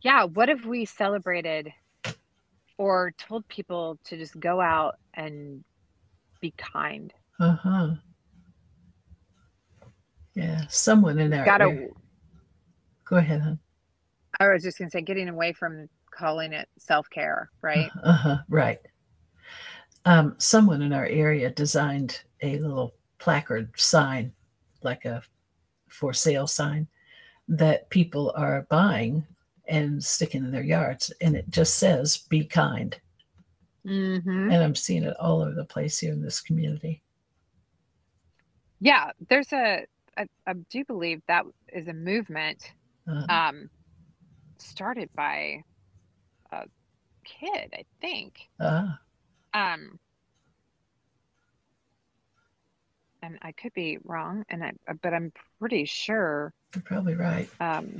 Yeah. 0.00 0.24
What 0.24 0.48
if 0.48 0.64
we 0.64 0.86
celebrated 0.86 1.70
or 2.78 3.12
told 3.18 3.46
people 3.48 3.98
to 4.04 4.16
just 4.16 4.38
go 4.40 4.60
out 4.60 4.96
and 5.14 5.62
be 6.40 6.52
kind. 6.56 7.12
Uh 7.38 7.56
huh. 7.56 7.88
Yeah, 10.34 10.62
someone 10.68 11.18
in 11.18 11.32
our 11.32 11.44
gotta. 11.44 11.88
Go 13.14 13.18
ahead, 13.18 13.42
hon. 13.42 13.60
I 14.40 14.48
was 14.48 14.64
just 14.64 14.76
gonna 14.76 14.90
say, 14.90 15.00
getting 15.00 15.28
away 15.28 15.52
from 15.52 15.88
calling 16.10 16.52
it 16.52 16.68
self 16.78 17.08
care, 17.08 17.48
right? 17.62 17.88
Uh 18.02 18.12
huh. 18.12 18.38
Right. 18.48 18.80
Um, 20.04 20.34
someone 20.38 20.82
in 20.82 20.92
our 20.92 21.06
area 21.06 21.48
designed 21.50 22.22
a 22.42 22.58
little 22.58 22.96
placard 23.20 23.70
sign, 23.78 24.32
like 24.82 25.04
a 25.04 25.22
for 25.86 26.12
sale 26.12 26.48
sign, 26.48 26.88
that 27.46 27.88
people 27.88 28.32
are 28.36 28.66
buying 28.68 29.24
and 29.68 30.02
sticking 30.02 30.42
in 30.44 30.50
their 30.50 30.64
yards. 30.64 31.12
And 31.20 31.36
it 31.36 31.48
just 31.50 31.78
says, 31.78 32.18
be 32.28 32.44
kind. 32.44 32.98
Mm-hmm. 33.86 34.50
And 34.50 34.56
I'm 34.56 34.74
seeing 34.74 35.04
it 35.04 35.16
all 35.20 35.40
over 35.40 35.54
the 35.54 35.64
place 35.64 36.00
here 36.00 36.12
in 36.12 36.20
this 36.20 36.40
community. 36.40 37.00
Yeah, 38.80 39.12
there's 39.28 39.52
a, 39.52 39.86
I, 40.18 40.26
I 40.48 40.54
do 40.68 40.84
believe 40.84 41.22
that 41.28 41.44
is 41.72 41.86
a 41.86 41.92
movement 41.92 42.72
uh-huh. 43.08 43.26
um, 43.28 43.70
started 44.58 45.08
by 45.14 45.62
a 46.52 46.64
kid, 47.24 47.72
I 47.72 47.84
think. 48.00 48.48
Uh-huh. 48.60 48.94
Um, 49.52 49.98
and 53.22 53.38
I 53.42 53.52
could 53.52 53.72
be 53.72 53.98
wrong, 54.04 54.44
and 54.48 54.62
I, 54.62 54.72
but 55.02 55.14
I'm 55.14 55.32
pretty 55.58 55.84
sure. 55.84 56.52
You're 56.74 56.82
probably 56.82 57.14
right. 57.14 57.48
Um, 57.60 57.98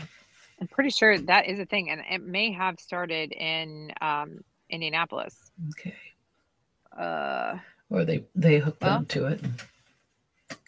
I'm 0.60 0.68
pretty 0.68 0.90
sure 0.90 1.18
that 1.18 1.46
is 1.48 1.58
a 1.58 1.64
thing, 1.64 1.90
and 1.90 2.02
it 2.10 2.22
may 2.22 2.52
have 2.52 2.78
started 2.78 3.32
in 3.32 3.92
um, 4.00 4.40
Indianapolis. 4.68 5.34
Okay. 5.70 5.94
Uh, 6.96 7.58
or 7.90 8.04
they 8.04 8.24
they 8.34 8.58
hooked 8.58 8.82
well, 8.82 8.98
onto 8.98 9.26
it. 9.26 9.40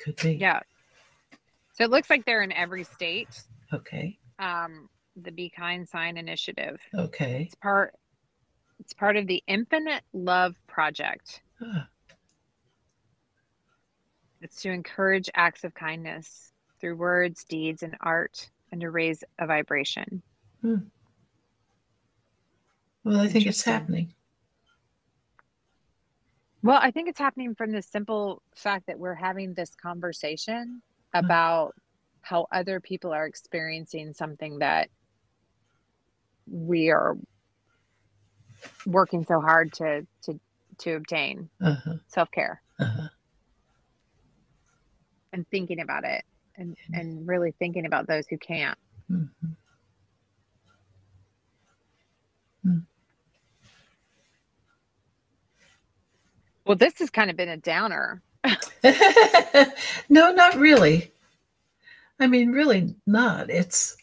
Could 0.02 0.16
be. 0.16 0.34
Yeah. 0.34 0.60
So 1.74 1.84
it 1.84 1.90
looks 1.90 2.08
like 2.08 2.24
they're 2.24 2.42
in 2.42 2.52
every 2.52 2.84
state. 2.84 3.42
Okay. 3.72 4.18
Um, 4.38 4.88
the 5.22 5.32
Be 5.32 5.50
Kind 5.50 5.88
Sign 5.88 6.16
Initiative. 6.16 6.78
Okay. 6.94 7.44
It's 7.46 7.54
part. 7.54 7.94
It's 8.78 8.92
part 8.92 9.16
of 9.16 9.26
the 9.26 9.42
Infinite 9.46 10.02
Love 10.12 10.54
Project. 10.66 11.40
Huh. 11.58 11.84
It's 14.42 14.60
to 14.62 14.70
encourage 14.70 15.30
acts 15.34 15.64
of 15.64 15.74
kindness 15.74 16.52
through 16.78 16.96
words, 16.96 17.44
deeds, 17.44 17.82
and 17.82 17.96
art 18.00 18.50
and 18.70 18.80
to 18.82 18.90
raise 18.90 19.24
a 19.38 19.46
vibration. 19.46 20.22
Hmm. 20.60 20.76
Well, 23.04 23.20
I 23.20 23.28
think 23.28 23.46
it's 23.46 23.62
happening. 23.62 24.12
Well, 26.62 26.80
I 26.82 26.90
think 26.90 27.08
it's 27.08 27.18
happening 27.18 27.54
from 27.54 27.70
the 27.70 27.82
simple 27.82 28.42
fact 28.54 28.88
that 28.88 28.98
we're 28.98 29.14
having 29.14 29.54
this 29.54 29.74
conversation 29.76 30.82
about 31.14 31.74
how 32.26 32.48
other 32.50 32.80
people 32.80 33.12
are 33.12 33.24
experiencing 33.24 34.12
something 34.12 34.58
that 34.58 34.88
we 36.50 36.90
are 36.90 37.16
working 38.84 39.24
so 39.24 39.40
hard 39.40 39.72
to 39.72 40.04
to 40.22 40.40
to 40.78 40.94
obtain 40.94 41.48
uh-huh. 41.62 41.94
self-care 42.08 42.60
uh-huh. 42.80 43.08
and 45.32 45.48
thinking 45.50 45.80
about 45.80 46.02
it 46.02 46.24
and 46.56 46.76
and 46.92 47.28
really 47.28 47.52
thinking 47.60 47.86
about 47.86 48.08
those 48.08 48.26
who 48.26 48.36
can't 48.38 48.78
mm-hmm. 49.08 49.46
mm. 52.66 52.82
well 56.64 56.76
this 56.76 56.98
has 56.98 57.08
kind 57.08 57.30
of 57.30 57.36
been 57.36 57.50
a 57.50 57.56
downer 57.56 58.20
no 60.08 60.32
not 60.32 60.56
really 60.56 61.12
i 62.20 62.26
mean 62.26 62.52
really 62.52 62.94
not. 63.06 63.50
It's 63.50 63.96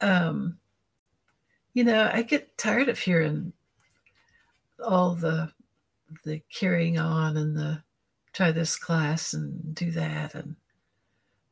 um 0.00 0.58
you 1.74 1.82
know 1.84 2.08
i 2.12 2.22
get 2.22 2.56
tired 2.56 2.88
of 2.88 2.98
hearing 2.98 3.52
all 4.84 5.14
the 5.14 5.50
the 6.24 6.40
carrying 6.52 6.98
on 6.98 7.36
and 7.36 7.56
the 7.56 7.82
try 8.32 8.52
this 8.52 8.76
class 8.76 9.34
and 9.34 9.74
do 9.74 9.90
that 9.90 10.34
and 10.34 10.54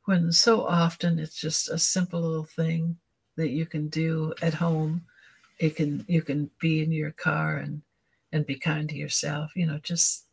when 0.05 0.31
so 0.31 0.65
often 0.65 1.19
it's 1.19 1.41
just 1.41 1.69
a 1.69 1.79
simple 1.79 2.21
little 2.21 2.45
thing 2.45 2.97
that 3.37 3.51
you 3.51 3.67
can 3.67 3.89
do 3.89 4.33
at 4.41 4.55
home. 4.55 5.03
It 5.59 5.77
can 5.77 6.05
you 6.09 6.23
can 6.23 6.51
be 6.61 6.83
in 6.83 6.93
your 6.93 7.13
car 7.13 7.57
and 7.59 7.83
and 8.33 8.45
be 8.45 8.57
kind 8.57 8.89
to 8.89 8.97
yourself 8.97 9.53
you 9.55 9.67
know 9.67 9.79
just 9.83 10.27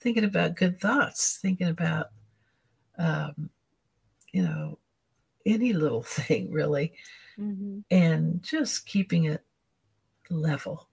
thinking 0.00 0.24
about 0.24 0.56
good 0.56 0.80
thoughts 0.80 1.38
thinking 1.42 1.68
about 1.68 2.06
um 2.98 3.50
you 4.32 4.42
know 4.42 4.78
any 5.46 5.72
little 5.72 6.02
thing 6.02 6.50
really 6.52 6.92
mm-hmm. 7.38 7.80
and 7.90 8.42
just 8.42 8.86
keeping 8.86 9.24
it 9.24 9.44
level 10.30 10.88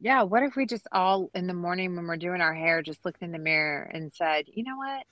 yeah 0.00 0.22
what 0.22 0.42
if 0.42 0.56
we 0.56 0.66
just 0.66 0.88
all 0.90 1.30
in 1.34 1.46
the 1.46 1.54
morning 1.54 1.94
when 1.94 2.06
we're 2.06 2.16
doing 2.16 2.40
our 2.40 2.54
hair 2.54 2.82
just 2.82 3.04
looked 3.04 3.22
in 3.22 3.30
the 3.30 3.38
mirror 3.38 3.88
and 3.94 4.12
said 4.12 4.44
you 4.52 4.64
know 4.64 4.76
what 4.76 5.04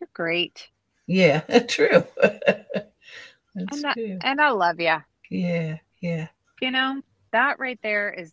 you're 0.00 0.08
great. 0.12 0.68
Yeah, 1.06 1.40
true. 1.68 2.04
That's 2.22 2.86
and, 3.54 3.84
true. 3.94 4.18
and 4.22 4.40
I 4.40 4.50
love 4.50 4.80
you. 4.80 4.96
Yeah, 5.30 5.78
yeah. 6.00 6.28
You 6.60 6.70
know, 6.70 7.02
that 7.32 7.58
right 7.58 7.78
there 7.82 8.12
is 8.12 8.32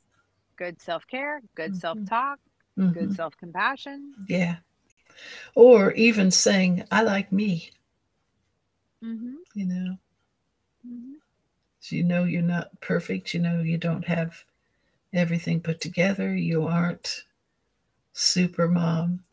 good 0.57 0.81
self 0.81 1.05
care, 1.07 1.41
good 1.55 1.71
mm-hmm. 1.71 1.79
self 1.79 1.97
talk, 2.07 2.39
mm-hmm. 2.77 2.91
good 2.91 3.15
self 3.15 3.35
compassion. 3.37 4.13
Yeah. 4.27 4.57
Or 5.55 5.91
even 5.93 6.31
saying, 6.31 6.83
I 6.91 7.03
like 7.03 7.31
me. 7.31 7.71
Mm-hmm. 9.03 9.35
You 9.53 9.65
know, 9.65 9.97
mm-hmm. 10.85 11.13
so 11.79 11.95
you 11.95 12.03
know 12.03 12.23
you're 12.23 12.41
not 12.41 12.69
perfect. 12.81 13.33
You 13.33 13.41
know 13.41 13.61
you 13.61 13.77
don't 13.77 14.05
have 14.05 14.43
everything 15.13 15.61
put 15.61 15.79
together. 15.79 16.35
You 16.35 16.65
aren't 16.65 17.23
super 18.13 18.67
mom, 18.67 19.23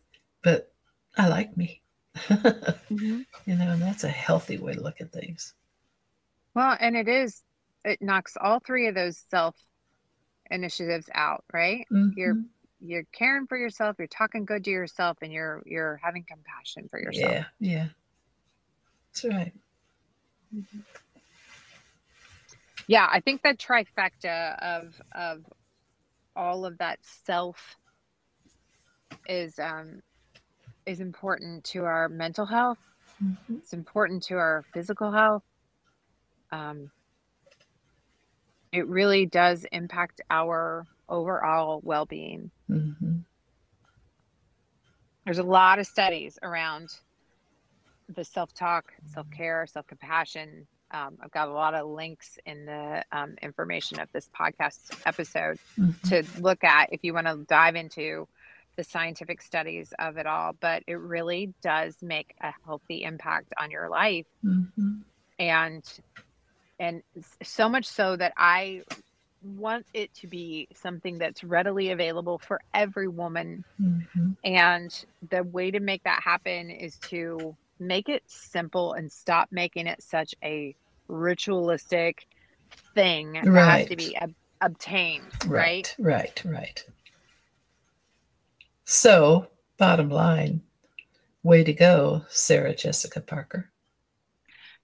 but 0.42 0.72
I 1.16 1.28
like 1.28 1.56
me 1.56 1.82
mm-hmm. 2.28 3.20
You 3.46 3.56
know, 3.56 3.70
and 3.70 3.82
that's 3.82 4.04
a 4.04 4.08
healthy 4.08 4.58
way 4.58 4.74
to 4.74 4.82
look 4.82 5.00
at 5.00 5.12
things. 5.12 5.54
Well, 6.54 6.76
and 6.78 6.96
it 6.96 7.08
is, 7.08 7.42
it 7.84 8.02
knocks 8.02 8.36
all 8.38 8.60
three 8.60 8.88
of 8.88 8.94
those 8.94 9.16
self 9.30 9.56
initiatives 10.50 11.08
out, 11.14 11.44
right? 11.52 11.86
Mm-hmm. 11.90 12.18
You're 12.18 12.36
you're 12.84 13.04
caring 13.12 13.46
for 13.46 13.56
yourself, 13.56 13.96
you're 13.98 14.08
talking 14.08 14.44
good 14.44 14.64
to 14.64 14.70
yourself, 14.70 15.18
and 15.22 15.32
you're 15.32 15.62
you're 15.64 16.00
having 16.02 16.24
compassion 16.24 16.88
for 16.90 17.00
yourself. 17.00 17.32
Yeah, 17.32 17.44
yeah. 17.60 17.86
That's 19.12 19.24
right. 19.24 19.52
Mm-hmm. 20.54 20.78
Yeah, 22.88 23.08
I 23.10 23.20
think 23.20 23.42
that 23.42 23.58
trifecta 23.58 24.58
of 24.60 25.00
of 25.12 25.44
all 26.34 26.64
of 26.64 26.78
that 26.78 26.98
self 27.02 27.76
is 29.28 29.58
um 29.58 30.02
is 30.84 31.00
important 31.00 31.64
to 31.64 31.84
our 31.84 32.08
mental 32.08 32.46
health. 32.46 32.78
Mm-hmm. 33.22 33.56
It's 33.56 33.72
important 33.72 34.24
to 34.24 34.34
our 34.34 34.64
physical 34.74 35.12
health. 35.12 35.44
Um, 36.50 36.90
it 38.72 38.86
really 38.88 39.26
does 39.26 39.64
impact 39.70 40.20
our 40.30 40.86
overall 41.08 41.80
well 41.84 42.06
being. 42.06 42.50
Mm-hmm. 42.70 43.18
There's 45.24 45.38
a 45.38 45.44
lot 45.44 45.78
of 45.78 45.86
studies 45.86 46.38
around 46.42 46.90
the 48.08 48.24
self 48.24 48.52
talk, 48.54 48.92
self 49.12 49.30
care, 49.30 49.66
self 49.66 49.86
compassion. 49.86 50.66
Um, 50.90 51.16
I've 51.22 51.30
got 51.30 51.48
a 51.48 51.52
lot 51.52 51.74
of 51.74 51.88
links 51.88 52.38
in 52.44 52.66
the 52.66 53.02
um, 53.12 53.36
information 53.40 53.98
of 53.98 54.08
this 54.12 54.28
podcast 54.38 55.00
episode 55.06 55.58
mm-hmm. 55.78 56.08
to 56.08 56.22
look 56.40 56.64
at 56.64 56.92
if 56.92 57.00
you 57.02 57.14
want 57.14 57.26
to 57.28 57.36
dive 57.48 57.76
into 57.76 58.28
the 58.76 58.84
scientific 58.84 59.42
studies 59.42 59.92
of 59.98 60.16
it 60.16 60.26
all, 60.26 60.54
but 60.60 60.82
it 60.86 60.98
really 60.98 61.52
does 61.62 61.96
make 62.02 62.34
a 62.40 62.52
healthy 62.64 63.04
impact 63.04 63.52
on 63.60 63.70
your 63.70 63.88
life. 63.88 64.26
Mm-hmm. 64.44 65.00
And 65.38 65.82
and 66.78 67.02
so 67.42 67.68
much 67.68 67.86
so 67.86 68.16
that 68.16 68.32
I 68.36 68.82
want 69.44 69.86
it 69.94 70.12
to 70.14 70.26
be 70.26 70.68
something 70.74 71.18
that's 71.18 71.42
readily 71.42 71.90
available 71.90 72.38
for 72.38 72.60
every 72.74 73.08
woman. 73.08 73.64
Mm-hmm. 73.80 74.30
And 74.44 75.04
the 75.30 75.42
way 75.44 75.70
to 75.70 75.80
make 75.80 76.04
that 76.04 76.22
happen 76.22 76.70
is 76.70 76.98
to 77.08 77.56
make 77.78 78.08
it 78.08 78.22
simple 78.26 78.92
and 78.94 79.10
stop 79.10 79.48
making 79.50 79.86
it 79.86 80.02
such 80.02 80.34
a 80.42 80.74
ritualistic 81.08 82.26
thing 82.94 83.32
that 83.32 83.46
has 83.46 83.88
to 83.88 83.96
be 83.96 84.16
ob- 84.20 84.34
obtained, 84.60 85.24
right? 85.46 85.94
Right, 85.98 86.42
right, 86.44 86.52
right. 86.52 86.84
So, 88.84 89.48
bottom 89.78 90.10
line, 90.10 90.62
way 91.42 91.64
to 91.64 91.72
go, 91.72 92.24
Sarah 92.28 92.74
Jessica 92.74 93.20
Parker. 93.20 93.71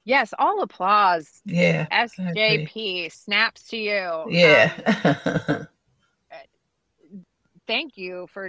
Yes, 0.08 0.32
all 0.38 0.62
applause. 0.62 1.42
Yeah. 1.44 1.86
SJP 1.92 3.12
snaps 3.12 3.68
to 3.68 3.76
you. 3.76 4.00
Um, 4.00 4.30
yeah. 4.30 5.64
thank 7.66 7.98
you 7.98 8.26
for 8.32 8.48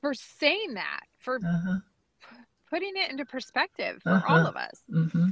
for 0.00 0.14
saying 0.14 0.72
that, 0.74 1.00
for 1.18 1.36
uh-huh. 1.36 1.80
putting 2.70 2.92
it 2.96 3.10
into 3.10 3.26
perspective 3.26 4.00
for 4.02 4.12
Uh-huh. 4.12 4.34
all 4.34 4.46
of 4.46 4.56
us. 4.56 4.80
hmm 4.90 5.28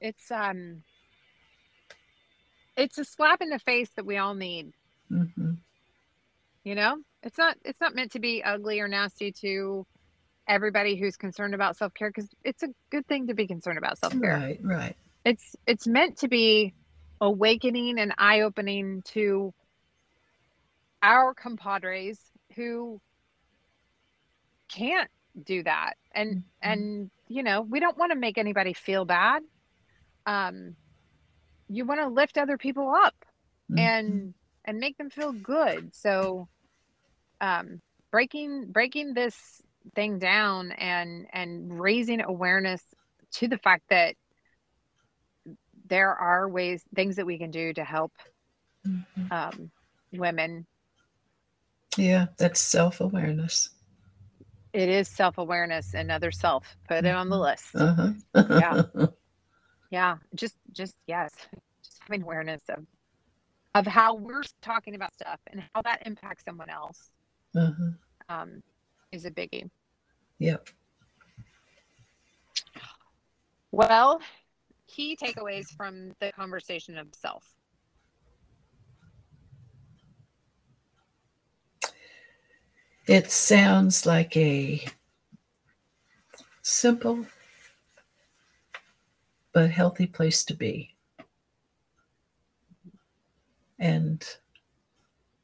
It's 0.00 0.30
um 0.30 0.82
it's 2.74 2.96
a 2.96 3.04
slap 3.04 3.42
in 3.42 3.50
the 3.50 3.58
face 3.58 3.90
that 3.96 4.06
we 4.06 4.16
all 4.16 4.34
need, 4.34 4.72
hmm 5.10 5.52
you 6.64 6.74
know? 6.74 6.96
It's 7.22 7.36
not 7.36 7.58
it's 7.66 7.82
not 7.82 7.94
meant 7.94 8.12
to 8.12 8.18
be 8.18 8.42
ugly 8.42 8.80
or 8.80 8.88
nasty 8.88 9.30
to 9.42 9.86
everybody 10.46 10.96
who's 10.96 11.16
concerned 11.16 11.54
about 11.54 11.76
self-care 11.76 12.12
cuz 12.12 12.28
it's 12.44 12.62
a 12.62 12.68
good 12.90 13.06
thing 13.06 13.26
to 13.28 13.34
be 13.34 13.46
concerned 13.46 13.78
about 13.78 13.98
self-care. 13.98 14.38
Right, 14.38 14.60
right. 14.62 14.96
It's 15.24 15.56
it's 15.66 15.86
meant 15.86 16.18
to 16.18 16.28
be 16.28 16.74
awakening 17.20 17.98
and 17.98 18.12
eye-opening 18.18 19.02
to 19.02 19.54
our 21.02 21.34
compadres 21.34 22.18
who 22.56 23.00
can't 24.68 25.10
do 25.42 25.62
that 25.62 25.94
and 26.12 26.36
Mhm. 26.36 26.42
and 26.62 27.10
you 27.28 27.42
know 27.42 27.62
we 27.62 27.80
don't 27.80 27.96
want 27.98 28.12
to 28.12 28.18
make 28.18 28.38
anybody 28.38 28.72
feel 28.72 29.04
bad 29.04 29.42
um 30.26 30.76
you 31.68 31.84
want 31.84 32.00
to 32.00 32.08
lift 32.08 32.38
other 32.38 32.56
people 32.58 32.94
up 32.94 33.24
Mhm. 33.70 33.78
and 33.78 34.34
and 34.64 34.78
make 34.78 34.96
them 34.96 35.10
feel 35.10 35.32
good 35.32 35.94
so 35.94 36.48
um 37.40 37.82
breaking 38.10 38.70
breaking 38.70 39.14
this 39.14 39.60
thing 39.94 40.18
down 40.18 40.72
and 40.72 41.26
and 41.32 41.78
raising 41.80 42.20
awareness 42.22 42.82
to 43.32 43.48
the 43.48 43.58
fact 43.58 43.84
that 43.90 44.14
there 45.86 46.14
are 46.14 46.48
ways 46.48 46.82
things 46.94 47.16
that 47.16 47.26
we 47.26 47.38
can 47.38 47.50
do 47.50 47.72
to 47.72 47.84
help 47.84 48.12
Mhm. 48.86 49.32
um 49.32 49.70
women 50.12 50.66
Yeah, 51.96 52.26
that's 52.38 52.60
self 52.60 53.00
awareness. 53.00 53.70
it 54.72 54.88
is 54.88 55.06
self-awareness 55.08 55.94
another 55.94 56.32
self 56.32 56.76
put 56.88 57.04
it 57.04 57.14
on 57.14 57.28
the 57.28 57.38
list 57.38 57.74
Uh-huh. 57.74 58.12
Yeah. 58.34 58.82
yeah 59.90 60.16
just 60.34 60.56
just 60.72 60.96
yes 61.06 61.30
just 61.84 61.98
having 62.00 62.22
awareness 62.22 62.62
of 62.68 62.84
of 63.76 63.86
how 63.86 64.14
we're 64.14 64.42
talking 64.62 64.94
about 64.96 65.12
stuff 65.14 65.38
and 65.52 65.62
how 65.74 65.82
that 65.82 66.04
impacts 66.06 66.44
someone 66.44 66.70
else 66.70 67.10
uh-huh. 67.56 67.90
um, 68.28 68.62
is 69.14 69.24
a 69.24 69.30
biggie 69.30 69.70
Yep. 70.38 70.68
well 73.72 74.20
key 74.88 75.16
takeaways 75.16 75.68
from 75.76 76.12
the 76.20 76.32
conversation 76.32 76.98
of 76.98 77.08
self 77.14 77.54
It 83.06 83.30
sounds 83.30 84.06
like 84.06 84.34
a 84.36 84.82
simple 86.62 87.26
but 89.52 89.70
healthy 89.70 90.06
place 90.06 90.42
to 90.46 90.54
be. 90.54 90.96
And 93.78 94.24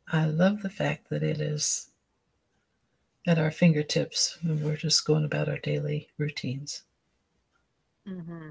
I 0.08 0.24
love 0.24 0.62
the 0.62 0.70
fact 0.70 1.10
that 1.10 1.22
it 1.22 1.40
is 1.40 1.89
at 3.26 3.38
our 3.38 3.50
fingertips 3.50 4.38
when 4.42 4.62
we're 4.64 4.76
just 4.76 5.04
going 5.04 5.24
about 5.24 5.48
our 5.48 5.58
daily 5.58 6.08
routines. 6.18 6.82
hmm 8.06 8.50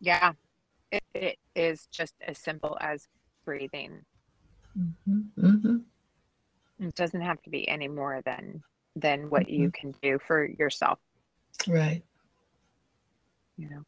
yeah 0.00 0.32
it, 0.90 1.02
it 1.14 1.38
is 1.54 1.86
just 1.92 2.14
as 2.26 2.36
simple 2.38 2.76
as 2.80 3.06
breathing 3.44 4.04
hmm 4.74 5.20
hmm 5.38 5.76
it 6.80 6.94
doesn't 6.94 7.20
have 7.20 7.40
to 7.42 7.50
be 7.50 7.68
any 7.68 7.86
more 7.88 8.20
than 8.24 8.62
than 8.96 9.30
what 9.30 9.48
you 9.48 9.70
can 9.70 9.94
do 10.02 10.18
for 10.26 10.44
yourself 10.44 10.98
Right. 11.68 12.02
you 13.56 13.68
know 13.68 13.82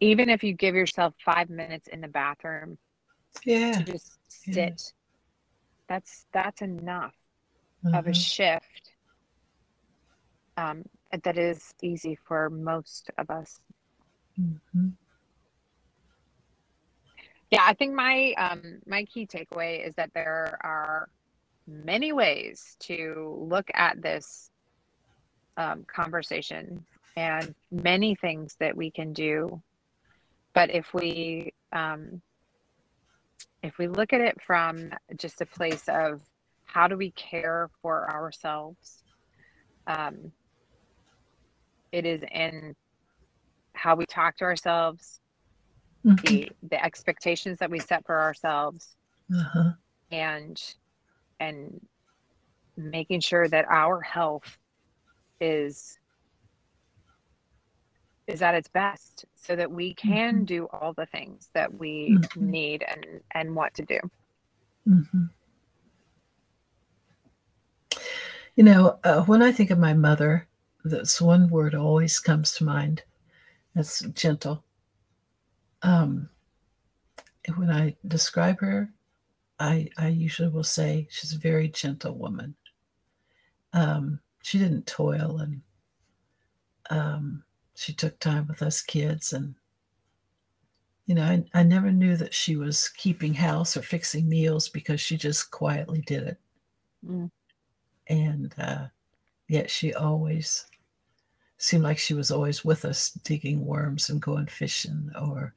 even 0.00 0.28
if 0.28 0.42
you 0.42 0.54
give 0.54 0.74
yourself 0.74 1.14
five 1.24 1.48
minutes 1.50 1.86
in 1.88 2.00
the 2.00 2.08
bathroom 2.08 2.78
Yeah. 3.44 3.72
to 3.72 3.84
just 3.84 4.18
Yeah. 4.46 4.54
That's 5.88 6.26
that's 6.32 6.62
enough 6.62 7.14
of 7.92 8.06
a 8.06 8.10
Mhm. 8.10 8.14
shift 8.14 8.90
um, 10.56 10.84
that 11.22 11.36
is 11.38 11.74
easy 11.82 12.16
for 12.26 12.50
most 12.50 13.10
of 13.18 13.30
us 13.30 13.60
Mhm. 14.38 14.96
yeah 17.50 17.64
i 17.66 17.74
think 17.74 17.94
my 17.94 18.32
um, 18.38 18.80
my 18.86 19.04
key 19.04 19.26
takeaway 19.26 19.86
is 19.86 19.94
that 19.96 20.10
there 20.14 20.58
are 20.62 21.08
many 21.66 22.12
ways 22.12 22.76
to 22.80 23.36
look 23.48 23.68
at 23.74 24.00
this 24.02 24.50
um, 25.56 25.84
conversation 25.86 26.84
and 27.16 27.54
many 27.70 28.14
things 28.14 28.56
that 28.60 28.76
we 28.76 28.90
can 28.90 29.12
do 29.12 29.62
but 30.54 30.70
if 30.70 30.92
we 30.94 31.52
um, 31.72 32.20
if 33.64 33.78
we 33.78 33.88
look 33.88 34.12
at 34.12 34.20
it 34.20 34.36
from 34.46 34.90
just 35.16 35.40
a 35.40 35.46
place 35.46 35.88
of 35.88 36.20
how 36.66 36.86
do 36.86 36.96
we 36.96 37.10
care 37.12 37.70
for 37.80 38.10
ourselves 38.10 39.02
um, 39.86 40.32
it 41.92 42.04
is 42.04 42.22
in 42.30 42.74
how 43.74 43.96
we 43.96 44.04
talk 44.06 44.36
to 44.36 44.44
ourselves 44.44 45.20
Mhm. 46.04 46.22
the 46.24 46.48
the 46.70 46.84
expectations 46.84 47.58
that 47.58 47.70
we 47.70 47.80
set 47.80 48.04
for 48.06 48.20
ourselves 48.20 48.96
Uh-huh. 49.34 49.72
and 50.10 50.60
and 51.40 51.80
making 52.76 53.20
sure 53.20 53.48
that 53.48 53.64
our 53.70 54.00
health 54.00 54.58
is 55.40 55.98
is 58.28 58.42
at 58.42 58.54
its 58.54 58.68
best 58.68 59.26
so 59.36 59.56
that 59.56 59.70
we 59.70 59.94
can 59.94 60.44
do 60.44 60.66
all 60.72 60.92
the 60.94 61.06
things 61.06 61.50
that 61.54 61.72
we 61.74 62.16
Mhm. 62.16 62.30
need 62.40 62.84
and 62.88 63.20
and 63.32 63.54
want 63.56 63.74
to 63.74 63.84
do 63.84 63.98
hmm 64.86 65.24
You 68.56 68.64
know, 68.64 68.98
uh, 69.04 69.22
when 69.24 69.42
I 69.42 69.52
think 69.52 69.70
of 69.70 69.78
my 69.78 69.94
mother, 69.94 70.48
this 70.84 71.20
one 71.20 71.48
word 71.50 71.74
always 71.74 72.18
comes 72.20 72.52
to 72.54 72.64
mind. 72.64 73.02
That's 73.74 74.00
gentle. 74.14 74.64
Um, 75.82 76.30
when 77.56 77.70
I 77.70 77.96
describe 78.06 78.60
her, 78.60 78.92
I 79.58 79.88
I 79.98 80.08
usually 80.08 80.48
will 80.48 80.64
say 80.64 81.08
she's 81.10 81.34
a 81.34 81.38
very 81.38 81.68
gentle 81.68 82.16
woman. 82.16 82.56
Um, 83.72 84.20
she 84.42 84.58
didn't 84.58 84.86
toil, 84.86 85.38
and 85.38 85.62
um, 86.90 87.44
she 87.74 87.92
took 87.92 88.18
time 88.20 88.46
with 88.48 88.62
us 88.62 88.80
kids, 88.82 89.32
and 89.32 89.54
you 91.06 91.14
know, 91.14 91.24
I, 91.24 91.44
I 91.52 91.62
never 91.62 91.92
knew 91.92 92.16
that 92.16 92.32
she 92.34 92.56
was 92.56 92.88
keeping 92.88 93.34
house 93.34 93.76
or 93.76 93.82
fixing 93.82 94.28
meals 94.28 94.68
because 94.68 95.00
she 95.00 95.16
just 95.16 95.50
quietly 95.50 96.02
did 96.06 96.22
it 96.24 96.38
Mm. 97.06 97.30
and 98.06 98.54
uh, 98.58 98.86
yet 99.48 99.70
she 99.70 99.92
always 99.92 100.66
seemed 101.58 101.82
like 101.82 101.98
she 101.98 102.14
was 102.14 102.30
always 102.30 102.64
with 102.64 102.84
us 102.86 103.10
digging 103.24 103.64
worms 103.64 104.08
and 104.08 104.22
going 104.22 104.46
fishing 104.46 105.10
or 105.20 105.52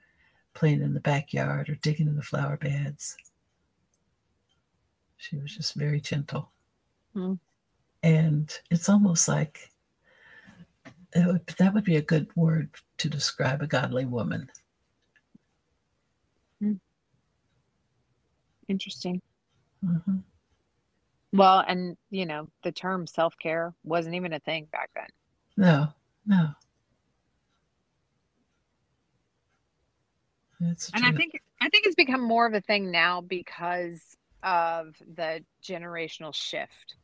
playing 0.53 0.81
in 0.81 0.93
the 0.93 0.99
backyard 0.99 1.69
or 1.69 1.75
digging 1.75 2.07
in 2.07 2.15
the 2.17 2.21
flower 2.21 2.57
beds 2.57 3.15
she 5.17 5.37
was 5.37 5.55
just 5.55 5.75
very 5.75 6.01
gentle 6.01 6.51
Hmm. 7.13 7.35
and 8.03 8.53
it's 8.69 8.89
almost 8.89 9.27
like 9.29 9.71
it 11.17 11.25
would, 11.25 11.47
that 11.57 11.73
would 11.73 11.83
be 11.83 11.95
a 11.95 12.01
good 12.01 12.27
word 12.35 12.69
to 12.97 13.09
describe 13.09 13.61
a 13.61 13.67
godly 13.67 14.05
woman 14.05 14.49
interesting 18.67 19.21
Mhm. 19.85 20.23
Well, 21.33 21.63
and 21.67 21.97
you 22.09 22.25
know, 22.25 22.49
the 22.63 22.71
term 22.71 23.05
self-care 23.05 23.73
wasn't 23.83 24.15
even 24.15 24.33
a 24.33 24.39
thing 24.39 24.65
back 24.71 24.89
then. 24.95 25.07
No, 25.55 25.93
no. 26.25 26.49
That's 30.59 30.89
And 30.93 31.05
I 31.05 31.11
think 31.11 31.33
I 31.61 31.69
think 31.69 31.85
it's 31.85 31.95
become 31.95 32.21
more 32.21 32.47
of 32.47 32.53
a 32.53 32.61
thing 32.61 32.91
now 32.91 33.21
because 33.21 34.01
of 34.41 34.95
the 35.15 35.43
generational 35.63 36.33
shift 36.33 36.95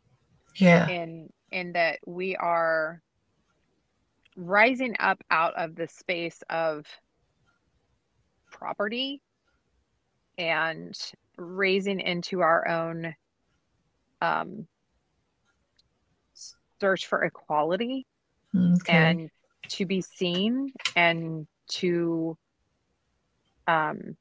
Yeah. 0.56 0.88
in 0.90 1.32
in 1.52 1.74
that 1.74 2.00
we 2.06 2.36
are 2.36 3.02
rising 4.36 4.96
up 5.00 5.22
out 5.30 5.54
of 5.56 5.76
the 5.76 5.88
space 5.88 6.42
of 6.50 6.86
property 8.52 9.22
and 10.38 10.98
raising 11.38 12.00
into 12.00 12.42
our 12.42 12.68
own 12.68 13.14
um, 14.22 14.68
search 16.80 17.08
for 17.08 17.24
equality 17.24 18.06
Okay. 18.56 18.94
and 18.94 19.30
to 19.70 19.86
be 19.86 20.02
seen 20.02 20.72
and 20.96 21.48
to 21.70 22.38
um, 23.68 24.18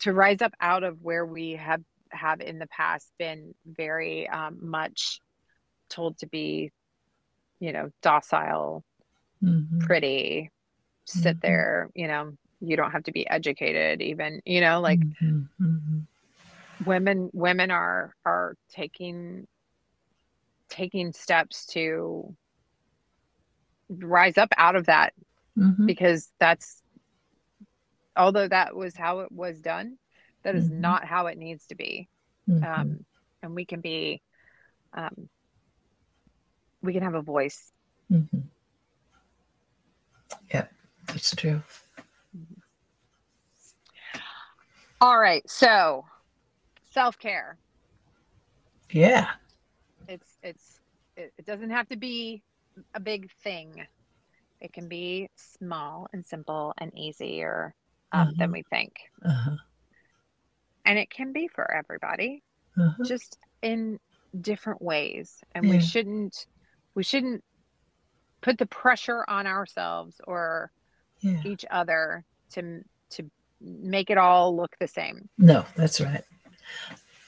to 0.00 0.12
rise 0.12 0.40
up 0.40 0.52
out 0.60 0.84
of 0.84 1.00
where 1.02 1.26
we 1.26 1.52
have 1.52 1.82
have 2.12 2.40
in 2.40 2.58
the 2.58 2.66
past 2.66 3.10
been 3.18 3.54
very 3.66 4.28
um, 4.28 4.58
much 4.62 5.20
told 5.88 6.18
to 6.18 6.26
be 6.26 6.70
you 7.60 7.72
know 7.72 7.90
docile 8.02 8.84
Mhm. 9.42 9.80
pretty 9.80 10.50
sit 11.06 11.36
Mhm. 11.36 11.40
there 11.40 11.90
you 11.94 12.08
know 12.08 12.32
you 12.60 12.76
don't 12.76 12.90
have 12.90 13.04
to 13.04 13.12
be 13.12 13.28
educated 13.28 14.02
even 14.02 14.40
you 14.44 14.60
know 14.60 14.80
like 14.80 15.00
Mhm, 15.00 15.48
mhm. 15.60 16.06
women 16.84 17.30
women 17.32 17.70
are 17.70 18.14
are 18.24 18.54
taking 18.70 19.46
taking 20.68 21.12
steps 21.12 21.66
to 21.66 22.34
rise 23.88 24.38
up 24.38 24.50
out 24.56 24.76
of 24.76 24.86
that 24.86 25.12
Mhm. 25.58 25.86
because 25.86 26.30
that's 26.38 26.82
although 28.16 28.46
that 28.48 28.74
was 28.74 28.96
how 28.96 29.20
it 29.20 29.32
was 29.32 29.60
done 29.60 29.98
that 30.44 30.54
is 30.54 30.70
Mhm. 30.70 30.80
not 30.80 31.04
how 31.04 31.26
it 31.26 31.38
needs 31.38 31.66
to 31.66 31.74
be 31.74 32.08
Mhm. 32.48 32.64
um 32.64 33.06
and 33.42 33.54
we 33.54 33.64
can 33.64 33.80
be 33.80 34.22
um 34.92 35.28
we 36.82 36.92
can 36.92 37.02
have 37.02 37.14
a 37.14 37.22
voice 37.22 37.72
Mhm. 38.10 38.42
Yep, 40.52 40.72
that's 41.06 41.36
true. 41.36 41.62
all 45.00 45.18
right 45.18 45.48
so 45.48 46.04
self-care 46.92 47.56
Yeah. 48.90 49.28
it's 50.08 50.36
it's 50.42 50.80
it, 51.16 51.32
it 51.38 51.46
doesn't 51.46 51.70
have 51.70 51.88
to 51.88 51.96
be 51.96 52.42
a 52.94 53.00
big 53.00 53.30
thing 53.42 53.86
it 54.60 54.72
can 54.72 54.88
be 54.88 55.28
small 55.36 56.06
and 56.12 56.24
simple 56.26 56.74
and 56.78 56.92
easier 56.98 57.74
um, 58.12 58.34
than 58.36 58.50
Mhm. 58.50 58.52
we 58.54 58.62
think 58.70 58.92
Uh-huh. 59.24 59.56
and 60.84 60.98
it 60.98 61.08
can 61.10 61.32
be 61.32 61.48
for 61.48 61.70
everybody 61.72 62.42
Uh-huh. 62.78 63.04
just 63.06 63.38
in 63.62 63.98
different 64.40 64.82
ways 64.82 65.38
and 65.54 65.68
we 65.68 65.78
shouldn't 65.80 66.46
we 66.94 67.02
shouldn't 67.02 67.42
put 68.42 68.58
the 68.58 68.66
pressure 68.66 69.24
on 69.28 69.46
ourselves 69.46 70.20
or 70.26 70.70
Yeah. 71.20 71.40
each 71.44 71.64
other 71.70 72.24
to 72.52 72.82
to 73.10 73.30
make 73.60 74.08
it 74.10 74.16
all 74.18 74.56
look 74.56 74.70
the 74.80 74.88
same 74.88 75.28
No, 75.36 75.64
that's 75.76 76.00
right. 76.00 76.24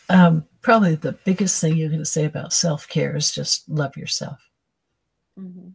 Um, 0.08 0.46
probably 0.62 0.94
the 0.94 1.12
biggest 1.12 1.60
thing 1.60 1.76
you 1.76 1.88
can 1.90 2.04
say 2.04 2.24
about 2.24 2.52
self 2.52 2.88
care 2.88 3.16
is 3.16 3.30
just 3.32 3.68
love 3.68 3.96
yourself. 3.96 4.38
hmm 5.36 5.68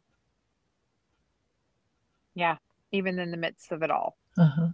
yeah 2.36 2.58
even 2.92 3.18
in 3.20 3.32
the 3.32 3.38
midst 3.38 3.72
of 3.72 3.82
it 3.84 3.90
all 3.92 4.16
Uh 4.38 4.46
huh. 4.56 4.68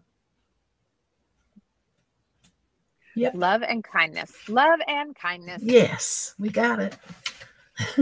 Yep. 3.15 3.35
love 3.35 3.61
and 3.61 3.83
kindness 3.83 4.31
love 4.49 4.79
and 4.87 5.15
kindness 5.15 5.61
Yes, 5.63 6.33
we 6.39 6.49
got 6.49 6.79
it. 6.79 6.95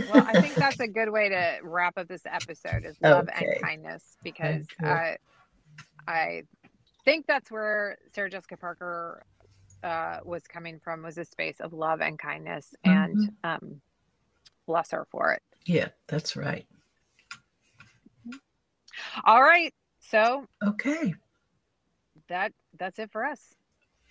Well 0.05 0.23
i 0.27 0.35
think 0.35 0.57
that's 0.59 0.79
a 0.81 0.87
good 0.87 1.09
way 1.11 1.29
to 1.29 1.57
wrap 1.63 1.97
up 1.97 2.07
this 2.07 2.23
episode 2.25 2.85
is 2.85 2.95
love 3.01 3.27
Okay. 3.29 3.45
and 3.45 3.55
kindness 3.61 4.17
because 4.23 4.65
Okay. 4.81 4.91
i 4.91 5.17
i 6.07 6.43
think 7.05 7.25
that's 7.27 7.49
where 7.51 7.97
sarah 8.13 8.29
jessica 8.29 8.57
parker 8.57 9.23
uh, 9.83 10.17
was 10.23 10.43
coming 10.43 10.79
from 10.83 11.01
was 11.01 11.17
a 11.17 11.25
space 11.25 11.59
of 11.59 11.73
love 11.73 12.01
and 12.01 12.19
kindness 12.19 12.75
and 12.83 13.17
Mm-hmm. 13.17 13.49
um, 13.49 13.81
bless 14.67 14.91
her 14.91 15.07
for 15.11 15.33
it 15.33 15.41
Yeah, 15.65 15.87
that's 16.07 16.35
right. 16.35 16.67
all 19.25 19.41
right 19.41 19.73
so 19.99 20.45
Okay, 20.63 21.15
that 22.27 22.51
that's 22.77 22.99
it 22.99 23.11
for 23.11 23.25
us 23.25 23.39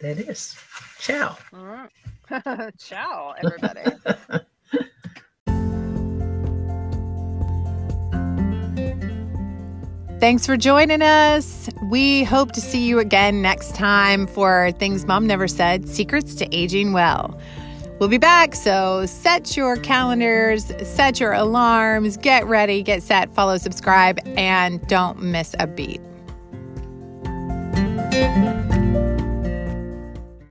that 0.00 0.18
is. 0.18 0.56
Ciao. 0.98 1.36
All 1.52 1.64
right. 2.30 2.72
ciao 2.78 3.34
everybody 3.38 3.80
Thanks 10.20 10.44
for 10.44 10.58
joining 10.58 11.00
us. 11.00 11.70
We 11.84 12.24
hope 12.24 12.52
to 12.52 12.60
see 12.60 12.86
you 12.86 12.98
again 12.98 13.40
next 13.40 13.74
time 13.74 14.26
for 14.26 14.70
Things 14.72 15.06
Mom 15.06 15.26
Never 15.26 15.48
Said 15.48 15.88
Secrets 15.88 16.34
to 16.34 16.54
Aging 16.54 16.92
Well. 16.92 17.40
We'll 17.98 18.10
be 18.10 18.18
back, 18.18 18.54
so 18.54 19.06
set 19.06 19.56
your 19.56 19.76
calendars, 19.76 20.72
set 20.86 21.20
your 21.20 21.32
alarms, 21.32 22.18
get 22.18 22.44
ready, 22.46 22.82
get 22.82 23.02
set, 23.02 23.32
follow, 23.34 23.56
subscribe, 23.56 24.20
and 24.36 24.86
don't 24.88 25.22
miss 25.22 25.54
a 25.58 25.66
beat. 25.66 26.02